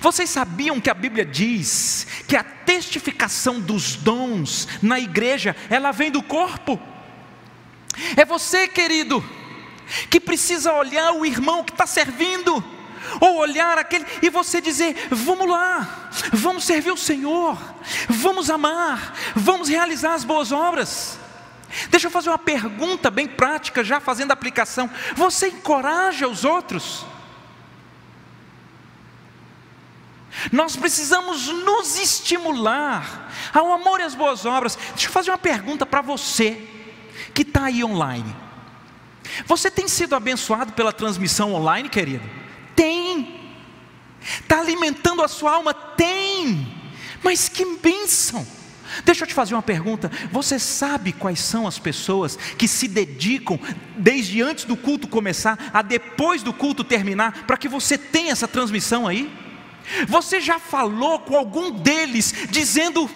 Vocês 0.00 0.30
sabiam 0.30 0.80
que 0.80 0.90
a 0.90 0.94
Bíblia 0.94 1.24
diz 1.24 2.06
que 2.26 2.36
a 2.36 2.42
testificação 2.44 3.60
dos 3.60 3.96
dons 3.96 4.68
na 4.82 4.98
igreja, 4.98 5.54
ela 5.68 5.92
vem 5.92 6.10
do 6.10 6.22
corpo? 6.22 6.80
É 8.16 8.24
você, 8.24 8.68
querido, 8.68 9.24
que 10.10 10.20
precisa 10.20 10.72
olhar 10.72 11.12
o 11.12 11.24
irmão 11.24 11.64
que 11.64 11.72
está 11.72 11.86
servindo, 11.86 12.64
ou 13.20 13.36
olhar 13.36 13.78
aquele 13.78 14.04
e 14.22 14.30
você 14.30 14.60
dizer: 14.60 15.08
vamos 15.10 15.48
lá, 15.48 16.10
vamos 16.32 16.64
servir 16.64 16.92
o 16.92 16.96
Senhor, 16.96 17.58
vamos 18.08 18.50
amar, 18.50 19.14
vamos 19.34 19.68
realizar 19.68 20.14
as 20.14 20.24
boas 20.24 20.52
obras. 20.52 21.18
Deixa 21.88 22.06
eu 22.06 22.10
fazer 22.10 22.30
uma 22.30 22.38
pergunta 22.38 23.10
bem 23.10 23.26
prática, 23.26 23.84
já 23.84 24.00
fazendo 24.00 24.32
aplicação: 24.32 24.90
você 25.14 25.48
encoraja 25.48 26.28
os 26.28 26.44
outros? 26.44 27.04
Nós 30.52 30.76
precisamos 30.76 31.48
nos 31.48 31.98
estimular 31.98 33.32
ao 33.54 33.72
amor 33.72 34.00
e 34.00 34.02
às 34.02 34.14
boas 34.14 34.44
obras. 34.44 34.76
Deixa 34.90 35.08
eu 35.08 35.12
fazer 35.12 35.30
uma 35.30 35.38
pergunta 35.38 35.86
para 35.86 36.02
você 36.02 36.68
que 37.32 37.42
está 37.42 37.64
aí 37.64 37.82
online. 37.82 38.45
Você 39.44 39.70
tem 39.70 39.88
sido 39.88 40.14
abençoado 40.14 40.72
pela 40.72 40.92
transmissão 40.92 41.54
online, 41.54 41.88
querido? 41.88 42.24
Tem. 42.74 43.40
Está 44.40 44.60
alimentando 44.60 45.22
a 45.22 45.28
sua 45.28 45.54
alma? 45.54 45.74
Tem. 45.74 46.66
Mas 47.22 47.48
que 47.48 47.64
bênção! 47.76 48.46
Deixa 49.04 49.24
eu 49.24 49.28
te 49.28 49.34
fazer 49.34 49.54
uma 49.54 49.62
pergunta. 49.62 50.10
Você 50.30 50.58
sabe 50.58 51.12
quais 51.12 51.40
são 51.40 51.66
as 51.66 51.78
pessoas 51.78 52.36
que 52.56 52.68
se 52.68 52.88
dedicam 52.88 53.58
desde 53.96 54.40
antes 54.42 54.64
do 54.64 54.76
culto 54.76 55.08
começar 55.08 55.70
a 55.72 55.82
depois 55.82 56.42
do 56.42 56.52
culto 56.52 56.84
terminar 56.84 57.44
para 57.46 57.56
que 57.56 57.68
você 57.68 57.98
tenha 57.98 58.32
essa 58.32 58.48
transmissão 58.48 59.06
aí? 59.06 59.30
Você 60.08 60.40
já 60.40 60.58
falou 60.58 61.20
com 61.20 61.36
algum 61.36 61.70
deles 61.70 62.32
dizendo: 62.50 63.10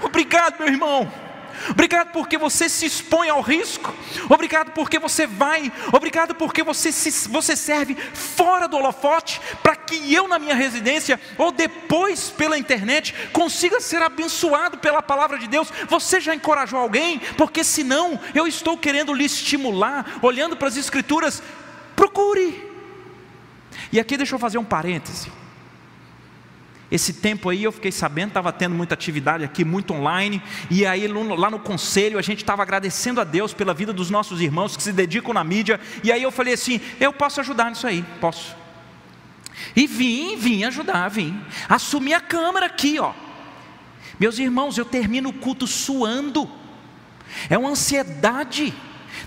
Obrigado, 0.00 0.58
meu 0.58 0.68
irmão. 0.68 1.25
Obrigado 1.70 2.12
porque 2.12 2.38
você 2.38 2.68
se 2.68 2.86
expõe 2.86 3.28
ao 3.28 3.40
risco. 3.40 3.94
Obrigado 4.28 4.72
porque 4.72 4.98
você 4.98 5.26
vai. 5.26 5.72
Obrigado 5.92 6.34
porque 6.34 6.62
você, 6.62 6.92
se, 6.92 7.28
você 7.28 7.56
serve 7.56 7.94
fora 7.94 8.66
do 8.66 8.76
holofote 8.76 9.40
para 9.62 9.76
que 9.76 10.12
eu, 10.12 10.28
na 10.28 10.38
minha 10.38 10.54
residência, 10.54 11.20
ou 11.38 11.52
depois 11.52 12.30
pela 12.30 12.58
internet, 12.58 13.14
consiga 13.32 13.80
ser 13.80 14.02
abençoado 14.02 14.78
pela 14.78 15.02
palavra 15.02 15.38
de 15.38 15.46
Deus. 15.46 15.72
Você 15.88 16.20
já 16.20 16.34
encorajou 16.34 16.78
alguém? 16.78 17.18
Porque 17.36 17.62
senão 17.62 18.18
eu 18.34 18.46
estou 18.46 18.76
querendo 18.76 19.12
lhe 19.12 19.24
estimular, 19.24 20.18
olhando 20.22 20.56
para 20.56 20.68
as 20.68 20.76
Escrituras. 20.76 21.42
Procure. 21.94 22.64
E 23.92 24.00
aqui 24.00 24.16
deixa 24.16 24.34
eu 24.34 24.38
fazer 24.38 24.58
um 24.58 24.64
parêntese. 24.64 25.35
Esse 26.90 27.14
tempo 27.14 27.48
aí 27.48 27.64
eu 27.64 27.72
fiquei 27.72 27.90
sabendo, 27.90 28.28
estava 28.28 28.52
tendo 28.52 28.74
muita 28.74 28.94
atividade 28.94 29.42
aqui, 29.42 29.64
muito 29.64 29.92
online, 29.92 30.40
e 30.70 30.86
aí 30.86 31.08
lá 31.08 31.50
no 31.50 31.58
conselho 31.58 32.18
a 32.18 32.22
gente 32.22 32.38
estava 32.38 32.62
agradecendo 32.62 33.20
a 33.20 33.24
Deus 33.24 33.52
pela 33.52 33.74
vida 33.74 33.92
dos 33.92 34.08
nossos 34.08 34.40
irmãos 34.40 34.76
que 34.76 34.82
se 34.82 34.92
dedicam 34.92 35.34
na 35.34 35.42
mídia, 35.42 35.80
e 36.04 36.12
aí 36.12 36.22
eu 36.22 36.30
falei 36.30 36.54
assim: 36.54 36.80
eu 37.00 37.12
posso 37.12 37.40
ajudar 37.40 37.70
nisso 37.70 37.86
aí, 37.86 38.04
posso. 38.20 38.56
E 39.74 39.86
vim, 39.86 40.36
vim 40.36 40.64
ajudar, 40.64 41.08
vim. 41.08 41.40
Assumi 41.68 42.14
a 42.14 42.20
câmera 42.20 42.66
aqui, 42.66 43.00
ó. 43.00 43.12
Meus 44.18 44.38
irmãos, 44.38 44.78
eu 44.78 44.84
termino 44.84 45.30
o 45.30 45.32
culto 45.32 45.66
suando, 45.66 46.48
é 47.50 47.58
uma 47.58 47.70
ansiedade. 47.70 48.72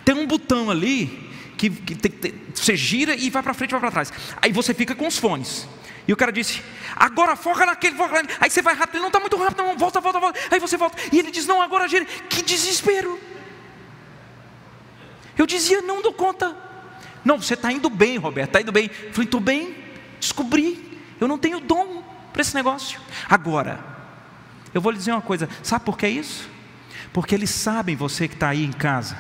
Tem 0.05 0.15
um 0.15 0.25
botão 0.25 0.71
ali 0.71 1.29
que, 1.57 1.69
que, 1.69 1.95
que 1.95 2.33
você 2.53 2.77
gira 2.77 3.15
e 3.15 3.29
vai 3.29 3.43
para 3.43 3.53
frente 3.53 3.71
vai 3.71 3.79
para 3.81 3.91
trás. 3.91 4.13
Aí 4.41 4.51
você 4.51 4.73
fica 4.73 4.95
com 4.95 5.07
os 5.07 5.17
fones. 5.17 5.67
E 6.09 6.11
o 6.11 6.17
cara 6.17 6.31
disse: 6.31 6.63
agora 6.95 7.35
foca 7.35 7.67
naquele, 7.67 7.95
foca 7.95 8.15
naquele. 8.15 8.35
Aí 8.41 8.49
você 8.49 8.63
vai 8.63 8.73
rápido, 8.73 8.95
ele 8.95 9.01
não 9.01 9.09
está 9.09 9.19
muito 9.19 9.37
rápido, 9.37 9.61
não, 9.61 9.77
volta, 9.77 10.01
volta, 10.01 10.19
volta. 10.19 10.39
Aí 10.49 10.59
você 10.59 10.75
volta. 10.75 10.97
E 11.13 11.19
ele 11.19 11.29
diz: 11.29 11.45
não, 11.45 11.61
agora 11.61 11.87
gira. 11.87 12.03
Que 12.03 12.41
desespero. 12.41 13.19
Eu 15.37 15.45
dizia: 15.45 15.83
não 15.83 16.01
dou 16.01 16.11
conta. 16.11 16.57
Não, 17.23 17.39
você 17.39 17.53
está 17.53 17.71
indo 17.71 17.91
bem, 17.91 18.17
Roberto, 18.17 18.47
está 18.49 18.59
indo 18.59 18.71
bem. 18.71 18.85
Eu 18.85 19.13
falei: 19.13 19.25
estou 19.25 19.39
bem, 19.39 19.77
descobri. 20.19 20.99
Eu 21.21 21.27
não 21.27 21.37
tenho 21.37 21.59
dom 21.59 22.03
para 22.33 22.41
esse 22.41 22.55
negócio. 22.55 22.99
Agora, 23.29 23.79
eu 24.73 24.81
vou 24.81 24.91
lhe 24.91 24.97
dizer 24.97 25.11
uma 25.11 25.21
coisa: 25.21 25.47
sabe 25.61 25.85
por 25.85 25.95
que 25.95 26.07
é 26.07 26.09
isso? 26.09 26.49
Porque 27.13 27.35
eles 27.35 27.51
sabem, 27.51 27.95
você 27.95 28.27
que 28.27 28.33
está 28.33 28.49
aí 28.49 28.65
em 28.65 28.71
casa, 28.71 29.15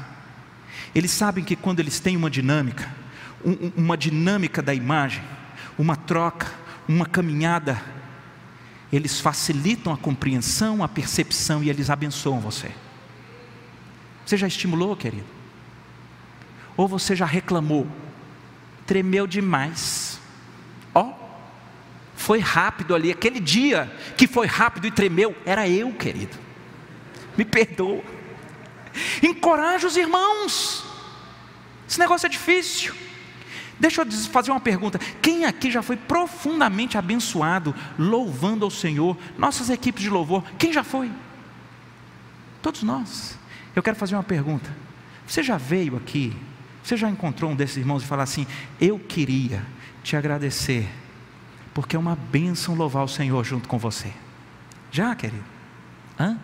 eles 0.95 1.11
sabem 1.11 1.43
que 1.43 1.55
quando 1.55 1.81
eles 1.81 1.99
têm 1.99 2.17
uma 2.17 2.31
dinâmica, 2.31 2.91
um, 3.45 3.71
uma 3.77 3.95
dinâmica 3.95 4.59
da 4.59 4.73
imagem, 4.73 5.23
uma 5.77 5.95
troca, 5.95 6.58
uma 6.89 7.05
caminhada, 7.05 7.79
eles 8.91 9.19
facilitam 9.19 9.93
a 9.93 9.97
compreensão, 9.97 10.83
a 10.83 10.87
percepção 10.87 11.63
e 11.63 11.69
eles 11.69 11.91
abençoam 11.91 12.39
você. 12.39 12.71
Você 14.25 14.35
já 14.35 14.47
estimulou, 14.47 14.95
querido? 14.95 15.27
Ou 16.75 16.87
você 16.87 17.15
já 17.15 17.27
reclamou? 17.27 17.87
Tremeu 18.87 19.27
demais. 19.27 20.19
Ó, 20.95 21.03
oh, 21.03 21.13
foi 22.15 22.39
rápido 22.39 22.95
ali. 22.95 23.11
Aquele 23.11 23.39
dia 23.39 23.95
que 24.17 24.25
foi 24.25 24.47
rápido 24.47 24.87
e 24.87 24.91
tremeu, 24.91 25.35
era 25.45 25.69
eu, 25.69 25.93
querido. 25.93 26.35
Me 27.37 27.45
perdoa. 27.45 28.01
Encoraja 29.21 29.85
os 29.85 29.95
irmãos. 29.95 30.83
Esse 31.87 31.99
negócio 31.99 32.25
é 32.25 32.29
difícil. 32.29 32.95
Deixa 33.79 34.01
eu 34.01 34.11
fazer 34.11 34.51
uma 34.51 34.59
pergunta: 34.59 34.99
quem 35.21 35.45
aqui 35.45 35.71
já 35.71 35.81
foi 35.81 35.95
profundamente 35.95 36.97
abençoado 36.97 37.73
louvando 37.97 38.65
ao 38.65 38.71
Senhor? 38.71 39.17
Nossas 39.37 39.69
equipes 39.69 40.03
de 40.03 40.09
louvor, 40.09 40.43
quem 40.57 40.73
já 40.73 40.83
foi? 40.83 41.11
Todos 42.61 42.83
nós. 42.83 43.37
Eu 43.75 43.81
quero 43.81 43.95
fazer 43.95 44.15
uma 44.15 44.23
pergunta: 44.23 44.75
você 45.25 45.41
já 45.41 45.57
veio 45.57 45.95
aqui? 45.95 46.35
Você 46.83 46.97
já 46.97 47.09
encontrou 47.09 47.51
um 47.51 47.55
desses 47.55 47.77
irmãos 47.77 48.03
e 48.03 48.05
falar 48.05 48.23
assim: 48.23 48.45
Eu 48.81 48.99
queria 48.99 49.65
te 50.03 50.15
agradecer, 50.15 50.89
porque 51.73 51.95
é 51.95 51.99
uma 51.99 52.15
bênção 52.15 52.75
louvar 52.75 53.03
o 53.03 53.07
Senhor 53.07 53.43
junto 53.45 53.69
com 53.69 53.77
você? 53.77 54.11
Já, 54.91 55.15
querido? 55.15 55.43
Hã? 56.19 56.37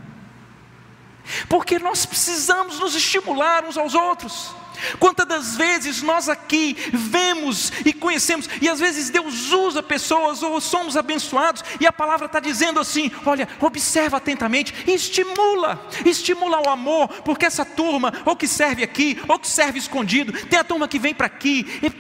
Porque 1.50 1.80
nós 1.80 2.06
precisamos 2.06 2.80
nos 2.80 2.96
estimular 2.96 3.66
uns 3.66 3.78
aos 3.78 3.94
outros. 3.94 4.56
Quantas 5.00 5.26
das 5.26 5.56
vezes 5.56 6.02
nós 6.02 6.30
aqui 6.30 6.76
vemos 6.94 7.72
e 7.86 7.94
conhecemos, 7.94 8.50
e 8.62 8.70
às 8.70 8.80
vezes 8.80 9.10
Deus 9.10 9.52
usa 9.52 9.82
pessoas 9.82 10.42
ou 10.44 10.60
somos 10.62 10.98
abençoados, 10.98 11.64
e 11.80 11.88
a 11.88 11.94
palavra 11.94 12.26
está 12.26 12.40
dizendo 12.40 12.80
assim: 12.80 13.12
olha, 13.26 13.48
observa 13.60 14.18
atentamente 14.18 14.74
e 14.88 14.94
estimula, 14.94 15.88
estimula 16.06 16.62
o 16.62 16.70
amor, 16.70 17.08
porque 17.24 17.46
essa 17.46 17.66
turma, 17.66 18.14
ou 18.26 18.36
que 18.36 18.48
serve 18.48 18.84
aqui, 18.84 19.20
ou 19.28 19.40
que 19.40 19.48
serve 19.48 19.80
escondido, 19.80 20.34
tem 20.48 20.60
a 20.60 20.64
turma 20.64 20.88
que 20.88 21.00
vem 21.00 21.14
para 21.14 21.28
aqui, 21.28 21.66
e, 21.82 21.92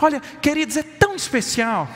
olha, 0.00 0.20
queridos, 0.40 0.76
é 0.76 0.82
tão 0.82 1.14
especial. 1.14 1.88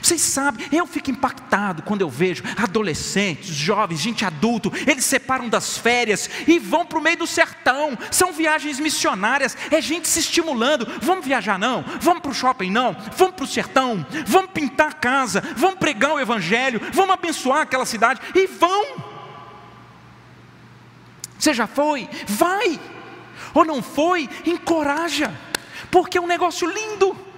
Vocês 0.00 0.20
sabem, 0.20 0.66
eu 0.72 0.86
fico 0.86 1.10
impactado 1.10 1.82
quando 1.82 2.00
eu 2.00 2.10
vejo 2.10 2.42
adolescentes, 2.56 3.48
jovens, 3.48 4.00
gente 4.00 4.24
adulto, 4.24 4.72
eles 4.86 5.04
separam 5.04 5.48
das 5.48 5.76
férias 5.76 6.28
e 6.46 6.58
vão 6.58 6.84
para 6.84 6.98
o 6.98 7.02
meio 7.02 7.18
do 7.18 7.26
sertão. 7.26 7.96
São 8.10 8.32
viagens 8.32 8.78
missionárias, 8.78 9.56
é 9.70 9.80
gente 9.80 10.08
se 10.08 10.20
estimulando. 10.20 10.86
Vamos 11.00 11.24
viajar 11.24 11.58
não? 11.58 11.84
Vamos 12.00 12.22
para 12.22 12.30
o 12.30 12.34
shopping 12.34 12.70
não? 12.70 12.96
Vamos 13.16 13.34
para 13.34 13.44
o 13.44 13.48
sertão? 13.48 14.06
Vamos 14.26 14.50
pintar 14.52 14.88
a 14.88 14.92
casa? 14.92 15.42
Vamos 15.56 15.78
pregar 15.78 16.14
o 16.14 16.20
evangelho? 16.20 16.80
Vamos 16.92 17.14
abençoar 17.14 17.62
aquela 17.62 17.86
cidade? 17.86 18.20
E 18.34 18.46
vão. 18.46 19.12
Você 21.38 21.52
já 21.52 21.66
foi? 21.66 22.08
Vai. 22.26 22.78
Ou 23.52 23.64
não 23.64 23.82
foi? 23.82 24.28
Encoraja, 24.46 25.34
porque 25.90 26.16
é 26.16 26.20
um 26.20 26.26
negócio 26.26 26.68
lindo. 26.68 27.31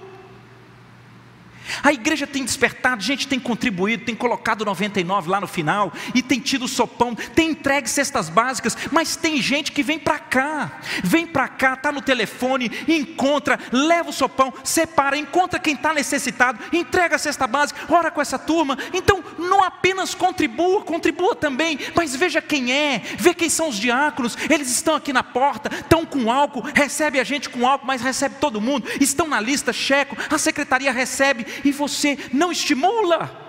A 1.85 1.93
igreja 1.93 2.25
tem 2.25 2.43
despertado, 2.43 3.03
gente 3.03 3.27
tem 3.27 3.39
contribuído, 3.39 4.05
tem 4.05 4.15
colocado 4.15 4.65
99 4.65 5.29
lá 5.29 5.39
no 5.39 5.45
final, 5.45 5.93
e 6.15 6.21
tem 6.23 6.39
tido 6.39 6.67
sopão, 6.67 7.13
tem 7.13 7.51
entregue 7.51 7.87
cestas 7.87 8.27
básicas, 8.27 8.75
mas 8.91 9.15
tem 9.15 9.39
gente 9.39 9.71
que 9.71 9.83
vem 9.83 9.99
para 9.99 10.17
cá, 10.17 10.79
vem 11.03 11.27
para 11.27 11.47
cá, 11.47 11.75
está 11.75 11.91
no 11.91 12.01
telefone, 12.01 12.71
encontra, 12.87 13.59
leva 13.71 14.09
o 14.09 14.13
sopão, 14.13 14.51
separa, 14.63 15.15
encontra 15.15 15.59
quem 15.59 15.75
está 15.75 15.93
necessitado, 15.93 16.57
entrega 16.73 17.17
a 17.17 17.19
cesta 17.19 17.45
básica, 17.45 17.79
ora 17.93 18.09
com 18.09 18.19
essa 18.19 18.39
turma. 18.39 18.75
Então, 18.91 19.23
não 19.37 19.63
apenas 19.63 20.15
contribua, 20.15 20.81
contribua 20.81 21.35
também, 21.35 21.77
mas 21.93 22.15
veja 22.15 22.41
quem 22.41 22.71
é, 22.71 22.97
vê 23.15 23.31
quem 23.31 23.47
são 23.47 23.69
os 23.69 23.77
diáconos, 23.77 24.35
eles 24.49 24.71
estão 24.71 24.95
aqui 24.95 25.13
na 25.13 25.21
porta, 25.21 25.69
estão 25.71 26.03
com 26.03 26.31
álcool, 26.31 26.61
recebe 26.73 27.19
a 27.19 27.23
gente 27.23 27.47
com 27.47 27.67
álcool, 27.67 27.85
mas 27.85 28.01
recebe 28.01 28.37
todo 28.41 28.59
mundo, 28.59 28.89
estão 28.99 29.27
na 29.27 29.39
lista, 29.39 29.71
checo, 29.71 30.17
a 30.31 30.39
secretaria 30.39 30.91
recebe, 30.91 31.45
e 31.63 31.74
você 31.75 32.17
não 32.33 32.51
estimula, 32.51 33.43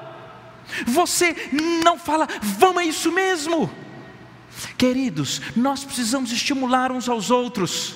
você 0.86 1.34
não 1.82 1.98
fala, 1.98 2.26
vamos, 2.42 2.82
é 2.82 2.86
isso 2.86 3.12
mesmo. 3.12 3.70
Queridos, 4.76 5.40
nós 5.54 5.84
precisamos 5.84 6.32
estimular 6.32 6.90
uns 6.90 7.08
aos 7.08 7.30
outros. 7.30 7.94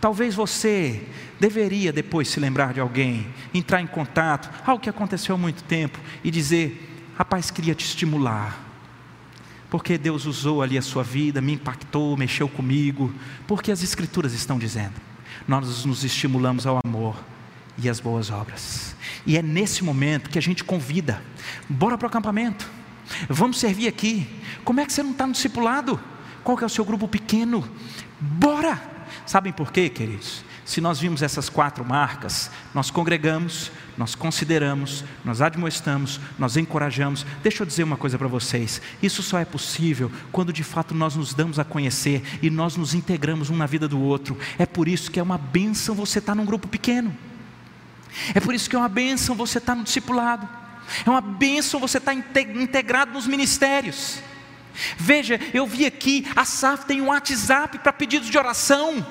Talvez 0.00 0.34
você 0.34 1.06
deveria 1.38 1.92
depois 1.92 2.28
se 2.28 2.40
lembrar 2.40 2.72
de 2.72 2.80
alguém, 2.80 3.26
entrar 3.52 3.80
em 3.80 3.86
contato, 3.86 4.50
algo 4.66 4.82
que 4.82 4.88
aconteceu 4.88 5.34
há 5.34 5.38
muito 5.38 5.62
tempo, 5.64 5.98
e 6.22 6.30
dizer: 6.30 7.04
rapaz, 7.16 7.50
queria 7.50 7.74
te 7.74 7.84
estimular. 7.84 8.66
Porque 9.68 9.96
Deus 9.96 10.26
usou 10.26 10.62
ali 10.62 10.76
a 10.76 10.82
sua 10.82 11.04
vida, 11.04 11.40
me 11.40 11.52
impactou, 11.52 12.16
mexeu 12.16 12.48
comigo, 12.48 13.12
porque 13.46 13.70
as 13.70 13.82
Escrituras 13.82 14.32
estão 14.32 14.58
dizendo. 14.58 14.94
Nós 15.46 15.84
nos 15.84 16.02
estimulamos 16.02 16.66
ao 16.66 16.80
amor 16.84 17.16
e 17.82 17.88
às 17.88 18.00
boas 18.00 18.30
obras. 18.30 18.94
E 19.26 19.36
é 19.36 19.42
nesse 19.42 19.84
momento 19.84 20.30
que 20.30 20.38
a 20.38 20.42
gente 20.42 20.64
convida, 20.64 21.22
bora 21.68 21.96
para 21.96 22.06
o 22.06 22.08
acampamento, 22.08 22.68
vamos 23.28 23.58
servir 23.58 23.88
aqui. 23.88 24.26
Como 24.64 24.80
é 24.80 24.86
que 24.86 24.92
você 24.92 25.02
não 25.02 25.12
está 25.12 25.26
no 25.26 25.32
discipulado? 25.32 26.00
Qual 26.42 26.56
que 26.56 26.64
é 26.64 26.66
o 26.66 26.70
seu 26.70 26.84
grupo 26.84 27.08
pequeno? 27.08 27.68
Bora! 28.20 28.80
Sabem 29.26 29.52
por 29.52 29.72
quê, 29.72 29.88
queridos? 29.88 30.44
Se 30.64 30.80
nós 30.80 31.00
vimos 31.00 31.20
essas 31.20 31.48
quatro 31.48 31.84
marcas, 31.84 32.48
nós 32.72 32.90
congregamos, 32.92 33.72
nós 33.98 34.14
consideramos, 34.14 35.04
nós 35.24 35.40
admoestamos, 35.40 36.20
nós 36.38 36.56
encorajamos. 36.56 37.26
Deixa 37.42 37.62
eu 37.62 37.66
dizer 37.66 37.82
uma 37.82 37.96
coisa 37.96 38.16
para 38.16 38.28
vocês: 38.28 38.80
isso 39.02 39.22
só 39.22 39.38
é 39.38 39.44
possível 39.44 40.12
quando 40.30 40.52
de 40.52 40.62
fato 40.62 40.94
nós 40.94 41.16
nos 41.16 41.34
damos 41.34 41.58
a 41.58 41.64
conhecer 41.64 42.22
e 42.40 42.50
nós 42.50 42.76
nos 42.76 42.94
integramos 42.94 43.50
um 43.50 43.56
na 43.56 43.66
vida 43.66 43.88
do 43.88 44.00
outro. 44.00 44.38
É 44.58 44.66
por 44.66 44.86
isso 44.86 45.10
que 45.10 45.18
é 45.18 45.22
uma 45.22 45.38
bênção 45.38 45.94
você 45.94 46.20
estar 46.20 46.32
tá 46.32 46.36
num 46.36 46.46
grupo 46.46 46.68
pequeno. 46.68 47.16
É 48.34 48.40
por 48.40 48.54
isso 48.54 48.68
que 48.68 48.76
é 48.76 48.78
uma 48.78 48.88
bênção 48.88 49.34
você 49.34 49.58
estar 49.58 49.74
no 49.74 49.84
discipulado, 49.84 50.48
é 51.06 51.10
uma 51.10 51.20
bênção 51.20 51.80
você 51.80 51.98
estar 51.98 52.14
integrado 52.14 53.12
nos 53.12 53.26
ministérios. 53.26 54.18
Veja, 54.96 55.38
eu 55.52 55.66
vi 55.66 55.86
aqui, 55.86 56.26
a 56.34 56.44
SAF 56.44 56.86
tem 56.86 57.00
um 57.00 57.06
WhatsApp 57.06 57.78
para 57.78 57.92
pedidos 57.92 58.28
de 58.28 58.38
oração. 58.38 59.04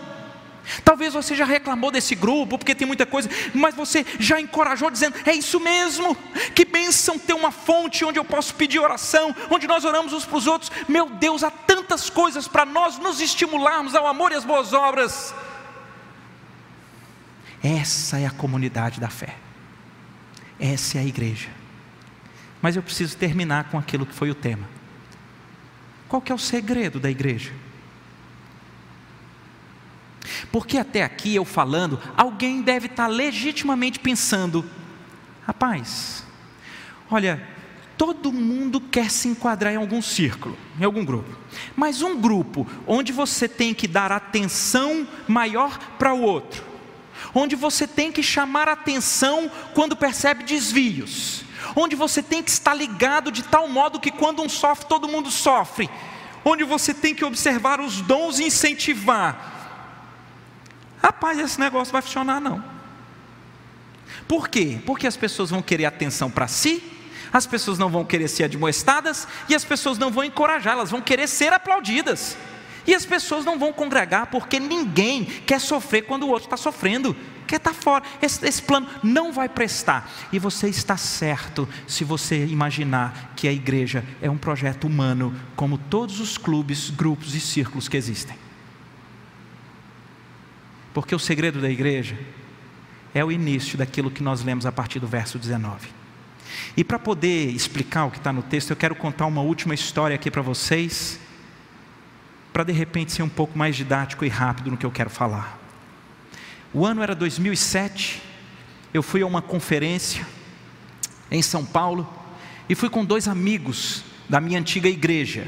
Talvez 0.84 1.14
você 1.14 1.36
já 1.36 1.46
reclamou 1.46 1.90
desse 1.90 2.14
grupo, 2.14 2.58
porque 2.58 2.76
tem 2.76 2.86
muita 2.86 3.06
coisa, 3.06 3.30
mas 3.54 3.74
você 3.74 4.06
já 4.20 4.40
encorajou 4.40 4.92
dizendo: 4.92 5.16
é 5.26 5.34
isso 5.34 5.60
mesmo, 5.60 6.16
que 6.54 6.64
bênção 6.64 7.18
ter 7.18 7.34
uma 7.34 7.52
fonte 7.52 8.06
onde 8.06 8.20
eu 8.20 8.26
posso 8.26 8.54
pedir 8.54 8.80
oração, 8.80 9.36
onde 9.50 9.68
nós 9.68 9.84
oramos 9.84 10.14
uns 10.14 10.26
para 10.26 10.38
os 10.38 10.48
outros. 10.48 10.72
Meu 10.88 11.10
Deus, 11.10 11.44
há 11.44 11.50
tantas 11.50 12.10
coisas 12.10 12.48
para 12.48 12.66
nós 12.66 12.98
nos 13.00 13.20
estimularmos 13.20 13.96
ao 13.96 14.08
amor 14.08 14.32
e 14.32 14.36
às 14.36 14.46
boas 14.46 14.74
obras. 14.74 15.34
Essa 17.64 18.20
é 18.20 18.26
a 18.26 18.32
comunidade 18.32 19.00
da 19.00 19.10
fé. 19.10 19.36
Essa 20.60 20.98
é 20.98 21.02
a 21.02 21.06
igreja. 21.06 21.50
Mas 22.62 22.76
eu 22.76 22.84
preciso 22.84 23.18
terminar 23.18 23.70
com 23.70 23.78
aquilo 23.78 24.06
que 24.06 24.14
foi 24.14 24.30
o 24.30 24.36
tema. 24.36 24.68
Qual 26.08 26.22
que 26.22 26.32
é 26.32 26.36
o 26.36 26.40
segredo 26.40 27.00
da 27.00 27.10
igreja? 27.10 27.52
Porque 30.52 30.78
até 30.78 31.04
aqui 31.04 31.36
eu 31.36 31.46
falando, 31.46 32.00
alguém 32.18 32.62
deve 32.62 32.88
estar 32.88 33.08
legitimamente 33.08 34.00
pensando: 34.00 34.66
rapaz, 35.46 36.26
olha, 37.10 37.48
todo 37.98 38.32
mundo 38.32 38.82
quer 38.82 39.12
se 39.12 39.28
enquadrar 39.28 39.74
em 39.74 39.78
algum 39.78 40.02
círculo, 40.02 40.58
em 40.80 40.84
algum 40.84 41.06
grupo, 41.06 41.38
mas 41.76 42.02
um 42.02 42.20
grupo 42.20 42.68
onde 42.88 43.12
você 43.12 43.48
tem 43.48 43.74
que 43.74 43.88
dar 43.88 44.12
atenção 44.12 45.08
maior 45.28 45.78
para 45.98 46.14
o 46.14 46.22
outro, 46.22 46.64
onde 47.34 47.56
você 47.56 47.88
tem 47.88 48.12
que 48.12 48.24
chamar 48.24 48.68
atenção 48.68 49.50
quando 49.74 49.96
percebe 49.96 50.44
desvios, 50.44 51.44
onde 51.76 51.96
você 51.96 52.22
tem 52.22 52.42
que 52.42 52.50
estar 52.50 52.74
ligado 52.74 53.32
de 53.32 53.44
tal 53.44 53.68
modo 53.68 54.00
que 54.00 54.12
quando 54.12 54.42
um 54.42 54.50
sofre, 54.50 54.88
todo 54.88 55.08
mundo 55.08 55.30
sofre, 55.30 55.90
onde 56.44 56.64
você 56.64 56.94
tem 56.94 57.14
que 57.14 57.26
observar 57.26 57.80
os 57.80 58.02
dons 58.02 58.40
e 58.40 58.46
incentivar. 58.46 59.58
Rapaz, 61.02 61.40
esse 61.40 61.60
negócio 61.60 61.92
vai 61.92 62.02
funcionar 62.02 62.42
não. 62.42 62.64
Por 64.28 64.48
quê? 64.48 64.80
Porque 64.86 65.08
as 65.08 65.18
pessoas 65.18 65.50
vão 65.50 65.62
querer 65.62 65.86
atenção 65.86 66.30
para 66.30 66.48
si, 66.48 66.84
as 67.32 67.46
pessoas 67.46 67.78
não 67.78 67.90
vão 67.90 68.04
querer 68.04 68.28
ser 68.28 68.46
admoestadas 68.46 69.28
e 69.48 69.56
as 69.56 69.64
pessoas 69.64 69.98
não 69.98 70.12
vão 70.12 70.24
encorajar, 70.24 70.74
elas 70.74 70.92
vão 70.92 71.02
querer 71.02 71.28
ser 71.28 71.54
aplaudidas. 71.54 72.38
E 72.90 72.96
as 72.96 73.06
pessoas 73.06 73.46
não 73.46 73.60
vão 73.60 73.72
congregar 73.72 74.26
porque 74.32 74.60
ninguém 74.60 75.24
quer 75.24 75.62
sofrer 75.62 76.08
quando 76.08 76.24
o 76.24 76.30
outro 76.30 76.48
está 76.48 76.58
sofrendo, 76.58 77.16
quer 77.46 77.58
estar 77.58 77.70
tá 77.70 77.80
fora. 77.80 78.04
Esse, 78.20 78.44
esse 78.44 78.64
plano 78.64 78.88
não 79.04 79.32
vai 79.32 79.48
prestar. 79.48 80.12
E 80.34 80.40
você 80.40 80.70
está 80.70 80.98
certo 80.98 81.70
se 81.88 82.04
você 82.04 82.48
imaginar 82.48 83.34
que 83.36 83.48
a 83.48 83.54
igreja 83.54 84.04
é 84.20 84.28
um 84.28 84.40
projeto 84.40 84.88
humano, 84.88 85.40
como 85.56 85.78
todos 85.78 86.20
os 86.20 86.36
clubes, 86.36 86.90
grupos 86.90 87.36
e 87.36 87.40
círculos 87.40 87.88
que 87.88 87.96
existem. 87.96 88.36
Porque 90.92 91.14
o 91.14 91.20
segredo 91.20 91.62
da 91.62 91.70
igreja 91.70 92.18
é 93.14 93.24
o 93.24 93.32
início 93.32 93.78
daquilo 93.78 94.10
que 94.10 94.24
nós 94.24 94.42
lemos 94.42 94.66
a 94.66 94.72
partir 94.72 95.00
do 95.00 95.06
verso 95.06 95.38
19. 95.38 95.90
E 96.76 96.84
para 96.84 96.98
poder 96.98 97.52
explicar 97.52 98.06
o 98.06 98.10
que 98.10 98.18
está 98.18 98.34
no 98.34 98.42
texto, 98.42 98.72
eu 98.72 98.76
quero 98.76 98.96
contar 98.96 99.28
uma 99.28 99.42
última 99.42 99.76
história 99.76 100.16
aqui 100.16 100.32
para 100.32 100.42
vocês 100.42 101.20
para 102.52 102.64
de 102.64 102.72
repente 102.72 103.12
ser 103.12 103.24
um 103.24 103.30
pouco 103.30 103.58
mais 103.58 103.76
didático 103.76 104.26
e 104.26 104.30
rápido 104.30 104.72
no 104.72 104.78
que 104.78 104.86
eu 104.86 104.92
quero 104.92 105.10
falar. 105.10 105.60
O 106.74 106.86
ano 106.86 107.02
era 107.02 107.16
2007, 107.16 108.22
eu 108.94 109.02
fui 109.02 109.22
a 109.22 109.26
uma 109.26 109.42
conferência 109.42 110.26
em 111.32 111.42
São 111.42 111.66
Paulo 111.66 112.08
e 112.68 112.76
fui 112.76 112.90
com 112.90 113.04
dois 113.04 113.28
amigos 113.28 114.04
da 114.28 114.40
minha 114.40 114.60
antiga 114.60 114.88
igreja. 114.88 115.48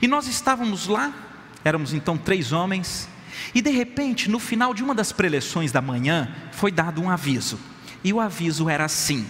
E 0.00 0.06
nós 0.06 0.26
estávamos 0.26 0.86
lá, 0.86 1.12
éramos 1.64 1.92
então 1.92 2.16
três 2.16 2.52
homens, 2.52 3.08
e 3.54 3.60
de 3.60 3.70
repente, 3.70 4.30
no 4.30 4.38
final 4.38 4.72
de 4.72 4.82
uma 4.82 4.94
das 4.94 5.12
preleções 5.12 5.72
da 5.72 5.80
manhã, 5.80 6.32
foi 6.52 6.70
dado 6.70 7.02
um 7.02 7.10
aviso. 7.10 7.58
E 8.02 8.12
o 8.12 8.20
aviso 8.20 8.68
era 8.68 8.84
assim: 8.84 9.26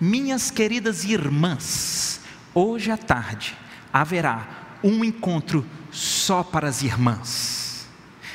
Minhas 0.00 0.50
queridas 0.50 1.04
irmãs, 1.04 2.20
hoje 2.54 2.90
à 2.90 2.96
tarde 2.96 3.56
haverá 3.92 4.46
um 4.82 5.04
encontro 5.04 5.64
só 5.90 6.42
para 6.42 6.68
as 6.68 6.82
irmãs. 6.82 7.86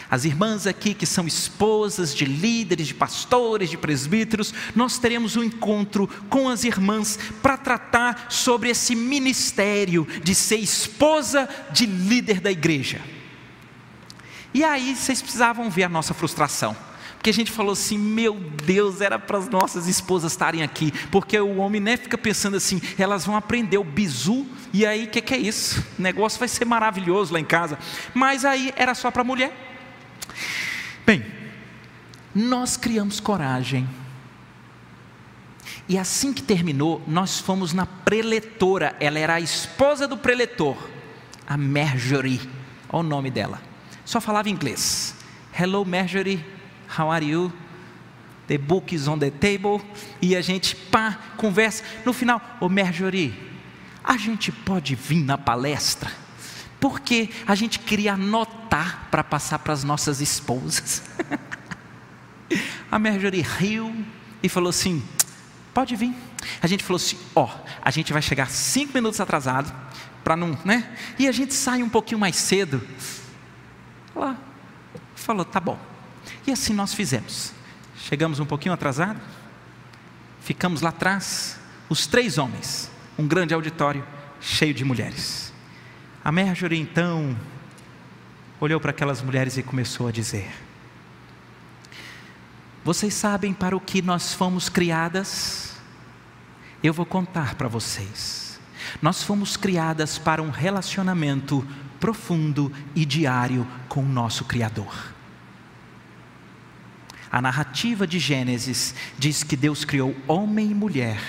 As 0.10 0.26
irmãs 0.26 0.68
aqui 0.68 0.94
que 0.94 1.08
são 1.08 1.26
esposas 1.26 2.14
de 2.14 2.24
líderes, 2.24 2.88
de 2.88 2.94
pastores, 2.94 3.72
de 3.72 3.78
presbíteros, 3.78 4.54
nós 4.76 5.00
teremos 5.00 5.36
um 5.36 5.44
encontro 5.44 6.08
com 6.30 6.48
as 6.48 6.64
irmãs 6.64 7.18
para 7.42 7.58
tratar 7.58 8.28
sobre 8.30 8.70
esse 8.70 8.96
ministério 8.96 10.08
de 10.24 10.36
ser 10.36 10.58
esposa 10.58 11.50
de 11.72 11.88
líder 11.88 12.40
da 12.40 12.52
igreja. 12.52 13.02
E 14.54 14.64
aí 14.64 14.96
vocês 14.96 15.20
precisavam 15.20 15.68
ver 15.70 15.86
a 15.86 15.90
nossa 15.90 16.14
frustração. 16.14 16.78
Porque 17.24 17.30
a 17.30 17.34
gente 17.34 17.52
falou 17.54 17.72
assim: 17.72 17.98
meu 17.98 18.34
Deus, 18.66 19.00
era 19.00 19.18
para 19.18 19.38
as 19.38 19.48
nossas 19.48 19.88
esposas 19.88 20.34
estarem 20.34 20.62
aqui. 20.62 20.92
Porque 21.10 21.40
o 21.40 21.56
homem 21.56 21.80
né, 21.80 21.96
fica 21.96 22.18
pensando 22.18 22.58
assim: 22.58 22.82
elas 23.00 23.26
vão 23.26 23.38
aprender 23.38 23.78
o 23.78 23.84
bizu, 23.86 24.46
e 24.74 24.86
aí 24.86 25.06
o 25.06 25.08
que, 25.10 25.22
que 25.22 25.34
é 25.34 25.38
isso? 25.38 25.82
O 25.98 26.02
negócio 26.02 26.38
vai 26.38 26.50
ser 26.50 26.66
maravilhoso 26.66 27.32
lá 27.32 27.40
em 27.40 27.46
casa. 27.46 27.80
Mas 28.14 28.44
aí 28.44 28.74
era 28.76 28.94
só 28.94 29.10
para 29.10 29.22
a 29.22 29.24
mulher. 29.24 29.54
Bem, 31.06 31.26
nós 32.36 32.76
criamos 32.76 33.22
coragem. 33.22 33.88
E 35.88 35.98
assim 35.98 36.34
que 36.34 36.44
terminou, 36.44 37.02
nós 37.08 37.40
fomos 37.40 37.72
na 37.72 37.86
preletora. 37.86 38.98
Ela 39.00 39.18
era 39.18 39.36
a 39.36 39.40
esposa 39.40 40.10
do 40.10 40.18
preletor, 40.18 40.76
a 41.48 41.56
Marjorie. 41.56 42.42
Olha 42.90 43.00
o 43.00 43.04
nome 43.04 43.32
dela. 43.32 43.62
Só 44.04 44.20
falava 44.20 44.50
inglês. 44.50 45.16
Hello, 45.58 45.86
Marjorie. 45.86 46.52
How 46.98 47.12
are 47.12 47.26
you? 47.26 47.52
The 48.48 48.58
book 48.58 48.94
is 48.94 49.08
on 49.08 49.20
the 49.20 49.32
table. 49.32 49.82
E 50.22 50.36
a 50.36 50.42
gente, 50.42 50.76
pá, 50.76 51.18
conversa. 51.38 51.84
No 52.06 52.14
final, 52.14 52.42
ô 52.60 52.68
Marjorie, 52.70 53.34
a 54.04 54.18
gente 54.18 54.52
pode 54.52 54.96
vir 54.96 55.24
na 55.24 55.38
palestra? 55.38 56.12
Porque 56.80 57.30
a 57.48 57.56
gente 57.56 57.80
queria 57.80 58.14
anotar 58.14 59.08
para 59.10 59.24
passar 59.24 59.60
para 59.60 59.74
as 59.74 59.84
nossas 59.84 60.20
esposas. 60.20 61.04
a 62.92 63.00
Marjorie 63.00 63.42
riu 63.42 64.06
e 64.42 64.50
falou 64.50 64.70
assim: 64.70 65.02
pode 65.74 65.96
vir. 65.96 66.14
A 66.62 66.68
gente 66.68 66.84
falou 66.84 66.98
assim: 66.98 67.18
ó, 67.34 67.50
a 67.82 67.90
gente 67.90 68.12
vai 68.12 68.22
chegar 68.22 68.50
cinco 68.50 68.94
minutos 68.94 69.22
atrasado, 69.22 69.74
para 70.24 70.36
não, 70.36 70.58
né? 70.66 70.96
E 71.18 71.28
a 71.28 71.32
gente 71.32 71.54
sai 71.54 71.82
um 71.82 71.90
pouquinho 71.90 72.20
mais 72.20 72.36
cedo. 72.36 72.86
Ela 74.14 74.38
falou: 75.16 75.46
tá 75.46 75.62
bom. 75.62 75.93
E 76.46 76.52
assim 76.52 76.74
nós 76.74 76.94
fizemos. 76.94 77.54
Chegamos 77.98 78.40
um 78.40 78.46
pouquinho 78.46 78.74
atrasado, 78.74 79.20
ficamos 80.42 80.82
lá 80.82 80.90
atrás, 80.90 81.58
os 81.88 82.06
três 82.06 82.38
homens, 82.38 82.92
um 83.18 83.26
grande 83.26 83.54
auditório 83.54 84.06
cheio 84.42 84.74
de 84.74 84.84
mulheres. 84.84 85.54
A 86.24 86.32
Marjorie 86.32 86.80
então 86.80 87.38
olhou 88.60 88.80
para 88.80 88.92
aquelas 88.92 89.22
mulheres 89.22 89.58
e 89.58 89.64
começou 89.64 90.08
a 90.08 90.12
dizer: 90.12 90.52
Vocês 92.84 93.14
sabem 93.14 93.54
para 93.54 93.76
o 93.76 93.80
que 93.80 94.02
nós 94.02 94.34
fomos 94.34 94.68
criadas? 94.68 95.74
Eu 96.84 96.94
vou 96.94 97.06
contar 97.06 97.56
para 97.56 97.70
vocês. 97.70 98.60
Nós 99.02 99.24
fomos 99.24 99.56
criadas 99.56 100.18
para 100.18 100.42
um 100.42 100.50
relacionamento 100.50 101.66
profundo 102.00 102.70
e 102.94 103.06
diário 103.06 103.66
com 103.88 104.04
o 104.04 104.10
nosso 104.10 104.44
Criador. 104.44 105.13
A 107.34 107.42
narrativa 107.42 108.06
de 108.06 108.20
Gênesis 108.20 108.94
diz 109.18 109.42
que 109.42 109.56
Deus 109.56 109.84
criou 109.84 110.16
homem 110.28 110.70
e 110.70 110.76
mulher 110.76 111.20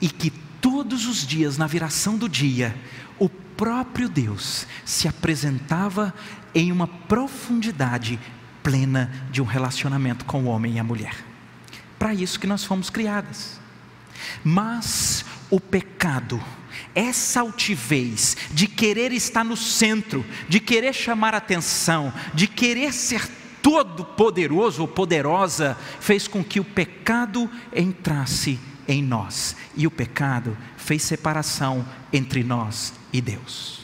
e 0.00 0.08
que 0.08 0.30
todos 0.60 1.06
os 1.06 1.24
dias, 1.24 1.56
na 1.56 1.68
viração 1.68 2.18
do 2.18 2.28
dia, 2.28 2.74
o 3.16 3.28
próprio 3.28 4.08
Deus 4.08 4.66
se 4.84 5.06
apresentava 5.06 6.12
em 6.52 6.72
uma 6.72 6.88
profundidade 6.88 8.18
plena 8.64 9.12
de 9.30 9.40
um 9.40 9.44
relacionamento 9.44 10.24
com 10.24 10.42
o 10.42 10.46
homem 10.46 10.74
e 10.74 10.78
a 10.80 10.84
mulher. 10.84 11.14
Para 11.96 12.12
isso 12.12 12.40
que 12.40 12.46
nós 12.48 12.64
fomos 12.64 12.90
criadas. 12.90 13.60
Mas 14.42 15.24
o 15.48 15.60
pecado, 15.60 16.42
essa 16.92 17.42
altivez 17.42 18.36
de 18.50 18.66
querer 18.66 19.12
estar 19.12 19.44
no 19.44 19.56
centro, 19.56 20.26
de 20.48 20.58
querer 20.58 20.92
chamar 20.92 21.32
atenção, 21.32 22.12
de 22.34 22.48
querer 22.48 22.92
ser 22.92 23.30
todo-poderoso 23.66 24.82
ou 24.82 24.86
poderosa 24.86 25.76
fez 25.98 26.28
com 26.28 26.44
que 26.44 26.60
o 26.60 26.64
pecado 26.64 27.50
entrasse 27.74 28.60
em 28.86 29.02
nós. 29.02 29.56
E 29.74 29.88
o 29.88 29.90
pecado 29.90 30.56
fez 30.76 31.02
separação 31.02 31.84
entre 32.12 32.44
nós 32.44 32.94
e 33.12 33.20
Deus. 33.20 33.80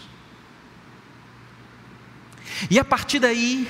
E 2.70 2.78
a 2.78 2.84
partir 2.84 3.18
daí, 3.18 3.66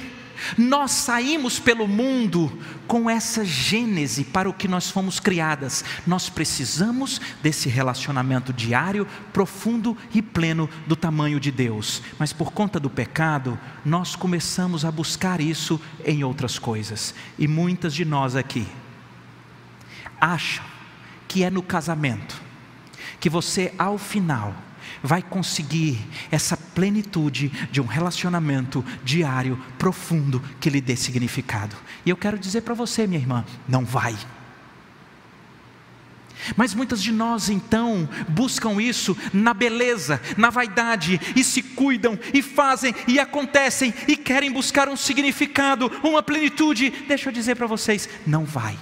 nós 0.56 0.90
saímos 0.90 1.58
pelo 1.58 1.86
mundo 1.86 2.52
com 2.86 3.08
essa 3.08 3.44
gênese 3.44 4.24
para 4.24 4.48
o 4.48 4.52
que 4.52 4.68
nós 4.68 4.90
fomos 4.90 5.18
criadas. 5.18 5.84
Nós 6.06 6.28
precisamos 6.28 7.20
desse 7.42 7.68
relacionamento 7.68 8.52
diário, 8.52 9.06
profundo 9.32 9.96
e 10.14 10.20
pleno 10.20 10.68
do 10.86 10.96
tamanho 10.96 11.40
de 11.40 11.50
Deus. 11.50 12.02
Mas 12.18 12.32
por 12.32 12.52
conta 12.52 12.78
do 12.78 12.90
pecado, 12.90 13.58
nós 13.84 14.14
começamos 14.14 14.84
a 14.84 14.90
buscar 14.90 15.40
isso 15.40 15.80
em 16.04 16.24
outras 16.24 16.58
coisas. 16.58 17.14
E 17.38 17.48
muitas 17.48 17.94
de 17.94 18.04
nós 18.04 18.36
aqui 18.36 18.66
acham 20.20 20.64
que 21.26 21.42
é 21.42 21.50
no 21.50 21.62
casamento 21.62 22.40
que 23.18 23.30
você, 23.30 23.72
ao 23.78 23.98
final, 23.98 24.54
vai 25.02 25.22
conseguir 25.22 25.98
essa 26.30 26.56
plenitude 26.56 27.48
de 27.70 27.80
um 27.80 27.86
relacionamento 27.86 28.84
diário, 29.04 29.60
profundo, 29.78 30.42
que 30.60 30.70
lhe 30.70 30.80
dê 30.80 30.96
significado. 30.96 31.76
E 32.04 32.10
eu 32.10 32.16
quero 32.16 32.38
dizer 32.38 32.62
para 32.62 32.74
você, 32.74 33.06
minha 33.06 33.20
irmã, 33.20 33.44
não 33.68 33.84
vai. 33.84 34.16
Mas 36.56 36.74
muitas 36.74 37.02
de 37.02 37.12
nós 37.12 37.48
então 37.48 38.08
buscam 38.28 38.80
isso 38.82 39.16
na 39.32 39.54
beleza, 39.54 40.20
na 40.36 40.50
vaidade, 40.50 41.20
e 41.36 41.44
se 41.44 41.62
cuidam, 41.62 42.18
e 42.34 42.42
fazem, 42.42 42.94
e 43.06 43.18
acontecem, 43.18 43.94
e 44.08 44.16
querem 44.16 44.50
buscar 44.50 44.88
um 44.88 44.96
significado, 44.96 45.90
uma 46.02 46.22
plenitude. 46.22 46.90
Deixa 47.06 47.28
eu 47.28 47.32
dizer 47.32 47.54
para 47.54 47.66
vocês: 47.66 48.08
não 48.26 48.44
vai. 48.44 48.76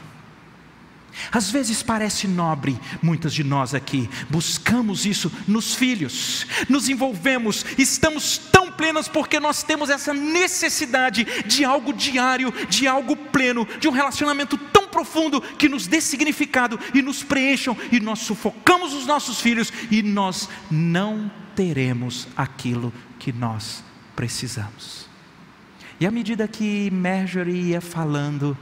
Às 1.32 1.50
vezes 1.50 1.82
parece 1.82 2.26
nobre, 2.26 2.78
muitas 3.02 3.32
de 3.32 3.44
nós 3.44 3.74
aqui 3.74 4.08
buscamos 4.28 5.04
isso 5.06 5.30
nos 5.46 5.74
filhos, 5.74 6.46
nos 6.68 6.88
envolvemos, 6.88 7.64
estamos 7.76 8.38
tão 8.38 8.70
plenas 8.70 9.08
porque 9.08 9.38
nós 9.38 9.62
temos 9.62 9.90
essa 9.90 10.14
necessidade 10.14 11.26
de 11.46 11.64
algo 11.64 11.92
diário, 11.92 12.52
de 12.68 12.86
algo 12.86 13.16
pleno, 13.16 13.66
de 13.78 13.88
um 13.88 13.92
relacionamento 13.92 14.56
tão 14.56 14.88
profundo 14.88 15.40
que 15.40 15.68
nos 15.68 15.86
dê 15.86 16.00
significado 16.00 16.78
e 16.94 17.02
nos 17.02 17.22
preencham, 17.22 17.76
e 17.92 18.00
nós 18.00 18.20
sufocamos 18.20 18.92
os 18.92 19.06
nossos 19.06 19.40
filhos 19.40 19.72
e 19.90 20.02
nós 20.02 20.48
não 20.70 21.30
teremos 21.54 22.28
aquilo 22.36 22.92
que 23.18 23.32
nós 23.32 23.84
precisamos. 24.16 25.08
E 26.00 26.06
à 26.06 26.10
medida 26.10 26.48
que 26.48 26.90
Marjorie 26.90 27.70
ia 27.70 27.80
falando, 27.80 28.56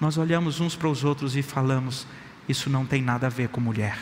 nós 0.00 0.18
olhamos 0.18 0.60
uns 0.60 0.76
para 0.76 0.88
os 0.88 1.04
outros 1.04 1.36
e 1.36 1.42
falamos: 1.42 2.06
Isso 2.48 2.68
não 2.68 2.84
tem 2.84 3.02
nada 3.02 3.26
a 3.26 3.30
ver 3.30 3.48
com 3.48 3.60
mulher. 3.60 3.98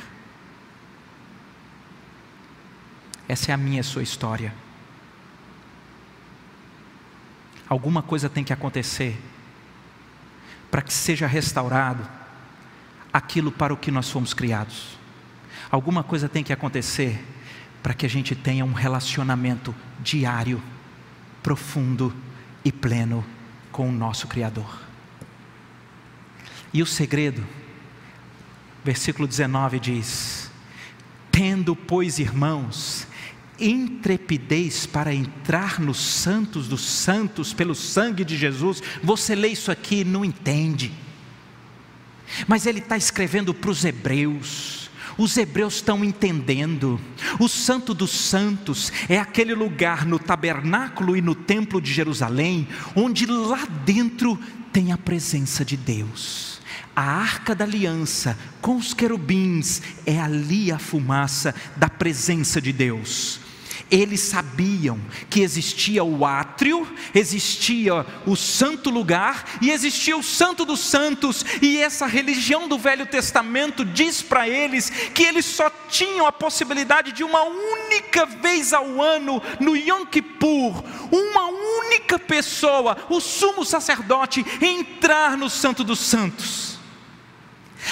Essa 3.28 3.52
é 3.52 3.54
a 3.54 3.56
minha 3.56 3.82
sua 3.82 4.02
história. 4.02 4.52
Alguma 7.68 8.02
coisa 8.02 8.28
tem 8.28 8.44
que 8.44 8.52
acontecer 8.52 9.18
para 10.70 10.82
que 10.82 10.92
seja 10.92 11.26
restaurado 11.26 12.06
aquilo 13.12 13.50
para 13.50 13.72
o 13.72 13.76
que 13.76 13.90
nós 13.90 14.10
fomos 14.10 14.34
criados. 14.34 14.98
Alguma 15.70 16.02
coisa 16.02 16.28
tem 16.28 16.44
que 16.44 16.52
acontecer 16.52 17.24
para 17.82 17.94
que 17.94 18.04
a 18.04 18.08
gente 18.08 18.34
tenha 18.34 18.64
um 18.64 18.72
relacionamento 18.72 19.74
diário, 20.00 20.62
profundo 21.42 22.14
e 22.64 22.72
pleno 22.72 23.24
com 23.70 23.88
o 23.88 23.92
nosso 23.92 24.26
Criador. 24.26 24.93
E 26.74 26.82
o 26.82 26.86
segredo, 26.86 27.46
versículo 28.84 29.28
19 29.28 29.78
diz: 29.78 30.50
Tendo, 31.30 31.76
pois, 31.76 32.18
irmãos, 32.18 33.06
intrepidez 33.60 34.84
para 34.84 35.14
entrar 35.14 35.78
nos 35.78 35.98
santos 35.98 36.66
dos 36.66 36.80
santos 36.80 37.52
pelo 37.52 37.76
sangue 37.76 38.24
de 38.24 38.36
Jesus. 38.36 38.82
Você 39.04 39.36
lê 39.36 39.48
isso 39.48 39.70
aqui 39.70 40.00
e 40.00 40.04
não 40.04 40.24
entende. 40.24 40.92
Mas 42.48 42.66
ele 42.66 42.80
está 42.80 42.96
escrevendo 42.96 43.54
para 43.54 43.70
os 43.70 43.84
hebreus. 43.84 44.90
Os 45.16 45.36
hebreus 45.36 45.76
estão 45.76 46.04
entendendo. 46.04 47.00
O 47.38 47.48
Santo 47.48 47.94
dos 47.94 48.10
Santos 48.10 48.90
é 49.08 49.16
aquele 49.16 49.54
lugar 49.54 50.04
no 50.04 50.18
tabernáculo 50.18 51.16
e 51.16 51.20
no 51.20 51.36
templo 51.36 51.80
de 51.80 51.92
Jerusalém, 51.92 52.66
onde 52.96 53.26
lá 53.26 53.64
dentro 53.84 54.36
tem 54.72 54.90
a 54.90 54.98
presença 54.98 55.64
de 55.64 55.76
Deus 55.76 56.53
a 56.94 57.02
arca 57.02 57.54
da 57.54 57.64
aliança 57.64 58.38
com 58.60 58.76
os 58.76 58.94
querubins 58.94 59.82
é 60.06 60.20
ali 60.20 60.70
a 60.70 60.78
fumaça 60.78 61.54
da 61.76 61.88
presença 61.88 62.60
de 62.60 62.72
Deus. 62.72 63.40
Eles 63.90 64.20
sabiam 64.20 64.98
que 65.28 65.40
existia 65.40 66.02
o 66.02 66.24
átrio, 66.24 66.88
existia 67.14 68.04
o 68.26 68.34
santo 68.34 68.88
lugar 68.88 69.58
e 69.60 69.70
existia 69.70 70.16
o 70.16 70.22
santo 70.22 70.64
dos 70.64 70.80
santos, 70.80 71.44
e 71.60 71.78
essa 71.78 72.06
religião 72.06 72.66
do 72.66 72.78
Velho 72.78 73.06
Testamento 73.06 73.84
diz 73.84 74.22
para 74.22 74.48
eles 74.48 74.90
que 75.14 75.22
eles 75.22 75.44
só 75.44 75.70
tinham 75.88 76.26
a 76.26 76.32
possibilidade 76.32 77.12
de 77.12 77.22
uma 77.22 77.42
única 77.42 78.24
vez 78.24 78.72
ao 78.72 79.00
ano, 79.02 79.40
no 79.60 79.76
Yom 79.76 80.06
Kippur, 80.06 80.82
uma 81.12 81.46
única 81.46 82.18
pessoa, 82.18 82.96
o 83.10 83.20
sumo 83.20 83.64
sacerdote, 83.64 84.44
entrar 84.60 85.36
no 85.36 85.50
Santo 85.50 85.84
dos 85.84 86.00
Santos. 86.00 86.73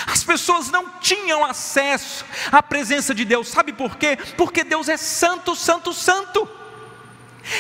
As 0.07 0.25
pessoas 0.25 0.71
não 0.71 0.89
tinham 1.01 1.45
acesso 1.45 2.25
à 2.51 2.63
presença 2.63 3.15
de 3.15 3.25
Deus, 3.25 3.49
sabe 3.49 3.73
por 3.73 3.97
quê? 3.97 4.19
Porque 4.37 4.65
Deus 4.65 4.89
é 4.89 4.97
santo, 4.97 5.55
santo, 5.55 5.93
santo. 5.93 6.49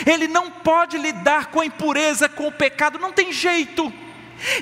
Ele 0.06 0.28
não 0.28 0.50
pode 0.50 0.96
lidar 0.96 1.46
com 1.46 1.60
a 1.60 1.66
impureza, 1.66 2.28
com 2.28 2.46
o 2.46 2.52
pecado, 2.52 2.98
não 2.98 3.12
tem 3.12 3.32
jeito. 3.32 3.92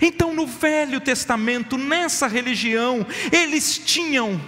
Então, 0.03 0.35
no 0.35 0.47
Velho 0.47 1.01
Testamento, 1.01 1.79
nessa 1.79 2.27
religião, 2.27 3.07
eles 3.33 3.79
tinham 3.79 4.41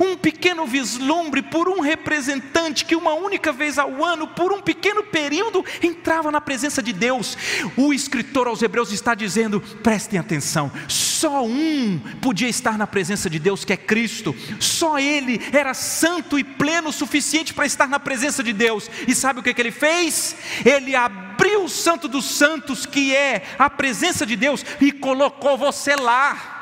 um 0.00 0.16
pequeno 0.16 0.66
vislumbre 0.66 1.42
por 1.42 1.68
um 1.68 1.80
representante 1.80 2.84
que 2.86 2.96
uma 2.96 3.12
única 3.12 3.52
vez 3.52 3.78
ao 3.78 4.02
ano, 4.02 4.26
por 4.28 4.52
um 4.52 4.62
pequeno 4.62 5.02
período, 5.02 5.64
entrava 5.82 6.30
na 6.30 6.40
presença 6.40 6.82
de 6.82 6.92
Deus. 6.92 7.36
O 7.76 7.92
escritor 7.92 8.46
aos 8.46 8.62
Hebreus 8.62 8.90
está 8.90 9.14
dizendo: 9.14 9.60
prestem 9.82 10.18
atenção, 10.18 10.72
só 10.88 11.44
um 11.44 12.00
podia 12.20 12.48
estar 12.48 12.78
na 12.78 12.86
presença 12.86 13.28
de 13.28 13.38
Deus, 13.38 13.64
que 13.64 13.74
é 13.74 13.76
Cristo, 13.76 14.34
só 14.58 14.98
Ele 14.98 15.40
era 15.52 15.74
santo 15.74 16.38
e 16.38 16.44
pleno 16.44 16.88
o 16.88 16.92
suficiente 16.92 17.52
para 17.52 17.66
estar 17.66 17.88
na 17.88 18.00
presença 18.00 18.42
de 18.42 18.52
Deus. 18.52 18.90
E 19.06 19.14
sabe 19.14 19.40
o 19.40 19.42
que, 19.42 19.52
que 19.52 19.60
ele 19.60 19.70
fez? 19.70 20.36
Ele 20.64 20.94
abriu 20.96 21.64
o 21.64 21.68
Santo 21.68 22.08
dos 22.08 22.24
Santos, 22.24 22.86
que 22.86 23.14
é 23.14 23.42
a 23.58 23.68
presença 23.68 24.24
de 24.24 24.36
Deus, 24.36 24.64
e 24.80 24.90
colocou 24.90 25.58
você 25.58 25.94
lá. 25.94 26.59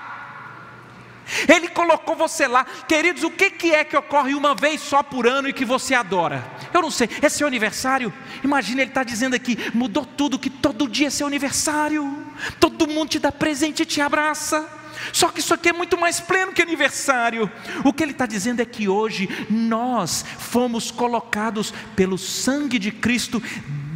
Ele 1.48 1.68
colocou 1.68 2.16
você 2.16 2.46
lá. 2.46 2.64
Queridos, 2.64 3.22
o 3.22 3.30
que, 3.30 3.50
que 3.50 3.74
é 3.74 3.84
que 3.84 3.96
ocorre 3.96 4.34
uma 4.34 4.54
vez 4.54 4.80
só 4.80 5.02
por 5.02 5.26
ano 5.26 5.48
e 5.48 5.52
que 5.52 5.64
você 5.64 5.94
adora? 5.94 6.44
Eu 6.72 6.82
não 6.82 6.90
sei, 6.90 7.08
é 7.20 7.28
seu 7.28 7.46
aniversário? 7.46 8.12
Imagina 8.42 8.82
ele 8.82 8.90
está 8.90 9.04
dizendo 9.04 9.34
aqui: 9.34 9.58
mudou 9.74 10.04
tudo, 10.04 10.38
que 10.38 10.50
todo 10.50 10.88
dia 10.88 11.08
é 11.08 11.10
seu 11.10 11.26
aniversário, 11.26 12.26
todo 12.58 12.88
mundo 12.88 13.10
te 13.10 13.18
dá 13.18 13.30
presente 13.30 13.82
e 13.82 13.86
te 13.86 14.00
abraça. 14.00 14.78
Só 15.12 15.28
que 15.28 15.40
isso 15.40 15.54
aqui 15.54 15.68
é 15.68 15.72
muito 15.72 15.96
mais 15.96 16.20
pleno 16.20 16.52
que 16.52 16.62
aniversário. 16.62 17.50
O 17.84 17.92
que 17.92 18.02
ele 18.02 18.12
está 18.12 18.26
dizendo 18.26 18.60
é 18.60 18.64
que 18.64 18.88
hoje 18.88 19.28
nós 19.48 20.24
fomos 20.38 20.90
colocados 20.90 21.72
pelo 21.94 22.18
sangue 22.18 22.78
de 22.78 22.90
Cristo 22.90 23.42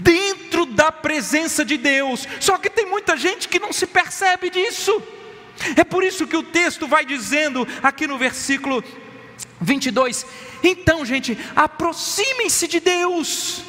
dentro 0.03 0.66
da 0.66 0.93
presença 0.93 1.64
de 1.64 1.76
Deus. 1.76 2.26
Só 2.41 2.57
que 2.57 2.70
tem 2.70 2.87
muita 2.87 3.16
gente 3.16 3.49
que 3.49 3.59
não 3.59 3.72
se 3.72 3.87
percebe 3.87 4.51
disso. 4.51 5.03
É 5.77 5.85
por 5.85 6.03
isso 6.03 6.27
que 6.27 6.37
o 6.37 6.43
texto 6.43 6.87
vai 6.87 7.05
dizendo 7.05 7.67
aqui 7.83 8.07
no 8.07 8.19
versículo 8.19 8.83
22. 9.61 10.27
Então, 10.63 11.05
gente, 11.05 11.39
aproximem-se 11.55 12.67
de 12.69 12.81
Deus. 12.81 13.63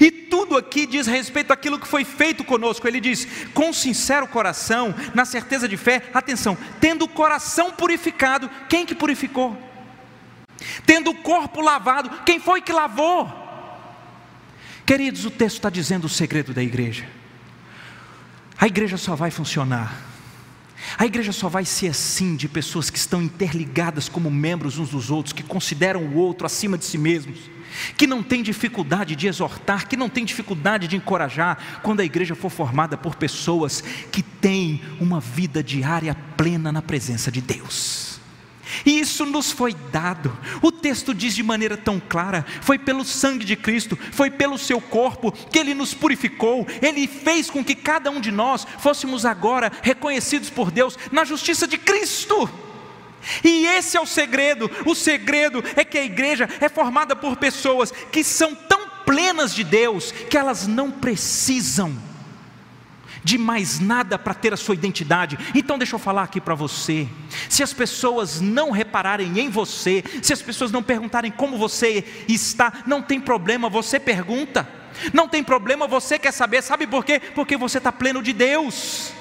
E 0.00 0.10
tudo 0.10 0.56
aqui 0.56 0.86
diz 0.86 1.06
respeito 1.06 1.52
àquilo 1.52 1.78
que 1.78 1.88
foi 1.88 2.04
feito 2.04 2.44
conosco. 2.44 2.86
Ele 2.86 3.00
diz: 3.00 3.26
com 3.52 3.72
sincero 3.72 4.26
coração, 4.26 4.94
na 5.14 5.24
certeza 5.24 5.68
de 5.68 5.76
fé, 5.76 6.08
atenção, 6.14 6.56
tendo 6.80 7.04
o 7.04 7.08
coração 7.08 7.72
purificado, 7.72 8.50
quem 8.68 8.86
que 8.86 8.94
purificou? 8.94 9.56
Tendo 10.86 11.10
o 11.10 11.14
corpo 11.14 11.60
lavado, 11.60 12.10
quem 12.24 12.38
foi 12.38 12.62
que 12.62 12.72
lavou? 12.72 13.40
Queridos, 14.86 15.24
o 15.24 15.30
texto 15.30 15.56
está 15.56 15.70
dizendo 15.70 16.04
o 16.04 16.08
segredo 16.08 16.52
da 16.52 16.62
igreja. 16.62 17.08
A 18.56 18.66
igreja 18.66 18.96
só 18.96 19.16
vai 19.16 19.30
funcionar 19.30 20.11
a 20.98 21.06
igreja 21.06 21.32
só 21.32 21.48
vai 21.48 21.64
ser 21.64 21.88
assim 21.88 22.36
de 22.36 22.48
pessoas 22.48 22.90
que 22.90 22.98
estão 22.98 23.22
interligadas 23.22 24.08
como 24.08 24.30
membros 24.30 24.78
uns 24.78 24.90
dos 24.90 25.10
outros, 25.10 25.32
que 25.32 25.42
consideram 25.42 26.04
o 26.04 26.14
outro 26.16 26.46
acima 26.46 26.76
de 26.76 26.84
si 26.84 26.98
mesmos, 26.98 27.38
que 27.96 28.06
não 28.06 28.22
tem 28.22 28.42
dificuldade 28.42 29.16
de 29.16 29.26
exortar, 29.26 29.88
que 29.88 29.96
não 29.96 30.08
tem 30.08 30.24
dificuldade 30.24 30.86
de 30.86 30.96
encorajar, 30.96 31.80
quando 31.82 32.00
a 32.00 32.04
igreja 32.04 32.34
for 32.34 32.50
formada 32.50 32.96
por 32.96 33.14
pessoas 33.14 33.82
que 34.10 34.22
têm 34.22 34.82
uma 35.00 35.20
vida 35.20 35.62
diária 35.62 36.14
plena 36.36 36.70
na 36.70 36.82
presença 36.82 37.30
de 37.30 37.40
Deus. 37.40 38.11
E 38.84 38.98
isso 38.98 39.24
nos 39.26 39.50
foi 39.50 39.74
dado. 39.74 40.36
O 40.60 40.72
texto 40.72 41.14
diz 41.14 41.34
de 41.34 41.42
maneira 41.42 41.76
tão 41.76 42.00
clara: 42.00 42.44
foi 42.60 42.78
pelo 42.78 43.04
sangue 43.04 43.44
de 43.44 43.56
Cristo, 43.56 43.98
foi 44.12 44.30
pelo 44.30 44.58
seu 44.58 44.80
corpo 44.80 45.32
que 45.32 45.58
ele 45.58 45.74
nos 45.74 45.94
purificou, 45.94 46.66
ele 46.80 47.06
fez 47.06 47.50
com 47.50 47.64
que 47.64 47.74
cada 47.74 48.10
um 48.10 48.20
de 48.20 48.30
nós 48.30 48.66
fôssemos 48.78 49.24
agora 49.24 49.72
reconhecidos 49.82 50.50
por 50.50 50.70
Deus 50.70 50.98
na 51.10 51.24
justiça 51.24 51.66
de 51.66 51.78
Cristo. 51.78 52.48
E 53.44 53.66
esse 53.66 53.96
é 53.96 54.00
o 54.00 54.06
segredo. 54.06 54.70
O 54.84 54.94
segredo 54.94 55.62
é 55.76 55.84
que 55.84 55.98
a 55.98 56.04
igreja 56.04 56.48
é 56.60 56.68
formada 56.68 57.14
por 57.14 57.36
pessoas 57.36 57.92
que 58.10 58.24
são 58.24 58.54
tão 58.54 58.88
plenas 59.04 59.54
de 59.54 59.62
Deus 59.62 60.10
que 60.10 60.36
elas 60.36 60.66
não 60.66 60.90
precisam 60.90 62.11
de 63.24 63.38
mais 63.38 63.80
nada 63.80 64.18
para 64.18 64.34
ter 64.34 64.52
a 64.52 64.56
sua 64.56 64.74
identidade. 64.74 65.38
Então, 65.54 65.78
deixa 65.78 65.94
eu 65.94 65.98
falar 65.98 66.22
aqui 66.22 66.40
para 66.40 66.54
você: 66.54 67.08
se 67.48 67.62
as 67.62 67.72
pessoas 67.72 68.40
não 68.40 68.70
repararem 68.70 69.38
em 69.38 69.48
você, 69.48 70.04
se 70.22 70.32
as 70.32 70.42
pessoas 70.42 70.70
não 70.70 70.82
perguntarem 70.82 71.30
como 71.30 71.56
você 71.56 72.04
está, 72.28 72.82
não 72.86 73.02
tem 73.02 73.20
problema, 73.20 73.68
você 73.68 73.98
pergunta. 73.98 74.68
Não 75.12 75.26
tem 75.26 75.42
problema, 75.42 75.86
você 75.86 76.18
quer 76.18 76.32
saber, 76.32 76.62
sabe 76.62 76.86
por 76.86 77.04
quê? 77.04 77.18
Porque 77.34 77.56
você 77.56 77.78
está 77.78 77.90
pleno 77.90 78.22
de 78.22 78.32
Deus. 78.32 79.12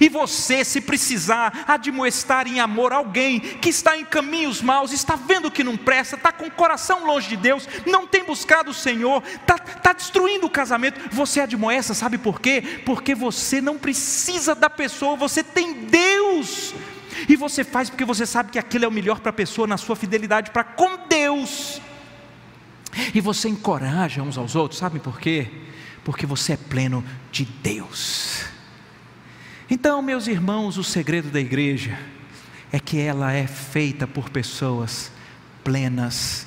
E 0.00 0.08
você, 0.08 0.64
se 0.64 0.80
precisar 0.80 1.64
admoestar 1.66 2.46
em 2.46 2.60
amor 2.60 2.92
alguém 2.92 3.40
que 3.40 3.68
está 3.68 3.96
em 3.96 4.04
caminhos 4.04 4.60
maus, 4.60 4.92
está 4.92 5.16
vendo 5.16 5.50
que 5.50 5.64
não 5.64 5.76
presta, 5.76 6.16
está 6.16 6.32
com 6.32 6.46
o 6.46 6.50
coração 6.50 7.06
longe 7.06 7.28
de 7.28 7.36
Deus, 7.36 7.68
não 7.86 8.06
tem 8.06 8.24
buscado 8.24 8.70
o 8.70 8.74
Senhor, 8.74 9.22
está, 9.24 9.54
está 9.54 9.92
destruindo 9.92 10.46
o 10.46 10.50
casamento, 10.50 11.00
você 11.10 11.40
admoesta, 11.40 11.94
sabe 11.94 12.18
por 12.18 12.40
quê? 12.40 12.82
Porque 12.84 13.14
você 13.14 13.60
não 13.60 13.78
precisa 13.78 14.54
da 14.54 14.68
pessoa, 14.68 15.16
você 15.16 15.42
tem 15.42 15.72
Deus. 15.84 16.74
E 17.28 17.36
você 17.36 17.64
faz 17.64 17.88
porque 17.88 18.04
você 18.04 18.26
sabe 18.26 18.50
que 18.50 18.58
aquilo 18.58 18.84
é 18.84 18.88
o 18.88 18.92
melhor 18.92 19.20
para 19.20 19.30
a 19.30 19.32
pessoa 19.32 19.66
na 19.66 19.76
sua 19.76 19.96
fidelidade 19.96 20.50
para 20.50 20.64
com 20.64 21.06
Deus. 21.08 21.80
E 23.14 23.20
você 23.20 23.48
encoraja 23.48 24.22
uns 24.22 24.36
aos 24.36 24.54
outros, 24.54 24.78
sabe 24.78 24.98
por 24.98 25.18
quê? 25.20 25.48
Porque 26.04 26.26
você 26.26 26.52
é 26.52 26.56
pleno 26.56 27.04
de 27.30 27.44
Deus. 27.44 28.27
Então, 29.70 30.00
meus 30.00 30.26
irmãos, 30.26 30.78
o 30.78 30.84
segredo 30.84 31.28
da 31.28 31.38
igreja 31.38 31.98
é 32.72 32.80
que 32.80 32.98
ela 32.98 33.32
é 33.32 33.46
feita 33.46 34.06
por 34.06 34.30
pessoas 34.30 35.12
plenas 35.62 36.46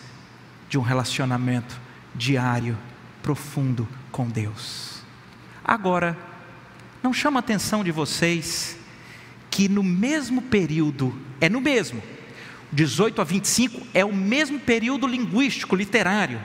de 0.67 0.79
um 0.79 0.81
relacionamento 0.81 1.79
diário, 2.15 2.75
profundo 3.21 3.87
com 4.11 4.27
Deus. 4.27 5.03
Agora, 5.63 6.17
não 7.03 7.13
chama 7.13 7.37
a 7.37 7.41
atenção 7.41 7.83
de 7.83 7.91
vocês 7.91 8.75
que 9.51 9.69
no 9.69 9.83
mesmo 9.83 10.41
período, 10.41 11.15
é 11.39 11.47
no 11.47 11.61
mesmo, 11.61 12.01
18 12.71 13.21
a 13.21 13.23
25 13.23 13.85
é 13.93 14.03
o 14.03 14.15
mesmo 14.15 14.59
período 14.59 15.05
linguístico, 15.05 15.75
literário. 15.75 16.41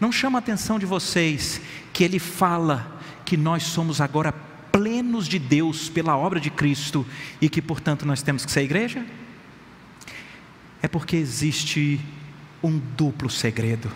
Não 0.00 0.10
chama 0.10 0.38
a 0.38 0.40
atenção 0.40 0.78
de 0.78 0.86
vocês 0.86 1.60
que 1.92 2.04
ele 2.04 2.18
fala 2.18 2.98
que 3.26 3.36
nós 3.36 3.64
somos 3.64 4.00
agora 4.00 4.32
plenos 4.72 5.26
de 5.26 5.38
Deus 5.38 5.88
pela 5.88 6.16
obra 6.16 6.40
de 6.40 6.50
Cristo 6.50 7.06
e 7.40 7.48
que, 7.48 7.60
portanto, 7.60 8.06
nós 8.06 8.22
temos 8.22 8.44
que 8.44 8.52
ser 8.52 8.62
igreja? 8.62 9.04
É 10.82 10.88
porque 10.88 11.16
existe 11.16 12.00
um 12.62 12.78
duplo 12.78 13.28
segredo. 13.28 13.90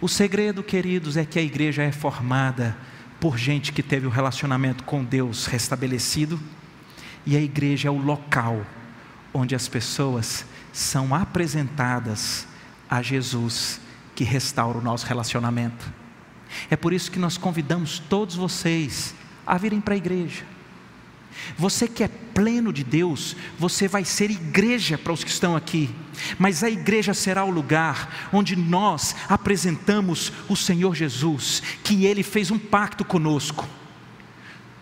O 0.00 0.08
segredo, 0.08 0.62
queridos, 0.62 1.16
é 1.16 1.24
que 1.24 1.38
a 1.38 1.42
igreja 1.42 1.82
é 1.82 1.92
formada 1.92 2.76
por 3.18 3.36
gente 3.36 3.72
que 3.72 3.82
teve 3.82 4.06
o 4.06 4.10
relacionamento 4.10 4.82
com 4.84 5.04
Deus 5.04 5.44
restabelecido, 5.46 6.40
e 7.26 7.36
a 7.36 7.40
igreja 7.40 7.88
é 7.88 7.90
o 7.90 7.98
local 7.98 8.64
onde 9.32 9.54
as 9.54 9.68
pessoas 9.68 10.46
são 10.72 11.14
apresentadas 11.14 12.46
a 12.88 13.02
Jesus 13.02 13.78
que 14.14 14.24
restaura 14.24 14.78
o 14.78 14.82
nosso 14.82 15.06
relacionamento. 15.06 15.92
É 16.70 16.76
por 16.76 16.92
isso 16.92 17.10
que 17.10 17.18
nós 17.18 17.36
convidamos 17.36 17.98
todos 17.98 18.34
vocês 18.34 19.14
a 19.46 19.56
virem 19.58 19.80
para 19.80 19.94
a 19.94 19.96
igreja. 19.96 20.44
Você 21.56 21.86
que 21.86 22.02
é 22.02 22.08
pleno 22.08 22.72
de 22.72 22.84
Deus, 22.84 23.36
você 23.58 23.86
vai 23.86 24.04
ser 24.04 24.30
igreja 24.30 24.98
para 24.98 25.12
os 25.12 25.22
que 25.24 25.30
estão 25.30 25.56
aqui, 25.56 25.90
mas 26.38 26.62
a 26.62 26.70
igreja 26.70 27.14
será 27.14 27.44
o 27.44 27.50
lugar 27.50 28.30
onde 28.32 28.56
nós 28.56 29.14
apresentamos 29.28 30.32
o 30.48 30.56
Senhor 30.56 30.94
Jesus, 30.94 31.62
que 31.84 32.04
Ele 32.04 32.22
fez 32.22 32.50
um 32.50 32.58
pacto 32.58 33.04
conosco. 33.04 33.66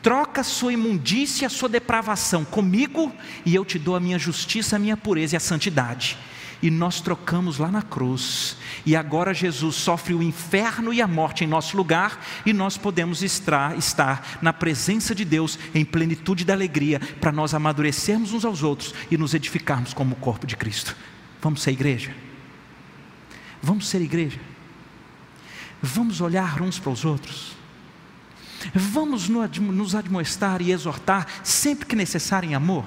Troca 0.03 0.43
sua 0.43 0.73
imundícia, 0.73 1.49
sua 1.49 1.69
depravação 1.69 2.45
comigo, 2.45 3.13
e 3.45 3.55
eu 3.55 3.65
te 3.65 3.79
dou 3.79 3.95
a 3.95 4.01
minha 4.01 4.19
justiça, 4.19 4.77
a 4.77 4.79
minha 4.79 4.97
pureza 4.97 5.37
e 5.37 5.39
a 5.39 5.41
santidade 5.41 6.17
e 6.63 6.71
nós 6.71 7.01
trocamos 7.01 7.59
lá 7.59 7.71
na 7.71 7.83
cruz. 7.83 8.57
E 8.85 8.97
agora 8.97 9.35
Jesus 9.35 9.77
sofre 9.77 10.15
o 10.15 10.23
inferno 10.23 10.93
e 10.93 11.01
a 11.01 11.07
morte 11.07 11.45
em 11.45 11.47
nosso 11.47 11.77
lugar, 11.77 12.25
e 12.45 12.53
nós 12.53 12.77
podemos 12.77 13.23
estar, 13.23 13.77
estar 13.77 14.39
na 14.43 14.53
presença 14.53 15.15
de 15.15 15.25
Deus 15.25 15.59
em 15.75 15.85
plenitude 15.85 16.45
da 16.45 16.55
alegria, 16.55 17.01
para 17.21 17.33
nós 17.33 17.55
amadurecermos 17.55 18.33
uns 18.33 18.45
aos 18.45 18.63
outros 18.63 18.95
e 19.11 19.17
nos 19.17 19.35
edificarmos 19.35 19.95
como 19.95 20.15
o 20.15 20.19
corpo 20.19 20.47
de 20.47 20.57
Cristo. 20.57 20.97
Vamos 21.41 21.63
ser 21.63 21.73
igreja? 21.73 22.15
Vamos 23.63 23.89
ser 23.89 24.01
igreja? 24.03 24.41
Vamos 25.81 26.21
olhar 26.21 26.61
uns 26.61 26.79
para 26.79 26.91
os 26.91 27.05
outros. 27.05 27.57
Vamos 28.75 29.29
nos 29.29 29.95
admoestar 29.95 30.61
e 30.61 30.73
exortar 30.73 31.27
sempre 31.45 31.87
que 31.87 31.95
necessário 31.95 32.51
em 32.51 32.55
amor. 32.55 32.85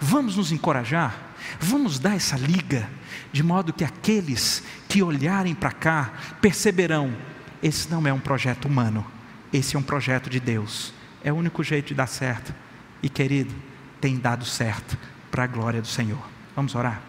Vamos 0.00 0.36
nos 0.36 0.52
encorajar. 0.52 1.31
Vamos 1.64 2.00
dar 2.00 2.16
essa 2.16 2.36
liga, 2.36 2.90
de 3.32 3.40
modo 3.40 3.72
que 3.72 3.84
aqueles 3.84 4.64
que 4.88 5.00
olharem 5.00 5.54
para 5.54 5.70
cá 5.70 6.12
perceberão: 6.40 7.16
esse 7.62 7.88
não 7.88 8.04
é 8.04 8.12
um 8.12 8.18
projeto 8.18 8.64
humano, 8.64 9.06
esse 9.52 9.76
é 9.76 9.78
um 9.78 9.82
projeto 9.82 10.28
de 10.28 10.40
Deus. 10.40 10.92
É 11.22 11.32
o 11.32 11.36
único 11.36 11.62
jeito 11.62 11.86
de 11.86 11.94
dar 11.94 12.08
certo. 12.08 12.52
E 13.00 13.08
querido, 13.08 13.54
tem 14.00 14.18
dado 14.18 14.44
certo 14.44 14.98
para 15.30 15.44
a 15.44 15.46
glória 15.46 15.80
do 15.80 15.86
Senhor. 15.86 16.18
Vamos 16.56 16.74
orar? 16.74 17.00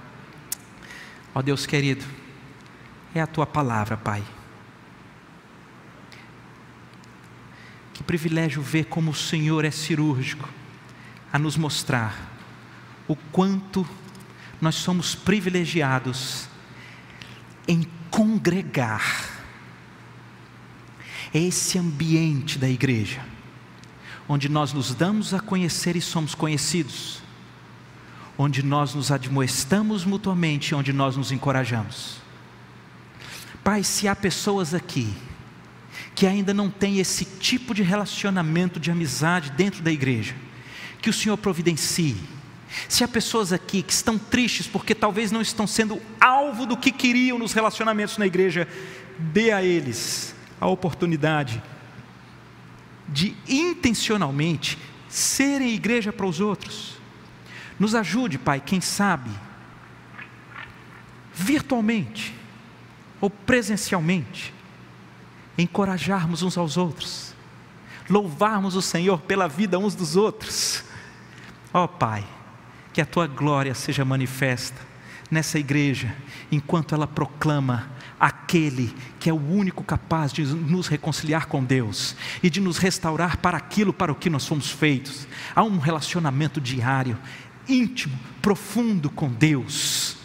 Ó 1.34 1.41
Deus 1.41 1.66
querido, 1.66 2.06
é 3.16 3.22
a 3.22 3.26
tua 3.26 3.47
palavra, 3.47 3.97
Pai. 3.97 4.24
Que 7.91 8.04
privilégio 8.04 8.62
ver 8.62 8.86
como 8.86 9.10
o 9.10 9.16
Senhor 9.16 9.66
é 9.66 9.72
cirúrgico 9.72 10.47
a 11.32 11.39
nos 11.39 11.58
mostrar 11.58 12.16
o 13.08 13.16
quanto 13.16 13.84
nós 14.64 14.76
somos 14.76 15.14
privilegiados 15.14 16.47
em 17.68 17.86
congregar. 18.09 19.30
É 21.34 21.39
esse 21.39 21.78
ambiente 21.78 22.57
da 22.57 22.70
igreja, 22.70 23.22
onde 24.28 24.47
nós 24.47 24.72
nos 24.72 24.95
damos 24.95 25.34
a 25.34 25.39
conhecer 25.39 25.95
e 25.95 26.01
somos 26.01 26.34
conhecidos, 26.34 27.22
onde 28.38 28.64
nós 28.64 28.93
nos 28.93 29.11
admoestamos 29.11 30.05
mutuamente, 30.05 30.74
onde 30.74 30.93
nós 30.93 31.18
nos 31.18 31.32
encorajamos. 31.32 32.18
Pai, 33.64 33.84
se 33.84 34.07
há 34.07 34.16
pessoas 34.16 34.74
aqui 34.74 35.14
que 36.16 36.28
ainda 36.28 36.53
não 36.53 36.70
têm 36.70 36.99
esse 36.99 37.26
tipo 37.26 37.74
de 37.74 37.82
relacionamento 37.82 38.80
de 38.80 38.91
amizade 38.91 39.51
dentro 39.51 39.82
da 39.82 39.91
igreja, 39.91 40.36
que 41.01 41.09
o 41.09 41.14
Senhor 41.14 41.38
providencie. 41.38 42.16
Se 42.88 43.03
há 43.03 43.07
pessoas 43.07 43.53
aqui 43.53 43.82
que 43.82 43.93
estão 43.93 44.17
tristes 44.17 44.67
porque 44.67 44.95
talvez 44.95 45.32
não 45.32 45.41
estão 45.41 45.67
sendo 45.67 46.01
alvo 46.19 46.65
do 46.65 46.78
que 46.78 46.91
queriam 46.91 47.38
nos 47.38 47.53
relacionamentos 47.53 48.17
na 48.17 48.26
igreja, 48.26 48.67
dê 49.17 49.51
a 49.51 49.63
eles 49.63 50.36
a 50.59 50.67
oportunidade 50.67 51.61
de 53.07 53.36
intencionalmente 53.47 54.78
serem 55.07 55.74
igreja 55.74 56.11
para 56.11 56.26
os 56.26 56.39
outros. 56.39 56.97
Nos 57.80 57.95
ajude, 57.95 58.38
Pai, 58.38 58.59
quem 58.59 58.82
sabe, 58.82 59.30
virtualmente 61.34 62.34
ou 63.19 63.30
presencialmente, 63.30 64.53
encorajarmos 65.57 66.43
uns 66.43 66.57
aos 66.57 66.78
outros, 66.78 67.34
louvarmos 68.09 68.76
o 68.76 68.82
Senhor 68.82 69.21
pela 69.21 69.47
vida 69.47 69.80
uns 69.80 69.95
dos 69.95 70.15
outros. 70.15 70.84
Ó 71.74 71.84
oh, 71.84 71.88
Pai, 71.88 72.26
que 72.94 73.02
a 73.02 73.06
tua 73.06 73.28
glória 73.28 73.74
seja 73.74 74.06
manifesta 74.06 74.94
nessa 75.30 75.58
igreja, 75.58 76.16
enquanto 76.52 76.94
ela 76.94 77.08
proclama 77.08 77.91
aquele 78.20 78.96
que 79.20 79.30
é 79.30 79.34
o 79.34 79.36
único 79.36 79.84
capaz 79.84 80.32
de 80.32 80.46
nos 80.46 80.88
reconciliar 80.88 81.48
com 81.48 81.64
Deus 81.64 82.16
e 82.41 82.50
de 82.50 82.62
nos 82.62 82.78
restaurar 82.78 83.38
para 83.38 83.58
aquilo 83.58 83.91
para 83.91 84.12
o 84.12 84.16
que 84.16 84.30
nós 84.30 84.48
fomos 84.48 84.70
feitos. 84.70 85.28
Há 85.56 85.64
um 85.64 85.80
relacionamento 85.80 86.62
diário 86.62 87.18
íntimo, 87.68 88.18
profundo 88.41 89.10
com 89.10 89.30
Deus, 89.30 90.18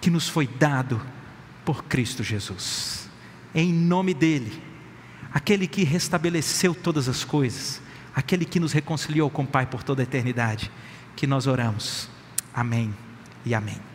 que 0.00 0.10
nos 0.10 0.28
foi 0.28 0.46
dado 0.46 1.00
por 1.64 1.84
Cristo 1.84 2.24
Jesus. 2.24 3.08
Em 3.54 3.72
nome 3.72 4.14
dEle, 4.14 4.62
aquele 5.32 5.66
que 5.66 5.84
restabeleceu 5.84 6.74
todas 6.74 7.08
as 7.08 7.22
coisas, 7.22 7.82
aquele 8.14 8.44
que 8.44 8.58
nos 8.58 8.72
reconciliou 8.72 9.28
com 9.28 9.42
o 9.42 9.46
Pai 9.46 9.66
por 9.66 9.82
toda 9.82 10.02
a 10.02 10.04
eternidade, 10.04 10.70
que 11.18 11.26
nós 11.26 11.48
oramos. 11.48 12.08
Amém 12.54 12.94
e 13.44 13.52
amém. 13.52 13.87